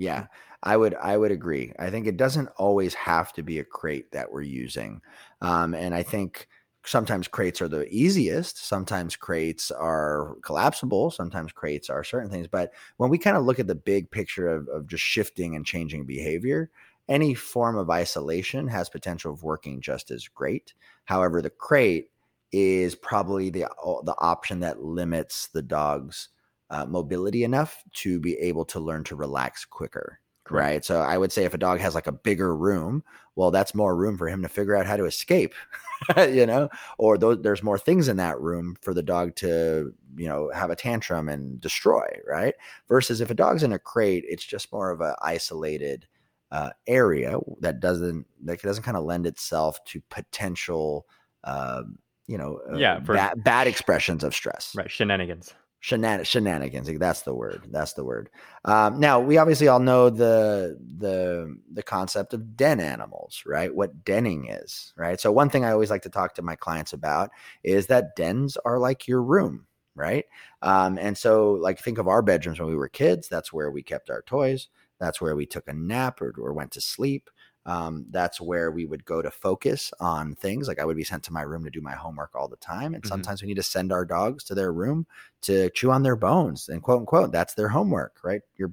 [0.03, 0.27] Yeah.
[0.65, 1.73] I would I would agree.
[1.79, 5.01] I think it doesn't always have to be a crate that we're using.
[5.41, 6.49] Um, and I think
[6.85, 8.65] sometimes crates are the easiest.
[8.65, 11.11] Sometimes crates are collapsible.
[11.11, 12.47] Sometimes crates are certain things.
[12.49, 15.67] But when we kind of look at the big picture of, of just shifting and
[15.67, 16.71] changing behavior,
[17.09, 20.75] any form of isolation has potential of working just as great.
[21.05, 22.11] However, the crate
[22.53, 23.67] is probably the
[24.05, 26.29] the option that limits the dog's
[26.73, 30.19] uh, mobility enough to be able to learn to relax quicker.
[30.45, 30.65] Correct.
[30.65, 30.85] Right.
[30.85, 33.05] So I would say if a dog has like a bigger room,
[33.37, 35.55] well, that's more room for him to figure out how to escape,
[36.17, 36.69] you know,
[36.99, 40.71] or th- there's more things in that room for the dog to, you know, have
[40.71, 42.07] a tantrum and destroy.
[42.27, 42.55] Right.
[42.89, 46.07] Versus if a dog's in a crate, it's just more of an isolated
[46.51, 51.07] uh, area that doesn't, that doesn't kind of lend itself to potential,
[51.45, 54.75] um, you know, uh, yeah, for bad, bad expressions of stress.
[54.75, 55.55] Right, shenanigans.
[55.83, 56.89] Shenan- shenanigans.
[56.99, 57.67] That's the word.
[57.71, 58.31] That's the word.
[58.65, 63.75] Um, now we obviously all know the the the concept of den animals, right?
[63.75, 65.21] What denning is, right?
[65.21, 67.31] So one thing I always like to talk to my clients about
[67.65, 70.25] is that dens are like your room, right?
[70.63, 73.29] Um, and so, like, think of our bedrooms when we were kids.
[73.29, 74.69] That's where we kept our toys.
[75.01, 77.29] That's where we took a nap or, or went to sleep.
[77.65, 80.67] Um, that's where we would go to focus on things.
[80.67, 82.95] Like I would be sent to my room to do my homework all the time.
[82.95, 83.09] And mm-hmm.
[83.09, 85.07] sometimes we need to send our dogs to their room
[85.43, 88.43] to chew on their bones and quote unquote, that's their homework, right?
[88.57, 88.73] Your,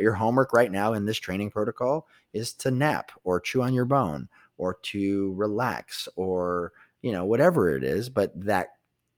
[0.00, 3.84] your homework right now in this training protocol is to nap or chew on your
[3.84, 4.28] bone
[4.58, 8.08] or to relax or, you know, whatever it is.
[8.08, 8.70] But that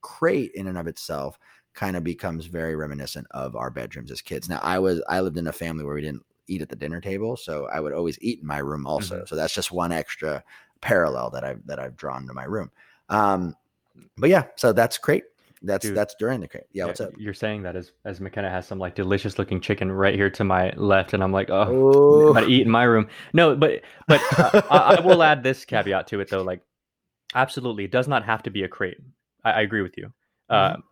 [0.03, 1.39] crate in and of itself
[1.73, 4.49] kind of becomes very reminiscent of our bedrooms as kids.
[4.49, 7.01] Now I was, I lived in a family where we didn't eat at the dinner
[7.01, 7.37] table.
[7.37, 9.17] So I would always eat in my room also.
[9.17, 9.27] Mm-hmm.
[9.27, 10.43] So that's just one extra
[10.81, 12.71] parallel that I've that I've drawn to my room.
[13.09, 13.55] Um,
[14.17, 15.25] but yeah, so that's great.
[15.63, 16.65] That's Dude, that's during the crate.
[16.73, 17.13] Yeah, what's up?
[17.17, 20.45] You're saying that as as McKenna has some like delicious looking chicken right here to
[20.45, 23.09] my left, and I'm like, oh, I'm to eat in my room.
[23.33, 26.43] No, but but uh, I, I, will add this caveat to it though.
[26.43, 26.61] Like,
[27.35, 28.99] absolutely, it does not have to be a crate.
[29.45, 30.13] I, I agree with you.
[30.51, 30.77] Mm-hmm.
[30.79, 30.83] Uh,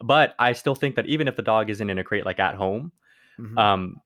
[0.00, 2.56] but I still think that even if the dog isn't in a crate like at
[2.56, 2.92] home,
[3.38, 3.56] mm-hmm.
[3.56, 3.96] um,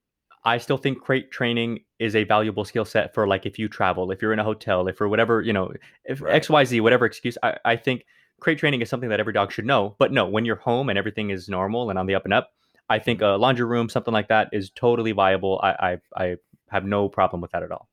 [0.44, 4.10] I still think crate training is a valuable skill set for like if you travel,
[4.10, 5.72] if you're in a hotel, if for whatever, you know,
[6.04, 6.42] if right.
[6.42, 8.04] XYZ, whatever excuse, I, I think
[8.40, 9.96] crate training is something that every dog should know.
[9.98, 12.52] But no, when you're home and everything is normal and on the up and up,
[12.88, 15.60] I think a laundry room, something like that, is totally viable.
[15.62, 16.36] I I, I
[16.70, 17.88] have no problem with that at all.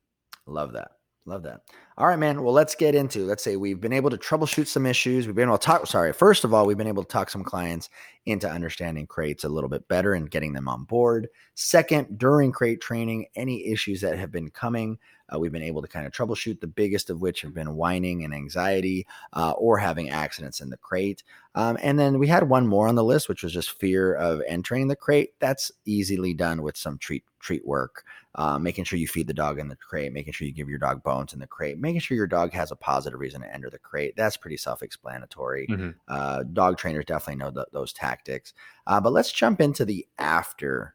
[0.45, 0.91] Love that.
[1.27, 1.61] Love that.
[1.97, 2.43] All right, man.
[2.43, 3.25] Well, let's get into.
[3.25, 5.25] Let's say we've been able to troubleshoot some issues.
[5.25, 5.87] We've been able to talk.
[5.87, 7.89] Sorry, first of all, we've been able to talk some clients
[8.27, 11.27] into understanding crates a little bit better and getting them on board.
[11.55, 14.99] Second, during crate training, any issues that have been coming,
[15.33, 16.59] uh, we've been able to kind of troubleshoot.
[16.59, 20.77] The biggest of which have been whining and anxiety, uh, or having accidents in the
[20.77, 21.23] crate.
[21.55, 24.41] Um, and then we had one more on the list, which was just fear of
[24.47, 25.31] entering the crate.
[25.39, 28.03] That's easily done with some treat treat work
[28.37, 30.77] uh, making sure you feed the dog in the crate, making sure you give your
[30.77, 33.69] dog bones in the crate, making sure your dog has a positive reason to enter
[33.69, 34.13] the crate.
[34.17, 35.67] That's pretty self explanatory.
[35.69, 35.89] Mm-hmm.
[36.07, 38.53] Uh, dog trainers definitely know th- those tactics.
[38.87, 40.94] Uh, but let's jump into the after.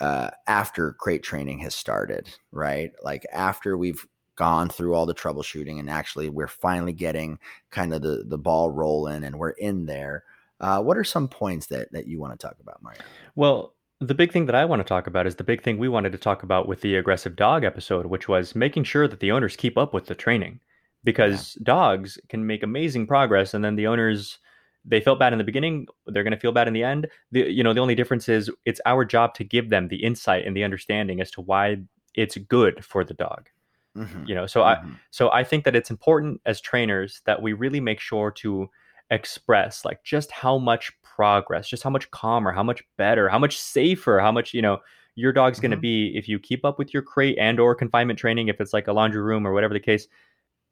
[0.00, 2.92] Uh, after crate training has started, right?
[3.02, 4.06] Like after we've
[4.36, 7.36] gone through all the troubleshooting and actually we're finally getting
[7.70, 10.22] kind of the the ball rolling and we're in there.
[10.60, 13.00] Uh, what are some points that that you want to talk about, Mario?
[13.34, 15.88] Well, the big thing that I want to talk about is the big thing we
[15.88, 19.32] wanted to talk about with the aggressive dog episode, which was making sure that the
[19.32, 20.60] owners keep up with the training
[21.02, 21.64] because yeah.
[21.64, 24.38] dogs can make amazing progress and then the owners
[24.84, 27.40] they felt bad in the beginning they're going to feel bad in the end the,
[27.50, 30.56] you know the only difference is it's our job to give them the insight and
[30.56, 31.76] the understanding as to why
[32.14, 33.48] it's good for the dog
[33.96, 34.24] mm-hmm.
[34.26, 34.90] you know so mm-hmm.
[34.90, 38.68] i so i think that it's important as trainers that we really make sure to
[39.10, 43.58] express like just how much progress, just how much calmer, how much better, how much
[43.58, 44.78] safer, how much, you know,
[45.16, 46.12] your dog's going to mm-hmm.
[46.12, 48.86] be if you keep up with your crate and or confinement training if it's like
[48.86, 50.06] a laundry room or whatever the case.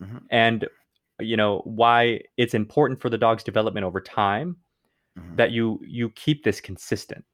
[0.01, 0.19] Mm-hmm.
[0.31, 0.69] And
[1.21, 4.57] you know, why it's important for the dog's development over time
[5.19, 5.37] mm-hmm.
[5.37, 7.25] that you you keep this consistent.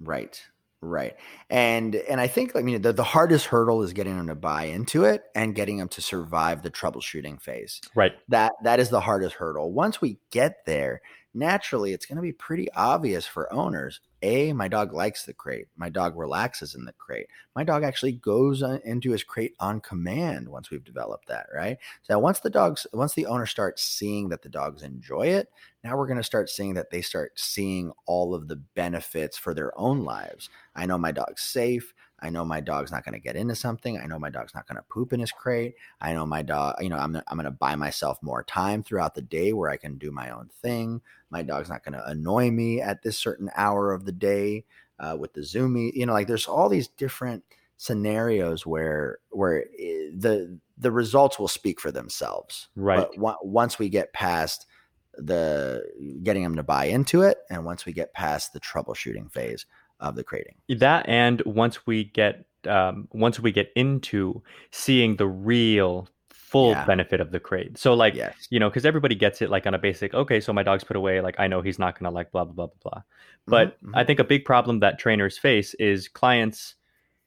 [0.00, 0.42] Right.
[0.82, 1.14] Right.
[1.50, 4.64] And and I think I mean the, the hardest hurdle is getting them to buy
[4.64, 7.82] into it and getting them to survive the troubleshooting phase.
[7.94, 8.12] Right.
[8.28, 9.72] That that is the hardest hurdle.
[9.72, 11.02] Once we get there,
[11.34, 14.00] naturally it's going to be pretty obvious for owners.
[14.22, 15.68] A, my dog likes the crate.
[15.76, 17.26] My dog relaxes in the crate.
[17.56, 21.78] My dog actually goes into his crate on command once we've developed that, right?
[22.02, 25.48] So once the dogs, once the owner starts seeing that the dogs enjoy it,
[25.82, 29.54] now we're going to start seeing that they start seeing all of the benefits for
[29.54, 30.50] their own lives.
[30.76, 31.94] I know my dog's safe.
[32.22, 33.98] I know my dog's not going to get into something.
[33.98, 35.74] I know my dog's not going to poop in his crate.
[36.00, 39.14] I know my dog, you know, I'm, I'm going to buy myself more time throughout
[39.14, 41.00] the day where I can do my own thing.
[41.30, 44.64] My dog's not going to annoy me at this certain hour of the day
[44.98, 45.92] uh, with the Zoomy.
[45.94, 47.44] You know, like there's all these different
[47.76, 52.68] scenarios where where eh, the the results will speak for themselves.
[52.76, 53.08] Right.
[53.16, 54.66] But once we get past
[55.14, 55.82] the
[56.22, 59.66] getting them to buy into it, and once we get past the troubleshooting phase,
[60.00, 60.54] of the crating.
[60.68, 66.84] That and once we get um, once we get into seeing the real full yeah.
[66.84, 67.78] benefit of the crate.
[67.78, 68.34] So like yes.
[68.50, 70.14] you know, because everybody gets it like on a basic.
[70.14, 71.20] Okay, so my dog's put away.
[71.20, 73.02] Like I know he's not gonna like blah blah blah blah blah.
[73.46, 73.96] But mm-hmm, mm-hmm.
[73.96, 76.74] I think a big problem that trainers face is clients.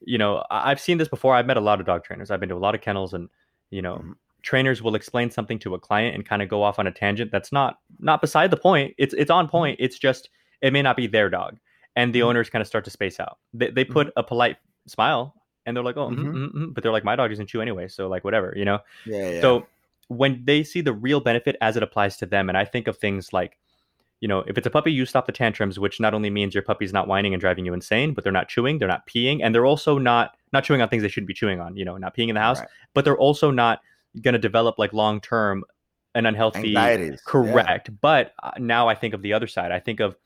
[0.00, 1.34] You know, I've seen this before.
[1.34, 2.30] I've met a lot of dog trainers.
[2.30, 3.30] I've been to a lot of kennels, and
[3.70, 4.12] you know, mm-hmm.
[4.42, 7.32] trainers will explain something to a client and kind of go off on a tangent
[7.32, 8.94] that's not not beside the point.
[8.98, 9.52] It's it's on mm-hmm.
[9.52, 9.76] point.
[9.80, 10.28] It's just
[10.60, 11.58] it may not be their dog
[11.96, 12.28] and the mm-hmm.
[12.28, 13.38] owners kind of start to space out.
[13.52, 14.18] They, they put mm-hmm.
[14.18, 14.56] a polite
[14.86, 15.34] smile
[15.66, 16.20] and they're like, oh, mm-hmm.
[16.20, 16.72] mm-hmm, mm-hmm.
[16.72, 18.80] but they're like, my dog doesn't chew anyway, so like whatever, you know.
[19.06, 19.40] Yeah, yeah.
[19.40, 19.66] So
[20.08, 22.98] when they see the real benefit as it applies to them, and I think of
[22.98, 23.58] things like,
[24.20, 26.62] you know, if it's a puppy, you stop the tantrums, which not only means your
[26.62, 29.54] puppy's not whining and driving you insane, but they're not chewing, they're not peeing, and
[29.54, 31.76] they're also not not chewing on things they shouldn't be chewing on.
[31.76, 32.68] You know, not peeing in the house, right.
[32.94, 33.80] but they're also not
[34.22, 35.64] going to develop like long term
[36.14, 37.20] an unhealthy Anxieties.
[37.26, 37.88] correct.
[37.88, 37.96] Yeah.
[38.00, 39.72] But uh, now I think of the other side.
[39.72, 40.16] I think of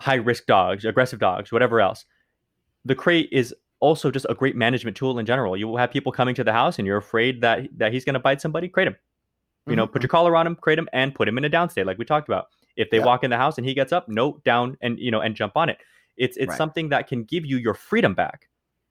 [0.00, 2.04] high risk dogs, aggressive dogs, whatever else.
[2.84, 5.56] The crate is also just a great management tool in general.
[5.56, 8.14] You will have people coming to the house and you're afraid that that he's going
[8.14, 8.96] to bite somebody, crate him.
[9.66, 9.78] You mm-hmm.
[9.78, 11.98] know, put your collar on him, crate him, and put him in a downstate, like
[11.98, 12.46] we talked about.
[12.76, 15.20] If they walk in the house and he gets up, no, down and you know
[15.20, 15.78] and jump on it.
[16.16, 16.58] It's it's right.
[16.58, 18.48] something that can give you your freedom back.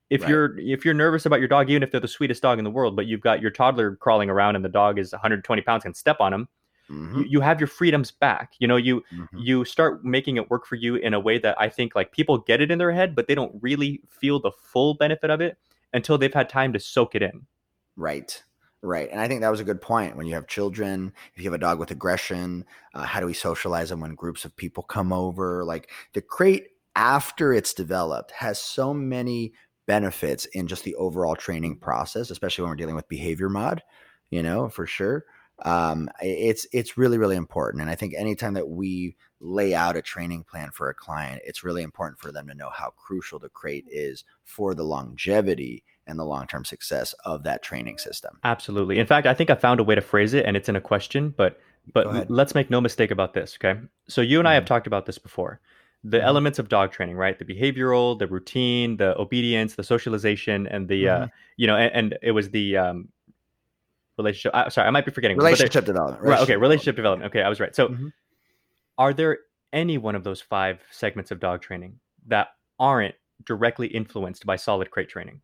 [0.09, 0.29] If right.
[0.29, 2.71] you're if you're nervous about your dog, even if they're the sweetest dog in the
[2.71, 5.93] world, but you've got your toddler crawling around and the dog is 120 pounds, can
[5.93, 6.47] step on him,
[6.89, 7.21] Mm-hmm.
[7.21, 9.37] You, you, have your freedoms back you know you mm-hmm.
[9.39, 12.37] you start making it work for you in a way that i think like people
[12.37, 15.57] get it in their head but they don't really feel the full benefit of it
[15.93, 17.47] until they've had time to soak it in
[17.95, 18.43] right
[18.83, 21.49] right and i think that was a good point when you have children if you
[21.49, 22.63] have a dog with aggression
[22.93, 26.67] uh, how do we socialize them when groups of people come over like the crate
[26.95, 29.53] after it's developed has so many
[29.87, 33.81] benefits in just the overall training process especially when we're dealing with behavior mod
[34.29, 35.25] you know for sure
[35.63, 40.01] um, it's it's really really important and i think anytime that we lay out a
[40.01, 43.49] training plan for a client it's really important for them to know how crucial the
[43.49, 49.07] crate is for the longevity and the long-term success of that training system absolutely in
[49.07, 51.33] fact i think i found a way to phrase it and it's in a question
[51.37, 51.59] but
[51.93, 54.51] but let's make no mistake about this okay so you and mm-hmm.
[54.51, 54.67] i have mm-hmm.
[54.67, 55.61] talked about this before
[56.03, 56.27] the mm-hmm.
[56.27, 61.07] elements of dog training right the behavioral the routine the obedience the socialization and the
[61.07, 61.23] uh, mm-hmm.
[61.23, 61.27] uh
[61.57, 63.07] you know and, and, it was the um
[64.17, 64.51] relationship.
[64.53, 65.37] Uh, sorry, I might be forgetting.
[65.37, 66.21] Relationship development.
[66.21, 66.53] Relationship right.
[66.55, 66.61] Okay.
[66.61, 67.31] Relationship development.
[67.31, 67.41] Okay.
[67.41, 67.75] I was right.
[67.75, 68.07] So, mm-hmm.
[68.97, 69.39] are there
[69.73, 73.15] any one of those five segments of dog training that aren't
[73.45, 75.41] directly influenced by solid crate training?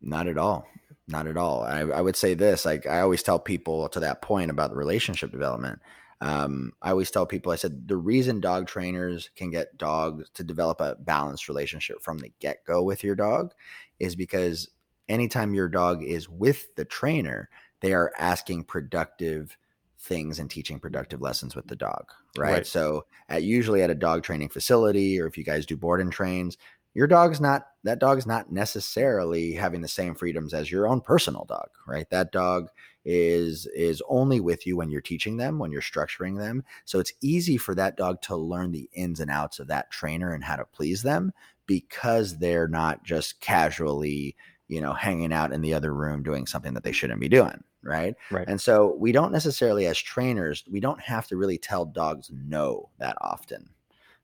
[0.00, 0.66] Not at all.
[1.06, 1.62] Not at all.
[1.62, 2.64] I, I would say this.
[2.64, 5.80] Like I always tell people to that point about the relationship development.
[6.22, 10.44] Um, I always tell people, I said, the reason dog trainers can get dogs to
[10.44, 13.54] develop a balanced relationship from the get go with your dog
[13.98, 14.68] is because
[15.10, 17.50] anytime your dog is with the trainer,
[17.80, 19.56] they are asking productive
[19.98, 22.06] things and teaching productive lessons with the dog,
[22.38, 22.52] right?
[22.52, 22.66] right.
[22.66, 26.12] So, at usually at a dog training facility, or if you guys do board and
[26.12, 26.56] trains,
[26.94, 31.44] your dog's not that dog's not necessarily having the same freedoms as your own personal
[31.44, 32.08] dog, right?
[32.10, 32.68] That dog
[33.04, 36.64] is is only with you when you're teaching them, when you're structuring them.
[36.84, 40.32] So it's easy for that dog to learn the ins and outs of that trainer
[40.32, 41.32] and how to please them
[41.66, 44.34] because they're not just casually
[44.70, 47.62] you know, hanging out in the other room doing something that they shouldn't be doing.
[47.82, 48.14] Right.
[48.30, 48.46] Right.
[48.46, 52.88] And so we don't necessarily, as trainers, we don't have to really tell dogs no
[52.98, 53.68] that often.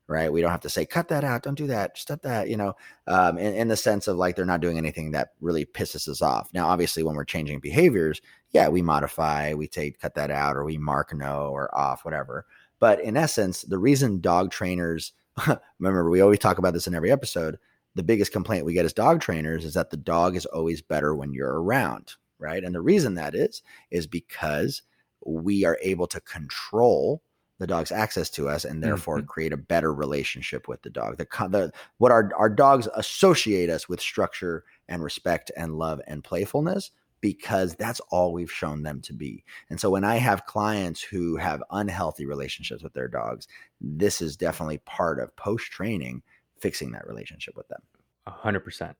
[0.07, 0.31] Right.
[0.31, 1.43] We don't have to say, cut that out.
[1.43, 1.97] Don't do that.
[1.97, 2.73] Stop that, you know,
[3.07, 6.21] um, in, in the sense of like they're not doing anything that really pisses us
[6.21, 6.49] off.
[6.53, 8.21] Now, obviously, when we're changing behaviors,
[8.51, 12.45] yeah, we modify, we take, cut that out, or we mark no or off, whatever.
[12.79, 15.11] But in essence, the reason dog trainers,
[15.79, 17.57] remember, we always talk about this in every episode
[17.97, 21.15] the biggest complaint we get as dog trainers is that the dog is always better
[21.15, 22.63] when you're around, right?
[22.63, 24.83] And the reason that is, is because
[25.25, 27.23] we are able to control
[27.59, 29.25] the dog's access to us and therefore mm-hmm.
[29.25, 31.17] create a better relationship with the dog.
[31.17, 36.23] The, the what our our dogs associate us with structure and respect and love and
[36.23, 39.43] playfulness because that's all we've shown them to be.
[39.71, 43.47] And so when I have clients who have unhealthy relationships with their dogs,
[43.81, 46.21] this is definitely part of post training
[46.61, 47.81] fixing that relationship with them.
[48.25, 48.95] A hundred percent.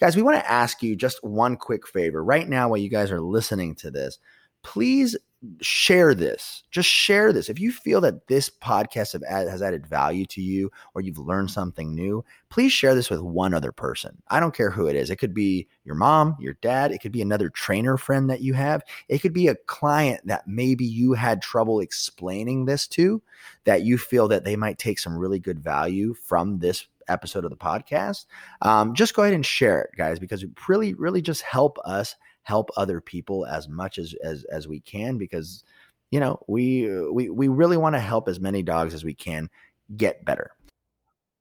[0.00, 3.10] Guys, we want to ask you just one quick favor right now while you guys
[3.10, 4.18] are listening to this.
[4.62, 5.16] Please
[5.60, 6.62] share this.
[6.70, 7.48] Just share this.
[7.48, 11.94] If you feel that this podcast has added value to you or you've learned something
[11.94, 14.20] new, please share this with one other person.
[14.28, 15.10] I don't care who it is.
[15.10, 18.54] It could be your mom, your dad, it could be another trainer friend that you
[18.54, 18.82] have.
[19.08, 23.22] It could be a client that maybe you had trouble explaining this to
[23.64, 27.50] that you feel that they might take some really good value from this episode of
[27.50, 28.26] the podcast.
[28.62, 32.16] Um, just go ahead and share it, guys, because it really, really just help us
[32.46, 35.64] help other people as much as as as we can because
[36.12, 39.50] you know we we we really want to help as many dogs as we can
[39.96, 40.52] get better.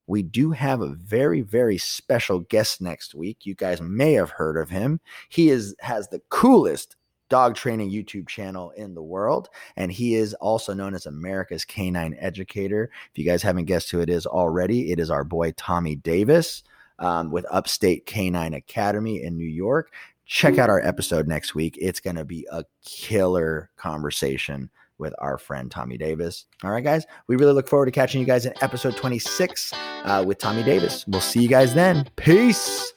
[0.08, 3.46] We do have a very very special guest next week.
[3.46, 5.00] You guys may have heard of him.
[5.30, 6.96] He is has the coolest
[7.28, 12.16] dog training youtube channel in the world and he is also known as america's canine
[12.20, 12.92] educator.
[13.12, 16.62] If you guys haven't guessed who it is already it is our boy tommy davis
[17.00, 19.92] um, with upstate canine academy in new york
[20.26, 21.78] check out our episode next week.
[21.80, 26.46] It's going to be a killer conversation with our friend Tommy Davis.
[26.64, 29.74] All right, guys, we really look forward to catching you guys in episode 26
[30.06, 31.06] uh, with Tommy Davis.
[31.08, 32.08] We'll see you guys then.
[32.16, 32.94] Peace.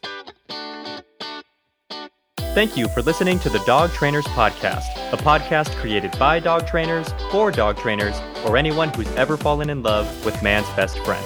[2.55, 7.09] Thank you for listening to the Dog Trainers Podcast, a podcast created by dog trainers,
[7.31, 11.25] for dog trainers, or anyone who's ever fallen in love with man's best friend.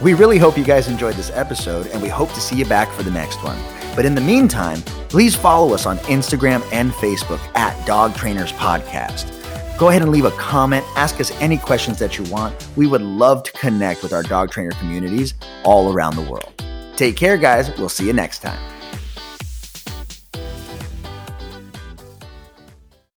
[0.00, 2.90] We really hope you guys enjoyed this episode, and we hope to see you back
[2.92, 3.58] for the next one.
[3.94, 9.30] But in the meantime, please follow us on Instagram and Facebook at Dog Trainers Podcast.
[9.78, 12.54] Go ahead and leave a comment, ask us any questions that you want.
[12.76, 15.34] We would love to connect with our dog trainer communities
[15.64, 16.52] all around the world.
[16.96, 17.76] Take care, guys.
[17.76, 18.58] We'll see you next time.